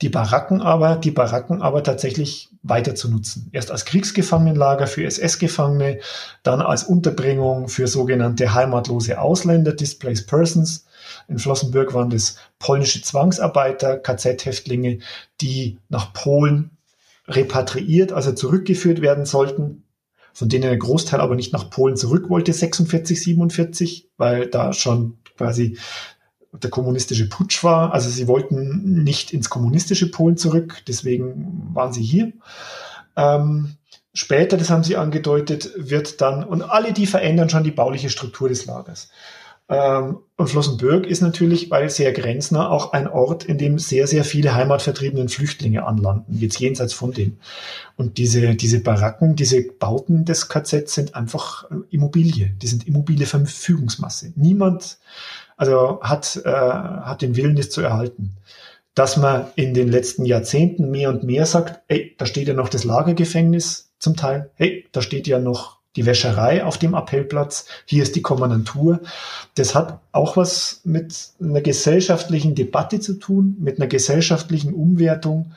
die 0.00 0.08
Baracken 0.08 0.60
aber, 0.60 0.96
die 0.96 1.10
Baracken 1.10 1.62
aber 1.62 1.82
tatsächlich 1.82 2.50
weiter 2.62 2.94
zu 2.94 3.08
nutzen. 3.10 3.48
Erst 3.52 3.70
als 3.70 3.84
Kriegsgefangenenlager 3.84 4.86
für 4.86 5.04
SS-Gefangene, 5.04 6.00
dann 6.42 6.60
als 6.60 6.84
Unterbringung 6.84 7.68
für 7.68 7.86
sogenannte 7.86 8.54
heimatlose 8.54 9.20
Ausländer, 9.20 9.72
Displaced 9.72 10.26
Persons. 10.26 10.86
In 11.28 11.38
Flossenbürg 11.38 11.94
waren 11.94 12.10
das 12.10 12.36
polnische 12.58 13.02
Zwangsarbeiter, 13.02 13.98
KZ-Häftlinge, 13.98 14.98
die 15.40 15.78
nach 15.88 16.12
Polen 16.12 16.70
repatriiert, 17.28 18.12
also 18.12 18.32
zurückgeführt 18.32 19.02
werden 19.02 19.24
sollten, 19.24 19.84
von 20.32 20.48
denen 20.48 20.70
ein 20.70 20.78
Großteil 20.78 21.20
aber 21.20 21.34
nicht 21.34 21.52
nach 21.52 21.70
Polen 21.70 21.96
zurück 21.96 22.28
wollte, 22.30 22.52
46, 22.52 23.22
47, 23.22 24.08
weil 24.16 24.46
da 24.46 24.72
schon 24.72 25.18
quasi 25.36 25.78
der 26.52 26.70
kommunistische 26.70 27.28
Putsch 27.28 27.64
war. 27.64 27.92
Also 27.92 28.10
sie 28.10 28.28
wollten 28.28 29.02
nicht 29.02 29.32
ins 29.32 29.50
kommunistische 29.50 30.10
Polen 30.10 30.36
zurück, 30.36 30.82
deswegen 30.86 31.70
waren 31.72 31.92
sie 31.92 32.02
hier. 32.02 32.32
Ähm, 33.16 33.76
später, 34.12 34.56
das 34.56 34.70
haben 34.70 34.84
sie 34.84 34.96
angedeutet, 34.96 35.70
wird 35.76 36.20
dann, 36.20 36.44
und 36.44 36.62
alle 36.62 36.92
die 36.92 37.06
verändern 37.06 37.48
schon 37.48 37.64
die 37.64 37.70
bauliche 37.70 38.10
Struktur 38.10 38.48
des 38.48 38.66
Lagers. 38.66 39.10
Ähm, 39.68 40.18
und 40.36 40.48
Flossenbürg 40.48 41.06
ist 41.06 41.22
natürlich, 41.22 41.70
weil 41.70 41.88
sehr 41.88 42.12
grenznah, 42.12 42.68
auch 42.68 42.92
ein 42.92 43.08
Ort, 43.08 43.44
in 43.44 43.56
dem 43.56 43.78
sehr, 43.78 44.06
sehr 44.06 44.24
viele 44.24 44.54
heimatvertriebenen 44.54 45.30
Flüchtlinge 45.30 45.86
anlanden, 45.86 46.36
jetzt 46.38 46.58
jenseits 46.58 46.92
von 46.92 47.12
dem. 47.12 47.38
Und 47.96 48.18
diese, 48.18 48.54
diese 48.54 48.80
Baracken, 48.80 49.36
diese 49.36 49.62
Bauten 49.62 50.26
des 50.26 50.48
KZ 50.48 50.90
sind 50.90 51.14
einfach 51.14 51.70
Immobilie. 51.90 52.54
Die 52.60 52.66
sind 52.66 52.86
immobile 52.86 53.24
Verfügungsmasse. 53.24 54.32
Niemand 54.36 54.98
also 55.62 56.00
hat, 56.02 56.42
äh, 56.44 56.50
hat 56.50 57.22
den 57.22 57.36
Willen, 57.36 57.54
das 57.54 57.70
zu 57.70 57.82
erhalten. 57.82 58.36
Dass 58.96 59.16
man 59.16 59.46
in 59.54 59.74
den 59.74 59.86
letzten 59.86 60.24
Jahrzehnten 60.24 60.90
mehr 60.90 61.08
und 61.08 61.22
mehr 61.22 61.46
sagt, 61.46 61.82
hey, 61.86 62.16
da 62.18 62.26
steht 62.26 62.48
ja 62.48 62.54
noch 62.54 62.68
das 62.68 62.82
Lagergefängnis 62.82 63.92
zum 64.00 64.16
Teil, 64.16 64.50
hey, 64.56 64.88
da 64.90 65.02
steht 65.02 65.28
ja 65.28 65.38
noch 65.38 65.78
die 65.94 66.04
Wäscherei 66.04 66.64
auf 66.64 66.78
dem 66.78 66.94
Appellplatz, 66.94 67.66
hier 67.84 68.02
ist 68.02 68.16
die 68.16 68.22
Kommandantur. 68.22 69.02
Das 69.54 69.76
hat 69.76 70.00
auch 70.10 70.36
was 70.36 70.80
mit 70.82 71.30
einer 71.40 71.60
gesellschaftlichen 71.60 72.56
Debatte 72.56 72.98
zu 72.98 73.14
tun, 73.20 73.56
mit 73.60 73.78
einer 73.78 73.86
gesellschaftlichen 73.86 74.74
Umwertung. 74.74 75.52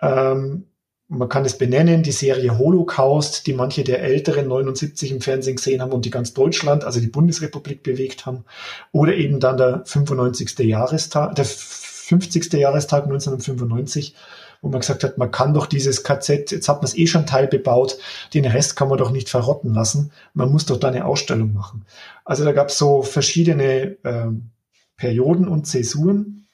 Ähm, 0.00 0.64
man 1.08 1.28
kann 1.30 1.46
es 1.46 1.56
benennen, 1.56 2.02
die 2.02 2.12
Serie 2.12 2.58
Holocaust, 2.58 3.46
die 3.46 3.54
manche 3.54 3.82
der 3.82 4.02
Älteren 4.02 4.46
79 4.46 5.10
im 5.10 5.20
Fernsehen 5.22 5.56
gesehen 5.56 5.80
haben 5.80 5.92
und 5.92 6.04
die 6.04 6.10
ganz 6.10 6.34
Deutschland, 6.34 6.84
also 6.84 7.00
die 7.00 7.06
Bundesrepublik 7.06 7.82
bewegt 7.82 8.26
haben. 8.26 8.44
Oder 8.92 9.14
eben 9.14 9.40
dann 9.40 9.56
der 9.56 9.82
95. 9.86 10.58
Jahrestag, 10.58 11.34
der 11.34 11.46
50. 11.46 12.52
Jahrestag 12.52 13.04
1995, 13.04 14.14
wo 14.60 14.68
man 14.68 14.80
gesagt 14.80 15.02
hat, 15.02 15.16
man 15.16 15.30
kann 15.30 15.54
doch 15.54 15.64
dieses 15.64 16.04
KZ, 16.04 16.50
jetzt 16.50 16.68
hat 16.68 16.78
man 16.78 16.86
es 16.86 16.96
eh 16.96 17.06
schon 17.06 17.24
teilbebaut, 17.24 17.96
den 18.34 18.44
Rest 18.44 18.76
kann 18.76 18.88
man 18.88 18.98
doch 18.98 19.10
nicht 19.10 19.30
verrotten 19.30 19.72
lassen, 19.72 20.12
man 20.34 20.50
muss 20.50 20.66
doch 20.66 20.78
da 20.78 20.88
eine 20.88 21.06
Ausstellung 21.06 21.54
machen. 21.54 21.86
Also 22.24 22.44
da 22.44 22.52
gab 22.52 22.68
es 22.68 22.76
so 22.76 23.02
verschiedene 23.02 23.96
äh, 24.02 24.26
Perioden 24.96 25.48
und 25.48 25.66
Zäsuren, 25.66 26.48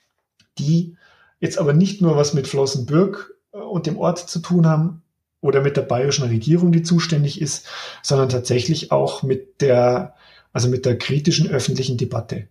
die 0.59 0.97
jetzt 1.41 1.59
aber 1.59 1.73
nicht 1.73 2.03
nur 2.03 2.17
was 2.17 2.35
mit 2.35 2.47
Flossenbürg 2.47 3.34
und 3.55 3.87
dem 3.87 3.99
Ort 3.99 4.19
zu 4.19 4.41
tun 4.41 4.67
haben 4.67 5.03
oder 5.41 5.61
mit 5.61 5.77
der 5.77 5.83
bayerischen 5.83 6.27
Regierung, 6.27 6.73
die 6.73 6.83
zuständig 6.83 7.41
ist, 7.41 7.67
sondern 8.03 8.29
tatsächlich 8.29 8.91
auch 8.91 9.23
mit 9.23 9.61
der, 9.61 10.15
also 10.53 10.69
mit 10.69 10.87
der 10.87 10.99
kritischen 10.99 11.49
öffentlichen 11.49 11.97
Debatte. 11.97 12.49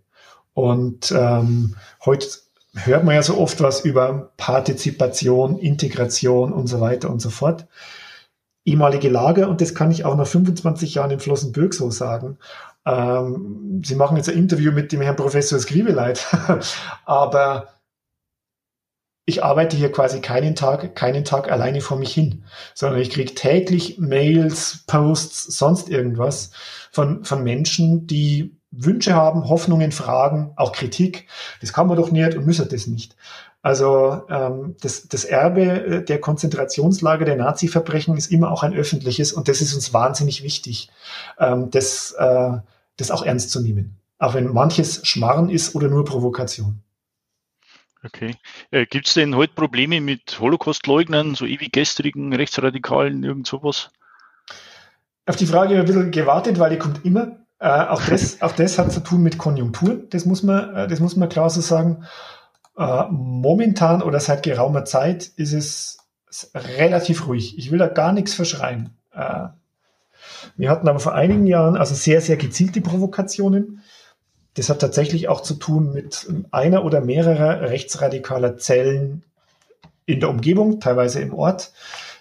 Und 0.53 1.11
ähm, 1.11 1.75
heute 2.05 2.27
hört 2.75 3.03
man 3.03 3.15
ja 3.15 3.23
so 3.23 3.37
oft 3.37 3.61
was 3.61 3.83
über 3.83 4.31
Partizipation, 4.37 5.57
Integration 5.57 6.53
und 6.53 6.67
so 6.67 6.79
weiter 6.79 7.09
und 7.09 7.21
so 7.21 7.29
fort. 7.29 7.67
Ehemalige 8.65 9.09
Lager, 9.09 9.49
und 9.49 9.59
das 9.59 9.75
kann 9.75 9.91
ich 9.91 10.05
auch 10.05 10.15
nach 10.15 10.27
25 10.27 10.95
Jahren 10.95 11.11
in 11.11 11.19
Flossenbürg 11.19 11.73
so 11.73 11.91
sagen. 11.91 12.37
Ähm, 12.85 13.81
Sie 13.83 13.95
machen 13.95 14.15
jetzt 14.17 14.29
ein 14.29 14.37
Interview 14.37 14.71
mit 14.71 14.91
dem 14.91 15.01
Herrn 15.01 15.15
Professor 15.15 15.59
Skribeleit, 15.59 16.25
aber 17.05 17.72
ich 19.25 19.43
arbeite 19.43 19.77
hier 19.77 19.91
quasi 19.91 20.19
keinen 20.19 20.55
Tag, 20.55 20.95
keinen 20.95 21.23
Tag 21.23 21.51
alleine 21.51 21.81
vor 21.81 21.97
mich 21.97 22.13
hin, 22.13 22.43
sondern 22.73 22.99
ich 22.99 23.09
kriege 23.09 23.33
täglich 23.33 23.97
Mails, 23.97 24.83
Posts, 24.87 25.57
sonst 25.57 25.89
irgendwas 25.89 26.51
von, 26.91 27.23
von 27.23 27.43
Menschen, 27.43 28.05
die 28.05 28.57
Wünsche 28.71 29.13
haben, 29.13 29.47
Hoffnungen, 29.47 29.91
Fragen, 29.91 30.51
auch 30.55 30.71
Kritik. 30.71 31.27
Das 31.61 31.73
kann 31.73 31.87
man 31.87 31.97
doch 31.97 32.11
nicht 32.11 32.35
und 32.35 32.45
müsse 32.45 32.65
das 32.65 32.87
nicht. 32.87 33.15
Also 33.61 34.23
ähm, 34.29 34.75
das, 34.81 35.07
das 35.07 35.23
Erbe 35.23 35.61
äh, 35.61 36.03
der 36.03 36.19
Konzentrationslager 36.19 37.23
der 37.23 37.37
Nazi-Verbrechen 37.37 38.17
ist 38.17 38.29
immer 38.29 38.51
auch 38.51 38.61
ein 38.61 38.73
öffentliches 38.73 39.31
und 39.31 39.47
das 39.47 39.61
ist 39.61 39.73
uns 39.73 39.93
wahnsinnig 39.93 40.43
wichtig, 40.43 40.89
ähm, 41.39 41.71
das, 41.71 42.13
äh, 42.17 42.57
das 42.97 43.09
auch 43.11 43.23
ernst 43.23 43.51
zu 43.51 43.61
nehmen. 43.61 43.95
Auch 44.17 44.33
wenn 44.33 44.51
manches 44.51 45.07
Schmarren 45.07 45.49
ist 45.49 45.75
oder 45.75 45.87
nur 45.87 46.03
Provokation. 46.03 46.81
Okay. 48.05 48.35
Äh, 48.71 48.85
Gibt 48.85 49.07
es 49.07 49.13
denn 49.13 49.35
heute 49.35 49.53
Probleme 49.53 50.01
mit 50.01 50.39
Holocaust-Leugnern, 50.39 51.35
so 51.35 51.45
ewig 51.45 51.71
gestrigen 51.71 52.33
Rechtsradikalen, 52.33 53.23
irgend 53.23 53.47
sowas? 53.47 53.89
Auf 55.25 55.37
die 55.37 55.45
Frage 55.45 55.79
ein 55.79 55.85
bisschen 55.85 56.11
gewartet, 56.11 56.59
weil 56.59 56.71
die 56.71 56.79
kommt 56.79 57.05
immer. 57.05 57.37
Äh, 57.59 57.67
auch, 57.67 58.01
das, 58.09 58.41
auch 58.41 58.51
das 58.51 58.77
hat 58.77 58.91
zu 58.91 58.99
tun 58.99 59.23
mit 59.23 59.37
Konjunktur. 59.37 60.03
Das 60.09 60.25
muss 60.25 60.43
man, 60.43 60.75
äh, 60.75 60.87
das 60.87 60.99
muss 60.99 61.15
man 61.15 61.29
klar 61.29 61.49
so 61.49 61.61
sagen. 61.61 62.05
Äh, 62.77 63.03
momentan 63.09 64.01
oder 64.01 64.19
seit 64.19 64.43
geraumer 64.43 64.83
Zeit 64.83 65.27
ist 65.37 65.53
es 65.53 66.51
relativ 66.53 67.27
ruhig. 67.27 67.57
Ich 67.57 67.71
will 67.71 67.79
da 67.79 67.87
gar 67.87 68.11
nichts 68.11 68.33
verschreien. 68.33 68.97
Äh, 69.13 69.47
wir 70.57 70.69
hatten 70.69 70.87
aber 70.87 70.99
vor 70.99 71.13
einigen 71.13 71.47
Jahren 71.47 71.77
also 71.77 71.95
sehr, 71.95 72.19
sehr 72.19 72.37
gezielte 72.37 72.81
Provokationen. 72.81 73.81
Das 74.55 74.69
hat 74.69 74.79
tatsächlich 74.79 75.29
auch 75.29 75.41
zu 75.41 75.55
tun 75.55 75.93
mit 75.93 76.27
einer 76.51 76.85
oder 76.85 77.01
mehrerer 77.01 77.61
rechtsradikaler 77.61 78.57
Zellen 78.57 79.23
in 80.05 80.19
der 80.19 80.29
Umgebung, 80.29 80.79
teilweise 80.79 81.21
im 81.21 81.33
Ort, 81.33 81.71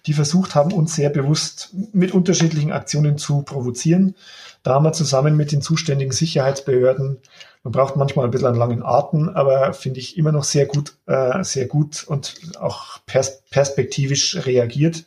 die 0.07 0.14
versucht 0.14 0.55
haben, 0.55 0.72
uns 0.72 0.95
sehr 0.95 1.11
bewusst 1.11 1.70
mit 1.93 2.12
unterschiedlichen 2.12 2.72
Aktionen 2.72 3.18
zu 3.18 3.43
provozieren. 3.43 4.14
Da 4.62 4.74
haben 4.74 4.85
wir 4.85 4.93
zusammen 4.93 5.37
mit 5.37 5.53
den 5.53 5.62
zuständigen 5.62 6.12
Sicherheitsbehörden, 6.12 7.18
man 7.64 7.72
braucht 7.72 7.97
manchmal 7.97 8.24
ein 8.24 8.30
bisschen 8.33 8.49
einen 8.49 8.59
langen 8.59 8.83
Atem, 8.83 9.28
aber 9.28 9.72
finde 9.72 10.01
ich 10.01 10.18
immer 10.18 10.33
noch 10.33 10.43
sehr 10.43 10.66
gut, 10.66 10.95
äh, 11.07 11.45
sehr 11.45 11.66
gut 11.66 12.05
und 12.05 12.35
auch 12.59 12.99
pers 13.07 13.43
perspektivisch 13.51 14.45
reagiert. 14.47 15.05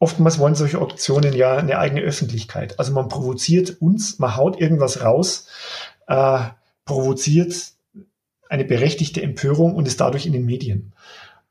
Oftmals 0.00 0.38
wollen 0.40 0.56
solche 0.56 0.80
Aktionen 0.80 1.32
ja 1.32 1.56
eine 1.56 1.78
eigene 1.78 2.00
Öffentlichkeit. 2.00 2.78
Also 2.78 2.92
man 2.92 3.08
provoziert 3.08 3.80
uns, 3.80 4.18
man 4.18 4.36
haut 4.36 4.60
irgendwas 4.60 5.02
raus, 5.02 5.46
äh, 6.06 6.40
provoziert 6.84 7.72
eine 8.48 8.64
berechtigte 8.64 9.22
Empörung 9.22 9.74
und 9.74 9.86
ist 9.86 10.00
dadurch 10.00 10.26
in 10.26 10.32
den 10.32 10.44
Medien. 10.44 10.92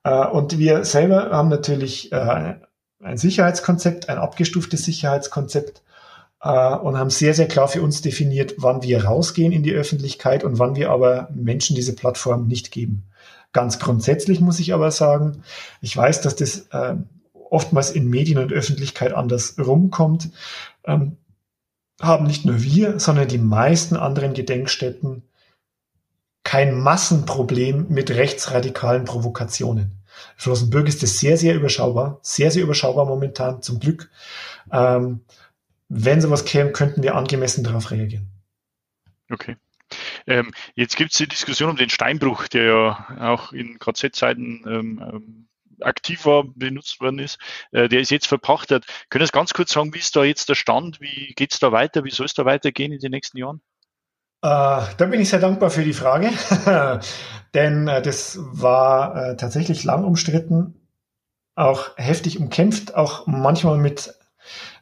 Äh, 0.03 0.27
und 0.27 0.57
wir 0.57 0.85
selber 0.85 1.31
haben 1.31 1.49
natürlich 1.49 2.11
äh, 2.11 2.55
ein 3.01 3.17
Sicherheitskonzept, 3.17 4.09
ein 4.09 4.17
abgestuftes 4.17 4.83
Sicherheitskonzept 4.85 5.83
äh, 6.41 6.75
und 6.75 6.97
haben 6.97 7.09
sehr, 7.09 7.33
sehr 7.33 7.47
klar 7.47 7.67
für 7.67 7.81
uns 7.81 8.01
definiert, 8.01 8.55
wann 8.57 8.83
wir 8.83 9.05
rausgehen 9.05 9.51
in 9.51 9.63
die 9.63 9.73
Öffentlichkeit 9.73 10.43
und 10.43 10.59
wann 10.59 10.75
wir 10.75 10.91
aber 10.91 11.29
Menschen 11.33 11.75
diese 11.75 11.95
Plattform 11.95 12.47
nicht 12.47 12.71
geben. 12.71 13.03
Ganz 13.51 13.79
grundsätzlich 13.79 14.39
muss 14.39 14.59
ich 14.59 14.73
aber 14.73 14.91
sagen, 14.91 15.43
ich 15.81 15.95
weiß, 15.95 16.21
dass 16.21 16.35
das 16.35 16.67
äh, 16.71 16.95
oftmals 17.49 17.91
in 17.91 18.09
Medien 18.09 18.39
und 18.39 18.51
Öffentlichkeit 18.51 19.13
anders 19.13 19.55
rumkommt, 19.59 20.31
ähm, 20.85 21.17
haben 22.03 22.25
nicht 22.25 22.45
nur 22.45 22.61
wir, 22.61 22.99
sondern 22.99 23.27
die 23.27 23.37
meisten 23.37 23.95
anderen 23.95 24.33
Gedenkstätten 24.33 25.23
kein 26.43 26.77
Massenproblem 26.79 27.87
mit 27.89 28.11
rechtsradikalen 28.11 29.05
Provokationen. 29.05 30.03
Flossenbürg 30.35 30.87
ist 30.87 31.01
das 31.01 31.19
sehr, 31.19 31.37
sehr 31.37 31.55
überschaubar, 31.55 32.19
sehr, 32.21 32.51
sehr 32.51 32.63
überschaubar 32.63 33.05
momentan, 33.05 33.61
zum 33.61 33.79
Glück. 33.79 34.11
Ähm, 34.71 35.21
wenn 35.89 36.21
sowas 36.21 36.45
käme, 36.45 36.71
könnten 36.71 37.01
wir 37.03 37.15
angemessen 37.15 37.63
darauf 37.63 37.91
reagieren. 37.91 38.27
Okay. 39.31 39.57
Ähm, 40.27 40.51
jetzt 40.75 40.95
gibt 40.95 41.11
es 41.11 41.17
die 41.17 41.27
Diskussion 41.27 41.71
um 41.71 41.77
den 41.77 41.89
Steinbruch, 41.89 42.47
der 42.47 42.63
ja 42.63 43.33
auch 43.33 43.51
in 43.53 43.79
KZ-Zeiten 43.79 44.63
ähm, 44.67 45.47
aktiv 45.83 46.25
war, 46.25 46.43
benutzt 46.55 46.99
worden 47.01 47.19
ist. 47.19 47.37
Äh, 47.71 47.89
der 47.89 48.01
ist 48.01 48.11
jetzt 48.11 48.27
verpachtet. 48.27 48.85
Können 49.09 49.25
Sie 49.25 49.31
ganz 49.31 49.53
kurz 49.53 49.71
sagen, 49.71 49.93
wie 49.93 49.99
ist 49.99 50.15
da 50.15 50.23
jetzt 50.23 50.49
der 50.49 50.55
Stand? 50.55 51.01
Wie 51.01 51.33
geht 51.35 51.53
es 51.53 51.59
da 51.59 51.71
weiter? 51.71 52.03
Wie 52.03 52.11
soll 52.11 52.25
es 52.25 52.33
da 52.33 52.45
weitergehen 52.45 52.91
in 52.91 52.99
den 52.99 53.11
nächsten 53.11 53.37
Jahren? 53.37 53.61
Äh, 54.43 54.81
da 54.97 55.05
bin 55.05 55.21
ich 55.21 55.29
sehr 55.29 55.39
dankbar 55.39 55.69
für 55.69 55.85
die 55.85 55.93
Frage, 55.93 56.29
denn 57.53 57.87
äh, 57.87 58.01
das 58.01 58.37
war 58.41 59.15
äh, 59.15 59.37
tatsächlich 59.37 59.85
lang 59.85 60.03
umstritten, 60.03 60.81
auch 61.55 61.91
heftig 61.95 62.39
umkämpft, 62.39 62.93
auch 62.93 63.25
manchmal 63.25 63.77
mit 63.77 64.13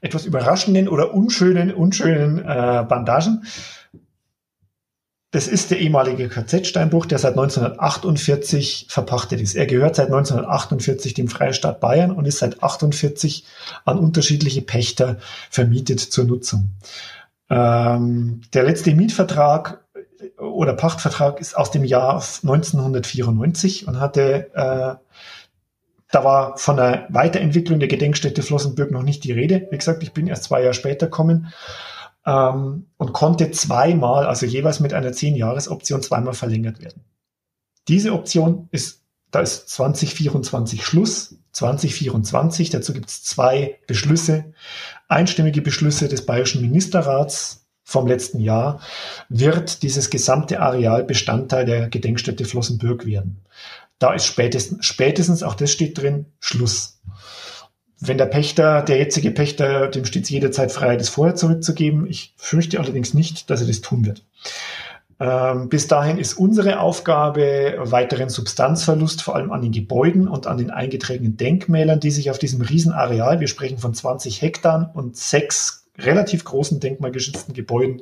etwas 0.01 0.25
überraschenden 0.25 0.87
oder 0.87 1.13
unschönen, 1.13 1.71
unschönen 1.71 2.39
äh, 2.39 2.85
Bandagen. 2.87 3.45
Das 5.31 5.47
ist 5.47 5.71
der 5.71 5.79
ehemalige 5.79 6.27
KZ-Steinbruch, 6.27 7.05
der 7.05 7.17
seit 7.17 7.31
1948 7.31 8.87
verpachtet 8.89 9.39
ist. 9.39 9.55
Er 9.55 9.65
gehört 9.65 9.95
seit 9.95 10.07
1948 10.07 11.13
dem 11.13 11.29
Freistaat 11.29 11.79
Bayern 11.79 12.11
und 12.11 12.25
ist 12.25 12.39
seit 12.39 12.61
48 12.61 13.45
an 13.85 13.97
unterschiedliche 13.97 14.61
Pächter 14.61 15.17
vermietet 15.49 16.01
zur 16.01 16.25
Nutzung. 16.25 16.71
Ähm, 17.49 18.41
der 18.53 18.63
letzte 18.63 18.93
Mietvertrag 18.93 19.85
oder 20.37 20.73
Pachtvertrag 20.73 21.39
ist 21.39 21.55
aus 21.55 21.71
dem 21.71 21.85
Jahr 21.85 22.15
1994 22.15 23.87
und 23.87 24.01
hatte, 24.01 24.51
äh, 24.53 24.95
da 26.11 26.23
war 26.25 26.57
von 26.57 26.75
der 26.75 27.07
Weiterentwicklung 27.07 27.79
der 27.79 27.87
Gedenkstätte 27.87 28.41
Flossenbürg 28.41 28.91
noch 28.91 29.03
nicht 29.03 29.23
die 29.23 29.31
Rede. 29.31 29.65
Wie 29.71 29.77
gesagt, 29.77 30.03
ich 30.03 30.11
bin 30.11 30.27
erst 30.27 30.43
zwei 30.43 30.61
Jahre 30.61 30.73
später 30.73 31.05
gekommen 31.05 31.53
ähm, 32.25 32.87
und 32.97 33.13
konnte 33.13 33.51
zweimal, 33.51 34.25
also 34.25 34.45
jeweils 34.45 34.79
mit 34.79 34.93
einer 34.93 35.11
zehn-Jahres-Option 35.11 36.01
zweimal 36.01 36.33
verlängert 36.33 36.81
werden. 36.81 37.03
Diese 37.87 38.13
Option 38.13 38.67
ist, 38.71 39.03
da 39.31 39.39
ist 39.41 39.69
2024 39.69 40.83
Schluss. 40.83 41.35
2024. 41.51 42.69
Dazu 42.69 42.93
gibt 42.93 43.09
es 43.09 43.23
zwei 43.23 43.79
Beschlüsse, 43.87 44.53
einstimmige 45.07 45.61
Beschlüsse 45.61 46.07
des 46.07 46.25
Bayerischen 46.25 46.61
Ministerrats 46.61 47.65
vom 47.83 48.07
letzten 48.07 48.39
Jahr, 48.39 48.79
wird 49.27 49.83
dieses 49.83 50.09
gesamte 50.09 50.61
Areal 50.61 51.03
Bestandteil 51.03 51.65
der 51.65 51.89
Gedenkstätte 51.89 52.45
Flossenbürg 52.45 53.05
werden. 53.05 53.41
Da 53.99 54.13
ist 54.13 54.25
spätestens, 54.25 54.85
spätestens, 54.85 55.43
auch 55.43 55.55
das 55.55 55.71
steht 55.71 55.97
drin, 55.97 56.27
Schluss. 56.39 57.01
Wenn 58.03 58.17
der 58.17 58.25
Pächter, 58.25 58.81
der 58.81 58.97
jetzige 58.97 59.29
Pächter, 59.29 59.87
dem 59.87 60.05
steht 60.05 60.23
es 60.23 60.29
jederzeit 60.29 60.71
frei, 60.71 60.97
das 60.97 61.09
vorher 61.09 61.35
zurückzugeben. 61.35 62.07
Ich 62.07 62.33
fürchte 62.35 62.79
allerdings 62.79 63.13
nicht, 63.13 63.49
dass 63.49 63.61
er 63.61 63.67
das 63.67 63.81
tun 63.81 64.05
wird. 64.05 64.23
Ähm, 65.19 65.69
bis 65.69 65.87
dahin 65.87 66.17
ist 66.17 66.33
unsere 66.33 66.79
Aufgabe 66.79 67.75
weiteren 67.77 68.29
Substanzverlust, 68.29 69.21
vor 69.21 69.35
allem 69.35 69.51
an 69.51 69.61
den 69.61 69.71
Gebäuden 69.71 70.27
und 70.27 70.47
an 70.47 70.57
den 70.57 70.71
eingetragenen 70.71 71.37
Denkmälern, 71.37 71.99
die 71.99 72.09
sich 72.09 72.31
auf 72.31 72.39
diesem 72.39 72.61
Riesenareal, 72.61 73.39
wir 73.39 73.47
sprechen 73.47 73.77
von 73.77 73.93
20 73.93 74.41
Hektar 74.41 74.89
und 74.95 75.15
sechs 75.15 75.85
relativ 75.99 76.43
großen 76.43 76.79
denkmalgeschützten 76.79 77.53
Gebäuden, 77.53 78.01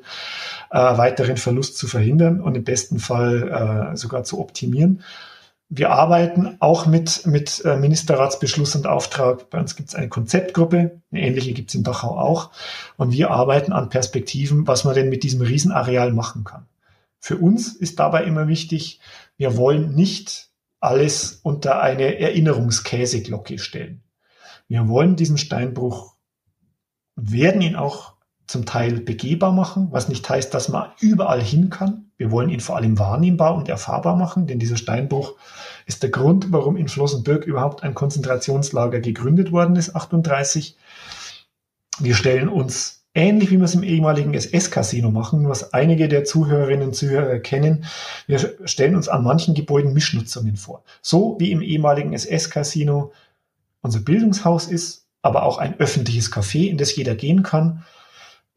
äh, 0.72 0.78
weiteren 0.78 1.36
Verlust 1.36 1.78
zu 1.78 1.88
verhindern 1.88 2.40
und 2.40 2.56
im 2.56 2.64
besten 2.64 3.00
Fall 3.00 3.92
äh, 3.92 3.98
sogar 3.98 4.24
zu 4.24 4.40
optimieren. 4.40 5.04
Wir 5.72 5.92
arbeiten 5.92 6.58
auch 6.60 6.88
mit, 6.88 7.28
mit 7.28 7.64
äh, 7.64 7.78
Ministerratsbeschluss 7.78 8.76
und 8.76 8.88
Auftrag. 8.88 9.52
Bei 9.52 9.60
uns 9.60 9.76
gibt 9.76 9.90
es 9.90 9.96
eine 9.96 10.10
Konzeptgruppe, 10.10 11.00
eine 11.12 11.22
ähnliche 11.22 11.54
gibt 11.54 11.70
es 11.70 11.76
in 11.76 11.84
Dachau 11.84 12.18
auch. 12.18 12.50
Und 12.98 13.12
wir 13.12 13.30
arbeiten 13.30 13.72
an 13.72 13.90
Perspektiven, 13.90 14.66
was 14.66 14.84
man 14.84 14.96
denn 14.96 15.10
mit 15.10 15.22
diesem 15.22 15.42
Riesenareal 15.42 16.12
machen 16.12 16.44
kann. 16.44 16.66
Für 17.20 17.38
uns 17.38 17.76
ist 17.76 18.00
dabei 18.00 18.24
immer 18.24 18.48
wichtig, 18.48 19.00
wir 19.38 19.58
wollen 19.58 19.94
nicht 19.94 20.50
alles 20.80 21.40
unter 21.44 21.82
eine 21.82 22.18
Erinnerungskäseglocke 22.18 23.60
stellen. 23.60 24.02
Wir 24.68 24.88
wollen 24.88 25.16
diesen 25.16 25.38
Steinbruch 25.38 26.16
werden 27.16 27.62
ihn 27.62 27.76
auch 27.76 28.14
zum 28.50 28.66
Teil 28.66 29.00
begehbar 29.00 29.52
machen, 29.52 29.90
was 29.92 30.10
nicht 30.10 30.28
heißt, 30.28 30.52
dass 30.56 30.70
man 30.70 30.90
überall 31.00 31.40
hin 31.40 31.70
kann. 31.70 32.06
Wir 32.18 32.32
wollen 32.32 32.50
ihn 32.50 32.62
vor 32.62 32.78
allem 32.78 32.98
wahrnehmbar 32.98 33.54
und 33.54 33.70
erfahrbar 33.70 34.16
machen, 34.16 34.48
denn 34.48 34.58
dieser 34.58 34.76
Steinbruch 34.76 35.36
ist 35.86 36.02
der 36.02 36.10
Grund, 36.10 36.52
warum 36.52 36.76
in 36.76 36.88
Flossenbürg 36.88 37.46
überhaupt 37.46 37.84
ein 37.84 37.94
Konzentrationslager 37.94 39.02
gegründet 39.02 39.52
worden 39.52 39.76
ist, 39.76 39.96
38. 39.96 40.76
Wir 42.00 42.16
stellen 42.16 42.50
uns 42.50 43.04
ähnlich 43.14 43.52
wie 43.52 43.58
wir 43.58 43.66
es 43.66 43.76
im 43.76 43.84
ehemaligen 43.84 44.34
SS-Casino 44.34 45.12
machen, 45.12 45.48
was 45.48 45.74
einige 45.74 46.08
der 46.08 46.24
Zuhörerinnen 46.24 46.88
und 46.88 46.96
Zuhörer 46.96 47.38
kennen. 47.38 47.86
Wir 48.26 48.40
stellen 48.66 48.96
uns 48.96 49.10
an 49.10 49.24
manchen 49.24 49.54
Gebäuden 49.54 49.94
Mischnutzungen 49.94 50.58
vor. 50.58 50.84
So 51.04 51.36
wie 51.40 51.52
im 51.52 51.62
ehemaligen 51.62 52.14
SS-Casino 52.14 53.12
unser 53.82 54.00
Bildungshaus 54.00 54.66
ist, 54.66 55.06
aber 55.22 55.44
auch 55.44 55.60
ein 55.60 55.80
öffentliches 55.80 56.32
Café, 56.32 56.68
in 56.68 56.80
das 56.80 56.96
jeder 56.96 57.14
gehen 57.14 57.44
kann, 57.44 57.84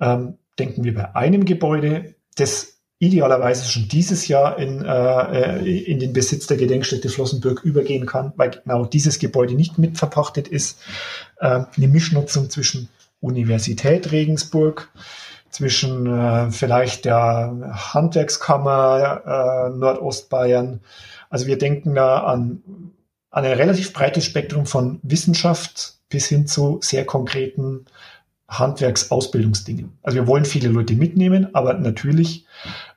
ähm, 0.01 0.39
denken 0.59 0.85
wir 0.85 0.95
bei 0.95 1.15
einem 1.15 1.45
Gebäude, 1.45 2.15
das 2.37 2.73
idealerweise 2.99 3.69
schon 3.69 3.89
dieses 3.89 4.29
Jahr 4.29 4.59
in, 4.59 4.85
äh, 4.85 5.59
in 5.65 5.99
den 5.99 6.13
Besitz 6.13 6.47
der 6.47 6.57
Gedenkstätte 6.57 7.09
Flossenbürg 7.09 7.65
übergehen 7.65 8.07
kann, 8.07 8.33
weil 8.37 8.51
genau 8.51 8.85
dieses 8.85 9.19
Gebäude 9.19 9.55
nicht 9.55 9.77
mitverpachtet 9.77 10.47
ist. 10.47 10.79
Äh, 11.41 11.65
eine 11.77 11.89
Mischnutzung 11.89 12.49
zwischen 12.49 12.89
Universität 13.21 14.13
Regensburg, 14.13 14.89
zwischen 15.51 16.07
äh, 16.07 16.51
vielleicht 16.53 17.05
der 17.05 17.73
Handwerkskammer 17.93 19.23
äh, 19.27 19.77
Nordostbayern. 19.77 20.81
Also 21.29 21.47
wir 21.47 21.59
denken 21.59 21.95
da 21.95 22.21
an, 22.21 22.63
an 23.31 23.45
ein 23.45 23.53
relativ 23.53 23.93
breites 23.93 24.25
Spektrum 24.25 24.65
von 24.65 25.01
Wissenschaft 25.03 25.95
bis 26.09 26.27
hin 26.27 26.47
zu 26.47 26.79
sehr 26.83 27.05
konkreten 27.05 27.87
Handwerksausbildungsdingen. 28.59 29.99
Also 30.03 30.17
wir 30.17 30.27
wollen 30.27 30.45
viele 30.45 30.69
Leute 30.69 30.95
mitnehmen, 30.95 31.55
aber 31.55 31.75
natürlich 31.75 32.47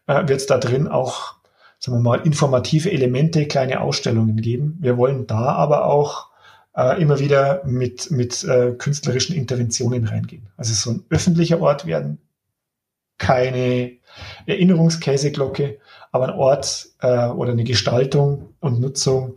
äh, 0.07 0.27
wird 0.27 0.41
es 0.41 0.45
da 0.45 0.57
drin 0.57 0.87
auch, 0.87 1.35
sagen 1.79 1.97
wir 1.97 2.01
mal, 2.01 2.21
informative 2.25 2.91
Elemente, 2.91 3.47
kleine 3.47 3.81
Ausstellungen 3.81 4.37
geben. 4.37 4.77
Wir 4.81 4.97
wollen 4.97 5.27
da 5.27 5.53
aber 5.53 5.85
auch 5.85 6.29
äh, 6.75 7.01
immer 7.01 7.19
wieder 7.19 7.63
mit, 7.65 8.11
mit 8.11 8.43
äh, 8.43 8.73
künstlerischen 8.73 9.35
Interventionen 9.35 10.05
reingehen. 10.05 10.47
Also 10.57 10.73
es 10.73 10.81
soll 10.81 10.95
ein 10.95 11.05
öffentlicher 11.09 11.61
Ort 11.61 11.85
werden, 11.85 12.19
keine 13.17 13.93
Erinnerungskäseglocke, 14.45 15.79
aber 16.11 16.29
ein 16.29 16.35
Ort 16.35 16.87
äh, 16.99 17.27
oder 17.27 17.51
eine 17.51 17.63
Gestaltung 17.63 18.53
und 18.59 18.79
Nutzung, 18.79 19.35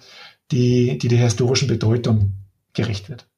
die, 0.51 0.99
die 0.99 1.09
der 1.09 1.19
historischen 1.19 1.69
Bedeutung 1.69 2.33
gerecht 2.73 3.09
wird. 3.09 3.29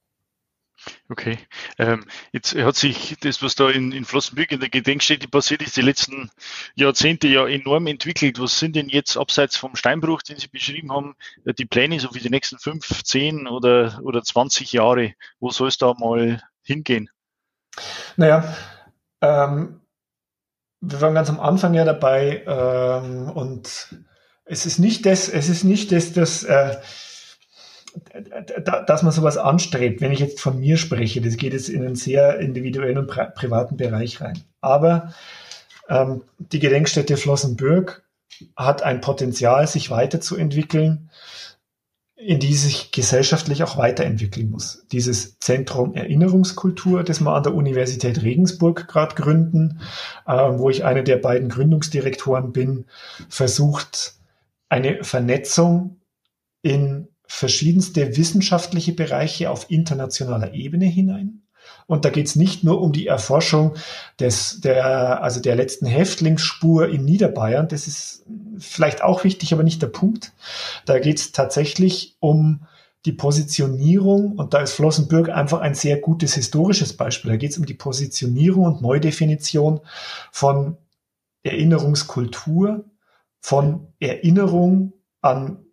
Okay. 1.09 1.38
Ähm, 1.78 2.05
jetzt 2.32 2.55
hat 2.55 2.76
sich 2.76 3.16
das, 3.20 3.43
was 3.43 3.55
da 3.55 3.68
in, 3.68 3.93
in 3.93 4.05
Flossenbürg 4.05 4.53
in 4.53 4.61
der 4.61 4.68
Gedenkstätte 4.68 5.28
passiert 5.28 5.62
ist, 5.62 5.76
die 5.76 5.82
letzten 5.82 6.30
Jahrzehnte 6.74 7.28
ja 7.28 7.47
enorm 7.47 7.86
entwickelt. 7.86 8.41
Was 8.41 8.59
sind 8.59 8.76
denn 8.76 8.88
jetzt 8.88 9.16
abseits 9.16 9.57
vom 9.57 9.76
Steinbruch, 9.76 10.22
den 10.22 10.38
Sie 10.38 10.49
beschrieben 10.49 10.93
haben, 10.93 11.16
äh, 11.45 11.55
die 11.55 11.66
Pläne 11.66 11.99
so 12.01 12.11
für 12.11 12.20
die 12.20 12.30
nächsten 12.30 12.59
fünf, 12.59 13.03
zehn 13.05 13.47
oder, 13.47 14.01
oder 14.03 14.22
20 14.22 14.72
Jahre? 14.72 15.14
Wo 15.38 15.51
soll 15.51 15.68
es 15.68 15.78
da 15.78 15.95
mal 15.99 16.43
hingehen? 16.62 17.11
Naja, 18.16 18.57
ähm, 19.20 19.80
wir 20.80 21.01
waren 21.01 21.14
ganz 21.14 21.28
am 21.28 21.41
Anfang 21.41 21.74
ja 21.74 21.84
dabei 21.84 22.43
ähm, 22.47 23.30
und 23.30 23.95
es 24.45 24.66
ist 24.66 24.78
nicht 24.78 25.07
das, 25.07 25.28
es 25.28 25.49
ist 25.49 25.64
nicht 25.64 25.93
das, 25.93 26.12
das 26.12 26.43
äh, 26.43 26.76
dass 28.86 29.03
man 29.03 29.12
sowas 29.12 29.36
anstrebt, 29.36 30.01
wenn 30.01 30.12
ich 30.12 30.20
jetzt 30.20 30.41
von 30.41 30.61
mir 30.61 30.76
spreche, 30.76 31.20
das 31.20 31.36
geht 31.36 31.53
jetzt 31.53 31.68
in 31.68 31.84
einen 31.84 31.97
sehr 31.97 32.38
individuellen 32.38 32.99
und 32.99 33.09
privaten 33.09 33.76
Bereich 33.76 34.20
rein. 34.20 34.43
Aber 34.61 35.12
ähm, 35.88 36.22
die 36.38 36.61
Gedenkstätte 36.61 37.16
Flossenbürg 37.16 38.05
hat 38.57 38.82
ein 38.82 39.01
Potenzial, 39.01 39.66
sich 39.66 39.91
weiterzuentwickeln, 39.91 41.11
in 42.16 42.38
die 42.38 42.55
sich 42.55 42.93
gesellschaftlich 42.93 43.62
auch 43.62 43.78
weiterentwickeln 43.78 44.51
muss. 44.51 44.86
Dieses 44.93 45.38
Zentrum 45.38 45.95
Erinnerungskultur, 45.95 47.03
das 47.03 47.20
wir 47.20 47.34
an 47.34 47.43
der 47.43 47.55
Universität 47.55 48.22
Regensburg 48.22 48.88
gerade 48.88 49.14
gründen, 49.14 49.80
äh, 50.26 50.32
wo 50.32 50.68
ich 50.68 50.84
einer 50.84 51.03
der 51.03 51.16
beiden 51.16 51.49
Gründungsdirektoren 51.49 52.53
bin, 52.53 52.84
versucht 53.28 54.14
eine 54.68 55.03
Vernetzung 55.03 56.01
in 56.62 57.09
verschiedenste 57.33 58.16
wissenschaftliche 58.16 58.93
Bereiche 58.93 59.51
auf 59.51 59.70
internationaler 59.70 60.53
Ebene 60.53 60.87
hinein. 60.87 61.43
Und 61.87 62.05
da 62.05 62.11
geht 62.11 62.26
es 62.26 62.35
nicht 62.35 62.64
nur 62.64 62.81
um 62.81 62.93
die 62.93 63.07
Erforschung 63.07 63.76
des, 64.18 64.61
der, 64.61 65.22
also 65.22 65.41
der 65.41 65.55
letzten 65.55 65.87
Häftlingsspur 65.87 66.89
in 66.89 67.05
Niederbayern. 67.05 67.68
Das 67.68 67.87
ist 67.87 68.26
vielleicht 68.59 69.03
auch 69.03 69.22
wichtig, 69.22 69.53
aber 69.53 69.62
nicht 69.62 69.81
der 69.81 69.87
Punkt. 69.87 70.33
Da 70.87 70.99
geht 70.99 71.18
es 71.18 71.31
tatsächlich 71.31 72.16
um 72.18 72.66
die 73.07 73.12
Positionierung, 73.12 74.33
und 74.33 74.53
da 74.53 74.59
ist 74.59 74.72
Flossenbürg 74.72 75.28
einfach 75.28 75.61
ein 75.61 75.74
sehr 75.74 75.99
gutes 75.99 76.35
historisches 76.35 76.97
Beispiel. 76.97 77.31
Da 77.31 77.37
geht 77.37 77.53
es 77.53 77.59
um 77.59 77.64
die 77.64 77.74
Positionierung 77.74 78.64
und 78.64 78.83
Neudefinition 78.83 79.81
von 80.33 80.78
Erinnerungskultur, 81.45 82.85
von 83.41 83.87
Erinnerung 84.01 84.95
an 85.22 85.64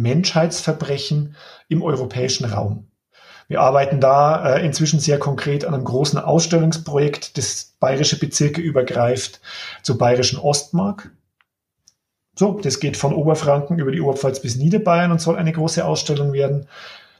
Menschheitsverbrechen 0.00 1.36
im 1.68 1.82
europäischen 1.82 2.44
Raum. 2.44 2.88
Wir 3.48 3.60
arbeiten 3.60 4.00
da 4.00 4.56
äh, 4.56 4.64
inzwischen 4.64 5.00
sehr 5.00 5.18
konkret 5.18 5.64
an 5.64 5.74
einem 5.74 5.84
großen 5.84 6.18
Ausstellungsprojekt, 6.18 7.36
das 7.36 7.74
bayerische 7.78 8.18
Bezirke 8.18 8.60
übergreift 8.60 9.40
zur 9.82 9.98
bayerischen 9.98 10.38
Ostmark. 10.38 11.10
So, 12.36 12.58
das 12.60 12.80
geht 12.80 12.96
von 12.96 13.12
Oberfranken 13.12 13.78
über 13.78 13.92
die 13.92 14.00
Oberpfalz 14.00 14.40
bis 14.40 14.56
Niederbayern 14.56 15.12
und 15.12 15.20
soll 15.20 15.36
eine 15.36 15.52
große 15.52 15.84
Ausstellung 15.84 16.32
werden. 16.32 16.66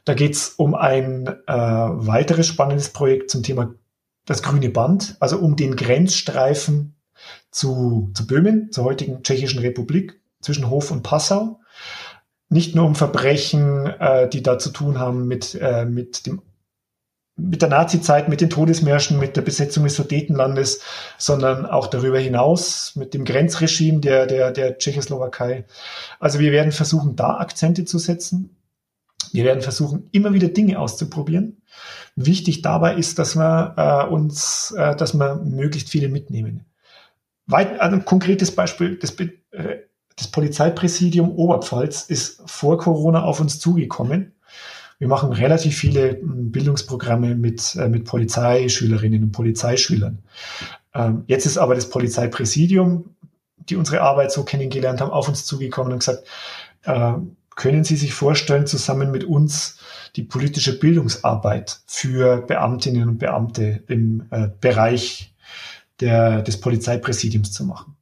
Da 0.03 0.13
geht 0.13 0.33
es 0.33 0.49
um 0.49 0.75
ein 0.75 1.27
äh, 1.27 1.53
weiteres 1.53 2.47
spannendes 2.47 2.89
Projekt 2.89 3.29
zum 3.29 3.43
Thema 3.43 3.73
das 4.25 4.41
grüne 4.41 4.69
Band, 4.69 5.17
also 5.19 5.37
um 5.37 5.55
den 5.55 5.75
Grenzstreifen 5.75 6.95
zu, 7.51 8.11
zu 8.13 8.27
Böhmen, 8.27 8.71
zur 8.71 8.83
heutigen 8.83 9.23
Tschechischen 9.23 9.59
Republik, 9.59 10.19
zwischen 10.41 10.69
Hof 10.69 10.91
und 10.91 11.03
Passau 11.03 11.59
nicht 12.49 12.75
nur 12.75 12.85
um 12.85 12.95
Verbrechen, 12.95 13.87
äh, 13.87 14.29
die 14.29 14.43
da 14.43 14.59
zu 14.59 14.69
tun 14.69 14.99
haben 14.99 15.27
mit, 15.27 15.55
äh, 15.55 15.85
mit 15.85 16.25
dem 16.25 16.41
mit 17.37 17.61
der 17.61 17.69
Nazi-Zeit, 17.69 18.29
mit 18.29 18.39
den 18.39 18.49
Todesmärschen, 18.49 19.19
mit 19.19 19.35
der 19.35 19.41
Besetzung 19.41 19.83
des 19.83 19.95
Sudetenlandes, 19.95 20.81
sondern 21.17 21.65
auch 21.65 21.87
darüber 21.87 22.17
hinaus 22.17 22.93
mit 22.95 23.13
dem 23.13 23.25
Grenzregime 23.25 23.99
der, 23.99 24.25
der, 24.25 24.51
der 24.51 24.77
Tschechoslowakei. 24.77 25.65
Also 26.19 26.39
wir 26.39 26.53
werden 26.53 26.71
versuchen, 26.71 27.15
da 27.15 27.37
Akzente 27.37 27.83
zu 27.83 27.99
setzen. 27.99 28.55
Wir 29.33 29.43
werden 29.43 29.61
versuchen, 29.61 30.07
immer 30.13 30.33
wieder 30.33 30.47
Dinge 30.47 30.79
auszuprobieren. 30.79 31.61
Wichtig 32.15 32.61
dabei 32.61 32.95
ist, 32.95 33.19
dass 33.19 33.35
wir 33.35 33.73
äh, 33.75 34.09
uns, 34.09 34.73
äh, 34.77 34.95
dass 34.95 35.13
wir 35.13 35.35
möglichst 35.35 35.89
viele 35.89 36.07
mitnehmen. 36.07 36.65
Weit, 37.47 37.81
also 37.81 37.97
ein 37.97 38.05
konkretes 38.05 38.55
Beispiel, 38.55 38.95
das 38.95 39.13
äh, 39.19 39.79
das 40.15 40.27
Polizeipräsidium 40.27 41.31
Oberpfalz 41.31 42.03
ist 42.03 42.41
vor 42.45 42.77
Corona 42.77 43.23
auf 43.23 43.39
uns 43.39 43.59
zugekommen. 43.59 44.33
Wir 44.97 45.07
machen 45.07 45.33
relativ 45.33 45.77
viele 45.77 46.19
hm, 46.19 46.51
Bildungsprogramme 46.51 47.35
mit, 47.35 47.75
äh, 47.75 47.89
mit 47.89 48.05
Polizeischülerinnen 48.05 49.23
und 49.23 49.31
Polizeischülern. 49.31 50.19
Ähm, 50.93 51.23
jetzt 51.27 51.45
ist 51.45 51.57
aber 51.57 51.75
das 51.75 51.89
Polizeipräsidium, 51.89 53.15
die 53.57 53.75
unsere 53.75 54.01
Arbeit 54.01 54.31
so 54.31 54.43
kennengelernt 54.43 55.01
haben, 55.01 55.11
auf 55.11 55.27
uns 55.27 55.45
zugekommen 55.45 55.91
und 55.91 55.99
gesagt, 55.99 56.25
äh, 56.83 57.13
können 57.55 57.83
Sie 57.83 57.95
sich 57.95 58.13
vorstellen, 58.13 58.67
zusammen 58.67 59.11
mit 59.11 59.23
uns 59.23 59.79
die 60.15 60.23
politische 60.23 60.77
Bildungsarbeit 60.77 61.79
für 61.87 62.41
Beamtinnen 62.41 63.09
und 63.09 63.17
Beamte 63.17 63.83
im 63.87 64.27
äh, 64.29 64.49
Bereich 64.61 65.33
der, 65.99 66.41
des 66.41 66.59
Polizeipräsidiums 66.59 67.51
zu 67.51 67.65
machen? 67.65 67.94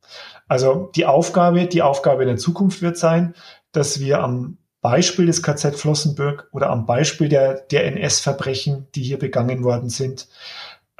Also 0.53 0.91
die 0.95 1.07
Aufgabe, 1.07 1.65
die 1.65 1.81
Aufgabe 1.81 2.25
der 2.25 2.37
Zukunft 2.37 2.83
wird 2.83 2.95
sein, 2.95 3.33
dass 3.71 3.99
wir 3.99 4.19
am 4.19 4.59
Beispiel 4.81 5.25
des 5.25 5.41
KZ 5.41 5.75
Flossenbürg 5.75 6.47
oder 6.51 6.69
am 6.69 6.85
Beispiel 6.85 7.27
der, 7.27 7.61
der 7.71 7.87
NS-Verbrechen, 7.87 8.85
die 8.93 9.01
hier 9.01 9.17
begangen 9.17 9.63
worden 9.63 9.89
sind, 9.89 10.27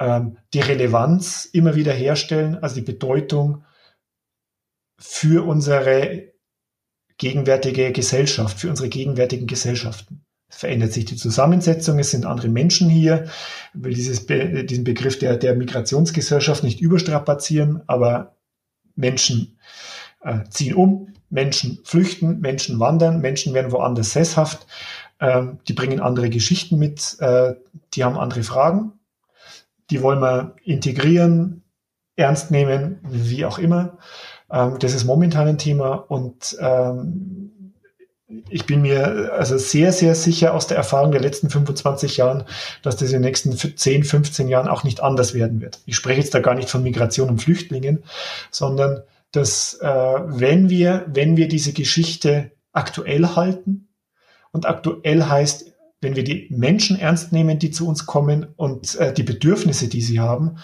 ähm, 0.00 0.38
die 0.54 0.58
Relevanz 0.58 1.44
immer 1.44 1.76
wieder 1.76 1.92
herstellen, 1.92 2.58
also 2.64 2.74
die 2.74 2.80
Bedeutung 2.80 3.62
für 4.98 5.46
unsere 5.46 6.32
gegenwärtige 7.16 7.92
Gesellschaft, 7.92 8.58
für 8.58 8.70
unsere 8.70 8.88
gegenwärtigen 8.88 9.46
Gesellschaften. 9.46 10.24
Es 10.48 10.56
verändert 10.56 10.92
sich 10.92 11.04
die 11.04 11.14
Zusammensetzung, 11.14 12.00
es 12.00 12.10
sind 12.10 12.26
andere 12.26 12.48
Menschen 12.48 12.90
hier. 12.90 13.26
Ich 13.72 13.84
will 13.84 13.94
dieses, 13.94 14.26
diesen 14.26 14.82
Begriff 14.82 15.20
der, 15.20 15.36
der 15.36 15.54
Migrationsgesellschaft 15.54 16.64
nicht 16.64 16.80
überstrapazieren, 16.80 17.82
aber 17.86 18.34
Menschen 18.96 19.58
äh, 20.22 20.40
ziehen 20.50 20.74
um, 20.74 21.08
Menschen 21.30 21.80
flüchten, 21.84 22.40
Menschen 22.40 22.78
wandern, 22.78 23.20
Menschen 23.20 23.54
werden 23.54 23.72
woanders 23.72 24.12
sesshaft, 24.12 24.66
ähm, 25.20 25.58
die 25.68 25.72
bringen 25.72 26.00
andere 26.00 26.30
Geschichten 26.30 26.78
mit, 26.78 27.16
äh, 27.20 27.54
die 27.94 28.04
haben 28.04 28.18
andere 28.18 28.42
Fragen, 28.42 28.92
die 29.90 30.02
wollen 30.02 30.20
wir 30.20 30.54
integrieren, 30.62 31.62
ernst 32.16 32.50
nehmen, 32.50 33.00
wie 33.02 33.44
auch 33.44 33.58
immer. 33.58 33.98
Ähm, 34.50 34.78
das 34.78 34.94
ist 34.94 35.04
momentan 35.04 35.48
ein 35.48 35.58
Thema 35.58 35.94
und 35.94 36.56
ähm, 36.60 37.52
ich 38.48 38.66
bin 38.66 38.82
mir 38.82 39.32
also 39.32 39.58
sehr, 39.58 39.92
sehr 39.92 40.14
sicher 40.14 40.54
aus 40.54 40.66
der 40.66 40.76
Erfahrung 40.76 41.12
der 41.12 41.20
letzten 41.20 41.50
25 41.50 42.16
Jahren, 42.16 42.44
dass 42.82 42.96
das 42.96 43.10
in 43.10 43.14
den 43.14 43.22
nächsten 43.22 43.56
10, 43.56 44.04
15 44.04 44.48
Jahren 44.48 44.68
auch 44.68 44.84
nicht 44.84 45.02
anders 45.02 45.34
werden 45.34 45.60
wird. 45.60 45.80
Ich 45.86 45.96
spreche 45.96 46.20
jetzt 46.20 46.34
da 46.34 46.40
gar 46.40 46.54
nicht 46.54 46.70
von 46.70 46.82
Migration 46.82 47.28
und 47.28 47.42
Flüchtlingen, 47.42 48.04
sondern 48.50 49.02
dass 49.32 49.74
äh, 49.74 49.88
wenn 49.88 50.70
wir, 50.70 51.06
wenn 51.08 51.36
wir 51.36 51.48
diese 51.48 51.72
Geschichte 51.72 52.52
aktuell 52.72 53.26
halten, 53.34 53.88
und 54.54 54.66
aktuell 54.66 55.24
heißt, 55.24 55.72
wenn 56.00 56.14
wir 56.14 56.22
die 56.22 56.46
Menschen 56.48 56.96
ernst 56.96 57.32
nehmen, 57.32 57.58
die 57.58 57.72
zu 57.72 57.88
uns 57.88 58.06
kommen 58.06 58.46
und 58.54 58.94
äh, 58.94 59.12
die 59.12 59.24
Bedürfnisse, 59.24 59.88
die 59.88 60.00
sie 60.00 60.20
haben, 60.20 60.58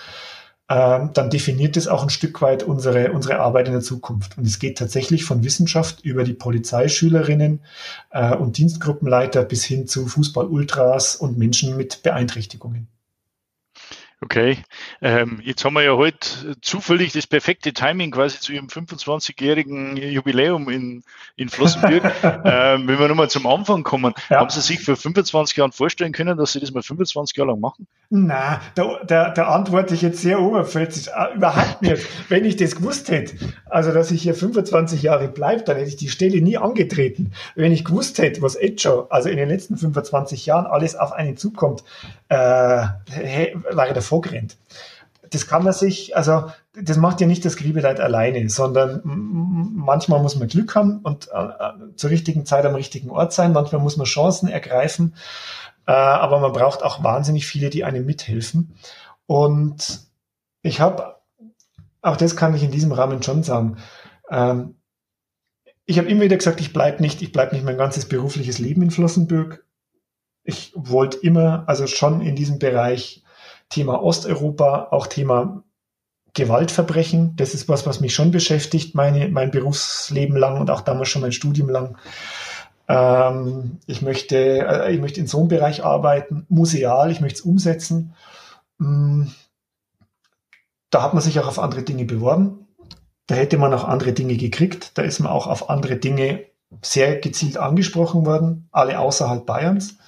ähm, 0.70 1.10
dann 1.14 1.30
definiert 1.30 1.76
es 1.76 1.88
auch 1.88 2.04
ein 2.04 2.10
Stück 2.10 2.40
weit 2.42 2.62
unsere, 2.62 3.10
unsere 3.10 3.40
Arbeit 3.40 3.66
in 3.66 3.72
der 3.72 3.82
Zukunft. 3.82 4.38
Und 4.38 4.46
es 4.46 4.60
geht 4.60 4.78
tatsächlich 4.78 5.24
von 5.24 5.42
Wissenschaft 5.42 6.04
über 6.04 6.22
die 6.22 6.32
Polizeischülerinnen 6.32 7.60
äh, 8.10 8.36
und 8.36 8.56
Dienstgruppenleiter 8.56 9.42
bis 9.42 9.64
hin 9.64 9.88
zu 9.88 10.06
Fußball-Ultras 10.06 11.16
und 11.16 11.36
Menschen 11.36 11.76
mit 11.76 12.04
Beeinträchtigungen. 12.04 12.86
Okay, 14.22 14.58
ähm, 15.00 15.40
jetzt 15.42 15.64
haben 15.64 15.72
wir 15.72 15.82
ja 15.82 15.96
heute 15.96 16.54
zufällig 16.60 17.12
das 17.14 17.26
perfekte 17.26 17.72
Timing 17.72 18.10
quasi 18.10 18.38
zu 18.38 18.52
Ihrem 18.52 18.66
25-jährigen 18.66 19.96
Jubiläum 19.96 20.68
in, 20.68 21.02
in 21.36 21.48
Flossenbürg. 21.48 22.04
ähm, 22.22 22.86
wenn 22.86 22.98
wir 22.98 23.08
nochmal 23.08 23.30
zum 23.30 23.46
Anfang 23.46 23.82
kommen, 23.82 24.12
ja. 24.28 24.40
haben 24.40 24.50
Sie 24.50 24.60
sich 24.60 24.78
für 24.80 24.94
25 24.94 25.56
Jahren 25.56 25.72
vorstellen 25.72 26.12
können, 26.12 26.36
dass 26.36 26.52
Sie 26.52 26.60
das 26.60 26.70
mal 26.70 26.82
25 26.82 27.36
Jahre 27.38 27.50
lang 27.52 27.60
machen? 27.60 27.88
Na, 28.12 28.60
da, 28.74 28.98
da, 29.06 29.30
da 29.30 29.46
antworte 29.50 29.94
ich 29.94 30.02
jetzt 30.02 30.20
sehr 30.20 30.40
oberflächlich. 30.40 31.08
Überhaupt 31.36 31.80
nicht. 31.80 32.04
wenn 32.28 32.44
ich 32.44 32.56
das 32.56 32.74
gewusst 32.74 33.08
hätte, 33.08 33.36
also 33.66 33.92
dass 33.92 34.10
ich 34.10 34.22
hier 34.22 34.34
25 34.34 35.02
Jahre 35.02 35.28
bleibe, 35.28 35.62
dann 35.62 35.76
hätte 35.76 35.90
ich 35.90 35.96
die 35.96 36.08
Stelle 36.08 36.42
nie 36.42 36.58
angetreten. 36.58 37.30
Wenn 37.54 37.70
ich 37.70 37.84
gewusst 37.84 38.18
hätte, 38.18 38.42
was 38.42 38.56
jetzt 38.60 38.84
also 39.10 39.28
in 39.28 39.36
den 39.36 39.48
letzten 39.48 39.76
25 39.76 40.44
Jahren 40.44 40.66
alles 40.66 40.96
auf 40.96 41.12
einen 41.12 41.36
zukommt, 41.36 41.84
äh, 42.28 42.36
wäre 42.36 43.92
der 43.92 44.02
vorgerannt. 44.02 44.56
Das 45.30 45.46
kann 45.46 45.62
man 45.62 45.72
sich, 45.72 46.16
also 46.16 46.50
das 46.74 46.96
macht 46.96 47.20
ja 47.20 47.28
nicht 47.28 47.44
das 47.44 47.56
Griebeleid 47.56 48.00
alleine, 48.00 48.48
sondern 48.48 49.02
manchmal 49.04 50.20
muss 50.20 50.34
man 50.34 50.48
Glück 50.48 50.74
haben 50.74 50.98
und 51.04 51.28
äh, 51.32 51.44
äh, 51.44 51.94
zur 51.94 52.10
richtigen 52.10 52.44
Zeit 52.44 52.64
am 52.64 52.74
richtigen 52.74 53.10
Ort 53.10 53.32
sein. 53.32 53.52
Manchmal 53.52 53.80
muss 53.80 53.96
man 53.96 54.06
Chancen 54.06 54.48
ergreifen, 54.48 55.14
äh, 55.90 55.92
aber 55.92 56.38
man 56.38 56.52
braucht 56.52 56.84
auch 56.84 57.02
wahnsinnig 57.02 57.48
viele, 57.48 57.68
die 57.68 57.82
einem 57.82 58.06
mithelfen. 58.06 58.76
Und 59.26 60.02
ich 60.62 60.80
habe, 60.80 61.16
auch 62.00 62.16
das 62.16 62.36
kann 62.36 62.54
ich 62.54 62.62
in 62.62 62.70
diesem 62.70 62.92
Rahmen 62.92 63.24
schon 63.24 63.42
sagen, 63.42 63.76
ähm, 64.30 64.76
ich 65.86 65.98
habe 65.98 66.08
immer 66.08 66.20
wieder 66.20 66.36
gesagt, 66.36 66.60
ich 66.60 66.72
bleibe 66.72 67.02
nicht, 67.02 67.22
ich 67.22 67.32
bleibe 67.32 67.56
nicht 67.56 67.64
mein 67.64 67.76
ganzes 67.76 68.06
berufliches 68.06 68.60
Leben 68.60 68.82
in 68.82 68.92
Flossenbürg. 68.92 69.64
Ich 70.44 70.72
wollte 70.76 71.18
immer, 71.18 71.64
also 71.66 71.88
schon 71.88 72.20
in 72.20 72.36
diesem 72.36 72.60
Bereich 72.60 73.24
Thema 73.68 74.00
Osteuropa, 74.00 74.88
auch 74.92 75.08
Thema 75.08 75.64
Gewaltverbrechen. 76.34 77.34
Das 77.34 77.52
ist 77.52 77.68
was, 77.68 77.84
was 77.84 77.98
mich 77.98 78.14
schon 78.14 78.30
beschäftigt, 78.30 78.94
meine, 78.94 79.28
mein 79.28 79.50
Berufsleben 79.50 80.36
lang 80.36 80.60
und 80.60 80.70
auch 80.70 80.82
damals 80.82 81.08
schon 81.08 81.22
mein 81.22 81.32
Studium 81.32 81.68
lang. 81.68 81.98
Ähm, 82.90 83.78
ich, 83.86 84.02
möchte, 84.02 84.36
äh, 84.36 84.92
ich 84.92 85.00
möchte 85.00 85.20
in 85.20 85.28
so 85.28 85.38
einem 85.38 85.48
Bereich 85.48 85.84
arbeiten, 85.84 86.44
museal, 86.48 87.12
ich 87.12 87.20
möchte 87.20 87.38
es 87.38 87.44
umsetzen. 87.44 88.14
Mm, 88.78 89.26
da 90.90 91.02
hat 91.04 91.14
man 91.14 91.22
sich 91.22 91.38
auch 91.38 91.46
auf 91.46 91.60
andere 91.60 91.84
Dinge 91.84 92.04
beworben. 92.04 92.66
Da 93.28 93.36
hätte 93.36 93.58
man 93.58 93.72
auch 93.72 93.84
andere 93.84 94.12
Dinge 94.12 94.36
gekriegt. 94.36 94.98
Da 94.98 95.02
ist 95.02 95.20
man 95.20 95.30
auch 95.30 95.46
auf 95.46 95.70
andere 95.70 95.96
Dinge 95.96 96.44
sehr 96.82 97.16
gezielt 97.20 97.58
angesprochen 97.58 98.26
worden, 98.26 98.68
alle 98.72 98.98
außerhalb 98.98 99.46
Bayerns. 99.46 99.98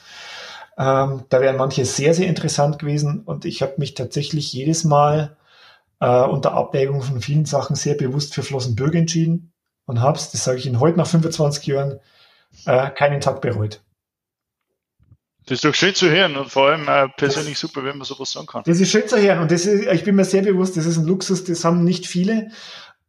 Ähm, 0.76 1.22
da 1.28 1.41
wären 1.41 1.57
manche 1.57 1.85
sehr, 1.85 2.14
sehr 2.14 2.26
interessant 2.26 2.80
gewesen 2.80 3.20
und 3.20 3.45
ich 3.45 3.62
habe 3.62 3.74
mich 3.76 3.95
tatsächlich 3.95 4.53
jedes 4.53 4.83
Mal 4.83 5.37
äh, 6.01 6.24
unter 6.24 6.55
Abwägung 6.55 7.03
von 7.03 7.20
vielen 7.20 7.45
Sachen 7.45 7.76
sehr 7.76 7.95
bewusst 7.95 8.35
für 8.35 8.43
Flossenbürg 8.43 8.95
entschieden 8.95 9.53
und 9.87 10.01
habe 10.01 10.18
es, 10.18 10.30
das 10.30 10.43
sage 10.43 10.59
ich 10.59 10.66
Ihnen 10.66 10.80
heute 10.80 10.99
nach 10.99 11.07
25 11.07 11.66
Jahren, 11.66 12.01
äh, 12.67 12.91
keinen 12.91 13.21
Tag 13.21 13.41
bereut. 13.41 13.81
Das 15.47 15.57
ist 15.57 15.65
doch 15.65 15.75
schön 15.75 15.95
zu 15.95 16.09
hören 16.09 16.37
und 16.37 16.51
vor 16.51 16.69
allem 16.69 16.87
äh, 16.87 17.09
persönlich 17.17 17.55
das, 17.55 17.61
super, 17.61 17.85
wenn 17.85 17.99
man 17.99 18.05
sowas 18.05 18.31
sagen 18.31 18.47
kann. 18.47 18.63
Das 18.65 18.79
ist 18.79 18.91
schön 18.91 19.09
zu 19.09 19.21
hören 19.21 19.41
und 19.41 19.51
das 19.51 19.67
ist, 19.67 19.87
ich 19.87 20.05
bin 20.05 20.15
mir 20.15 20.25
sehr 20.25 20.43
bewusst, 20.43 20.77
das 20.77 20.87
ist 20.87 20.99
ein 20.99 21.07
Luxus, 21.07 21.45
das 21.45 21.65
haben 21.65 21.83
nicht 21.83 22.07
viele. 22.07 22.51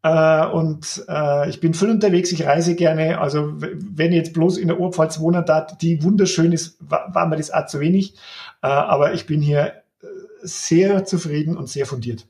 Äh, 0.02 0.46
und 0.48 1.06
äh, 1.08 1.50
ich 1.50 1.60
bin 1.60 1.74
viel 1.74 1.92
unterwegs, 1.92 2.32
ich 2.32 2.46
reise 2.46 2.76
gerne. 2.76 3.20
Also 3.20 3.54
wenn 3.58 4.12
ich 4.12 4.18
jetzt 4.18 4.34
bloß 4.34 4.58
in 4.58 4.68
der 4.68 4.80
Oberpfalz 4.80 5.20
wohne, 5.20 5.44
da 5.44 5.62
die 5.62 6.04
wunderschön 6.04 6.52
ist, 6.52 6.76
war, 6.80 7.14
war 7.14 7.28
mir 7.28 7.38
das 7.38 7.52
auch 7.52 7.68
zu 7.68 7.80
wenig. 7.80 8.16
Äh, 8.64 8.68
aber 8.68 9.14
ich 9.14 9.28
bin 9.28 9.42
hier 9.42 9.84
äh, 10.02 10.08
sehr 10.42 11.06
zufrieden 11.06 11.56
und 11.56 11.70
sehr 11.70 11.86
fundiert. 11.86 12.28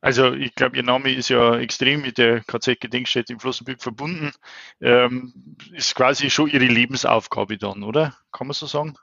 Also 0.00 0.32
ich 0.32 0.54
glaube, 0.54 0.76
Ihr 0.76 0.82
Name 0.82 1.12
ist 1.12 1.28
ja 1.28 1.58
extrem 1.58 2.02
mit 2.02 2.16
der 2.18 2.40
KZ-Gedenkstätte 2.40 3.34
in 3.34 3.40
Flossenbürg 3.40 3.82
verbunden. 3.82 4.32
Ähm, 4.80 5.32
ist 5.72 5.94
quasi 5.94 6.30
schon 6.30 6.48
Ihre 6.48 6.64
Lebensaufgabe 6.64 7.58
dann, 7.58 7.82
oder? 7.82 8.14
Kann 8.32 8.46
man 8.46 8.54
so 8.54 8.66
sagen? 8.66 8.94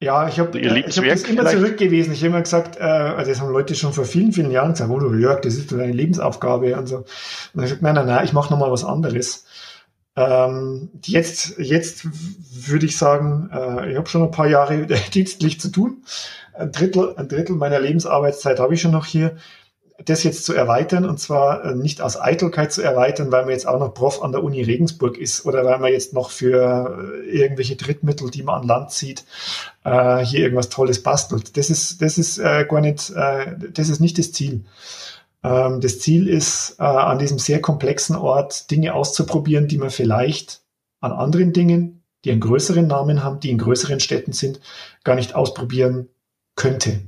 Ja, 0.00 0.28
ich 0.28 0.38
habe 0.38 0.56
äh, 0.60 0.78
ich 0.86 0.96
hab 0.96 1.04
das 1.04 1.24
immer 1.24 1.42
vielleicht? 1.42 1.58
zurückgewiesen. 1.58 2.12
Ich 2.12 2.20
habe 2.20 2.28
immer 2.28 2.42
gesagt, 2.42 2.76
äh, 2.76 2.82
also 2.82 3.30
das 3.30 3.40
haben 3.40 3.50
Leute 3.50 3.74
schon 3.74 3.92
vor 3.92 4.04
vielen, 4.04 4.32
vielen 4.32 4.52
Jahren 4.52 4.72
gesagt, 4.72 4.90
oh, 4.90 5.12
Jörg, 5.12 5.40
das 5.40 5.56
ist 5.56 5.72
deine 5.72 5.92
Lebensaufgabe 5.92 6.76
und 6.76 6.86
so. 6.86 6.98
Und 6.98 7.06
dann 7.54 7.62
habe 7.62 7.66
ich 7.66 7.70
gesagt, 7.70 7.82
nein, 7.82 7.94
nein, 7.96 8.06
nein, 8.06 8.24
ich 8.24 8.32
mache 8.32 8.52
nochmal 8.52 8.70
was 8.70 8.84
anderes. 8.84 9.44
Ähm, 10.14 10.90
jetzt, 11.04 11.58
jetzt 11.58 12.06
würde 12.64 12.86
ich 12.86 12.96
sagen, 12.96 13.50
äh, 13.52 13.90
ich 13.90 13.96
habe 13.96 14.08
schon 14.08 14.22
ein 14.22 14.30
paar 14.30 14.48
Jahre 14.48 14.86
dienstlich 15.14 15.60
zu 15.60 15.70
tun. 15.70 16.04
Ein 16.54 16.70
Drittel, 16.70 17.14
ein 17.16 17.28
Drittel 17.28 17.56
meiner 17.56 17.80
Lebensarbeitszeit 17.80 18.60
habe 18.60 18.74
ich 18.74 18.80
schon 18.80 18.92
noch 18.92 19.06
hier 19.06 19.36
das 20.04 20.22
jetzt 20.22 20.44
zu 20.44 20.54
erweitern 20.54 21.04
und 21.04 21.18
zwar 21.18 21.64
äh, 21.64 21.74
nicht 21.74 22.00
aus 22.00 22.20
Eitelkeit 22.20 22.72
zu 22.72 22.82
erweitern, 22.82 23.32
weil 23.32 23.42
man 23.42 23.50
jetzt 23.52 23.66
auch 23.66 23.80
noch 23.80 23.94
Prof 23.94 24.22
an 24.22 24.30
der 24.30 24.44
Uni 24.44 24.62
Regensburg 24.62 25.18
ist 25.18 25.44
oder 25.44 25.64
weil 25.64 25.78
man 25.80 25.92
jetzt 25.92 26.12
noch 26.12 26.30
für 26.30 27.24
äh, 27.26 27.36
irgendwelche 27.36 27.74
Drittmittel, 27.74 28.30
die 28.30 28.44
man 28.44 28.62
an 28.62 28.68
Land 28.68 28.92
zieht, 28.92 29.24
äh, 29.84 30.18
hier 30.18 30.40
irgendwas 30.40 30.68
Tolles 30.68 31.02
bastelt. 31.02 31.56
Das 31.56 31.68
ist, 31.68 32.00
das 32.00 32.16
ist 32.16 32.38
gar 32.38 32.80
nicht, 32.80 33.10
das 33.10 33.88
ist 33.88 34.00
nicht 34.00 34.18
das 34.18 34.32
Ziel. 34.32 34.64
Ähm, 35.42 35.80
das 35.80 35.98
Ziel 35.98 36.28
ist, 36.28 36.78
an 36.80 37.18
diesem 37.18 37.38
sehr 37.38 37.60
komplexen 37.60 38.16
Ort 38.16 38.70
Dinge 38.70 38.94
auszuprobieren, 38.94 39.66
die 39.66 39.78
man 39.78 39.90
vielleicht 39.90 40.62
an 41.00 41.12
anderen 41.12 41.52
Dingen, 41.52 42.04
die 42.24 42.30
einen 42.30 42.40
größeren 42.40 42.86
Namen 42.86 43.24
haben, 43.24 43.40
die 43.40 43.50
in 43.50 43.58
größeren 43.58 44.00
Städten 44.00 44.32
sind, 44.32 44.60
gar 45.04 45.16
nicht 45.16 45.34
ausprobieren 45.34 46.08
könnte. 46.54 47.00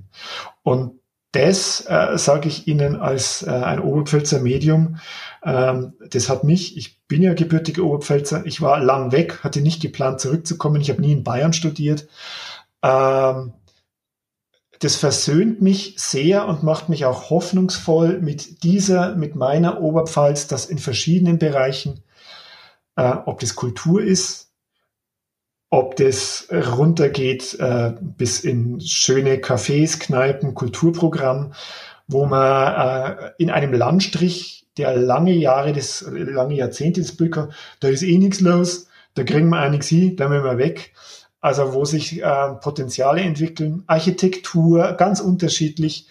Und 0.62 0.99
das 1.32 1.84
äh, 1.86 2.18
sage 2.18 2.48
ich 2.48 2.66
Ihnen 2.66 2.96
als 2.96 3.42
äh, 3.42 3.50
ein 3.50 3.80
Oberpfälzer 3.80 4.40
Medium. 4.40 4.98
Ähm, 5.44 5.92
das 6.10 6.28
hat 6.28 6.44
mich, 6.44 6.76
ich 6.76 7.00
bin 7.06 7.22
ja 7.22 7.34
gebürtiger 7.34 7.84
Oberpfälzer, 7.84 8.44
ich 8.46 8.60
war 8.60 8.80
lang 8.80 9.12
weg, 9.12 9.44
hatte 9.44 9.60
nicht 9.60 9.80
geplant 9.80 10.20
zurückzukommen, 10.20 10.80
ich 10.80 10.90
habe 10.90 11.00
nie 11.00 11.12
in 11.12 11.24
Bayern 11.24 11.52
studiert. 11.52 12.08
Ähm, 12.82 13.52
das 14.80 14.96
versöhnt 14.96 15.60
mich 15.60 15.94
sehr 15.98 16.48
und 16.48 16.62
macht 16.62 16.88
mich 16.88 17.04
auch 17.04 17.30
hoffnungsvoll 17.30 18.18
mit 18.20 18.62
dieser, 18.62 19.14
mit 19.14 19.36
meiner 19.36 19.80
Oberpfalz, 19.80 20.48
dass 20.48 20.66
in 20.66 20.78
verschiedenen 20.78 21.38
Bereichen, 21.38 22.02
äh, 22.96 23.14
ob 23.26 23.40
das 23.40 23.54
Kultur 23.54 24.02
ist, 24.02 24.49
ob 25.70 25.94
das 25.96 26.48
runtergeht 26.50 27.56
äh, 27.60 27.92
bis 28.00 28.40
in 28.40 28.80
schöne 28.80 29.36
Cafés, 29.36 30.00
Kneipen, 30.00 30.54
Kulturprogramm, 30.54 31.52
wo 32.08 32.26
man 32.26 33.16
äh, 33.16 33.30
in 33.38 33.50
einem 33.50 33.72
Landstrich, 33.72 34.66
der 34.76 34.96
lange 34.96 35.32
Jahre, 35.32 35.72
des, 35.72 36.04
lange 36.10 36.54
Jahrzehnte 36.54 37.00
des 37.00 37.16
Bürger, 37.16 37.50
da 37.78 37.88
ist 37.88 38.02
eh 38.02 38.18
nichts 38.18 38.40
los, 38.40 38.88
da 39.14 39.22
kriegen 39.22 39.48
wir 39.50 39.64
auch 39.64 39.70
nichts 39.70 39.88
hin, 39.88 40.16
da 40.16 40.28
müssen 40.28 40.44
wir 40.44 40.58
weg. 40.58 40.92
Also 41.40 41.72
wo 41.72 41.84
sich 41.84 42.20
äh, 42.22 42.48
Potenziale 42.60 43.22
entwickeln, 43.22 43.84
Architektur, 43.86 44.92
ganz 44.92 45.20
unterschiedlich, 45.20 46.08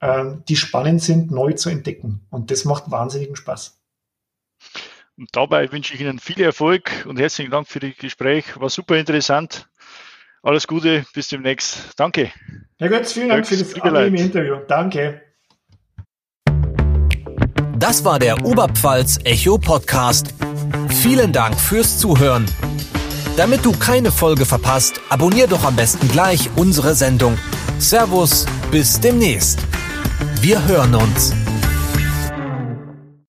äh, 0.00 0.24
die 0.48 0.56
spannend 0.56 1.02
sind, 1.02 1.30
neu 1.30 1.52
zu 1.52 1.68
entdecken. 1.68 2.20
Und 2.30 2.50
das 2.50 2.64
macht 2.64 2.90
wahnsinnigen 2.90 3.36
Spaß. 3.36 3.79
Und 5.20 5.28
dabei 5.36 5.70
wünsche 5.70 5.92
ich 5.92 6.00
Ihnen 6.00 6.18
viel 6.18 6.40
Erfolg 6.40 7.04
und 7.06 7.20
herzlichen 7.20 7.50
Dank 7.50 7.68
für 7.68 7.78
das 7.78 7.94
Gespräch. 7.98 8.58
War 8.58 8.70
super 8.70 8.96
interessant. 8.96 9.68
Alles 10.42 10.66
Gute, 10.66 11.04
bis 11.12 11.28
demnächst. 11.28 11.90
Danke. 11.98 12.32
Herr 12.78 12.88
Götz, 12.88 13.12
vielen 13.12 13.28
Dank 13.28 13.46
für 13.46 13.58
das 13.58 13.78
angenehme 13.78 14.18
Interview. 14.18 14.56
Danke. 14.66 15.20
Das 17.76 18.02
war 18.02 18.18
der 18.18 18.42
Oberpfalz 18.46 19.18
Echo 19.24 19.58
Podcast. 19.58 20.32
Vielen 20.88 21.34
Dank 21.34 21.60
fürs 21.60 21.98
Zuhören. 21.98 22.46
Damit 23.36 23.62
du 23.66 23.72
keine 23.72 24.10
Folge 24.10 24.46
verpasst, 24.46 25.02
abonnier 25.10 25.48
doch 25.48 25.64
am 25.64 25.76
besten 25.76 26.08
gleich 26.08 26.48
unsere 26.56 26.94
Sendung. 26.94 27.36
Servus, 27.78 28.46
bis 28.70 28.98
demnächst. 28.98 29.58
Wir 30.40 30.66
hören 30.66 30.94
uns. 30.94 31.34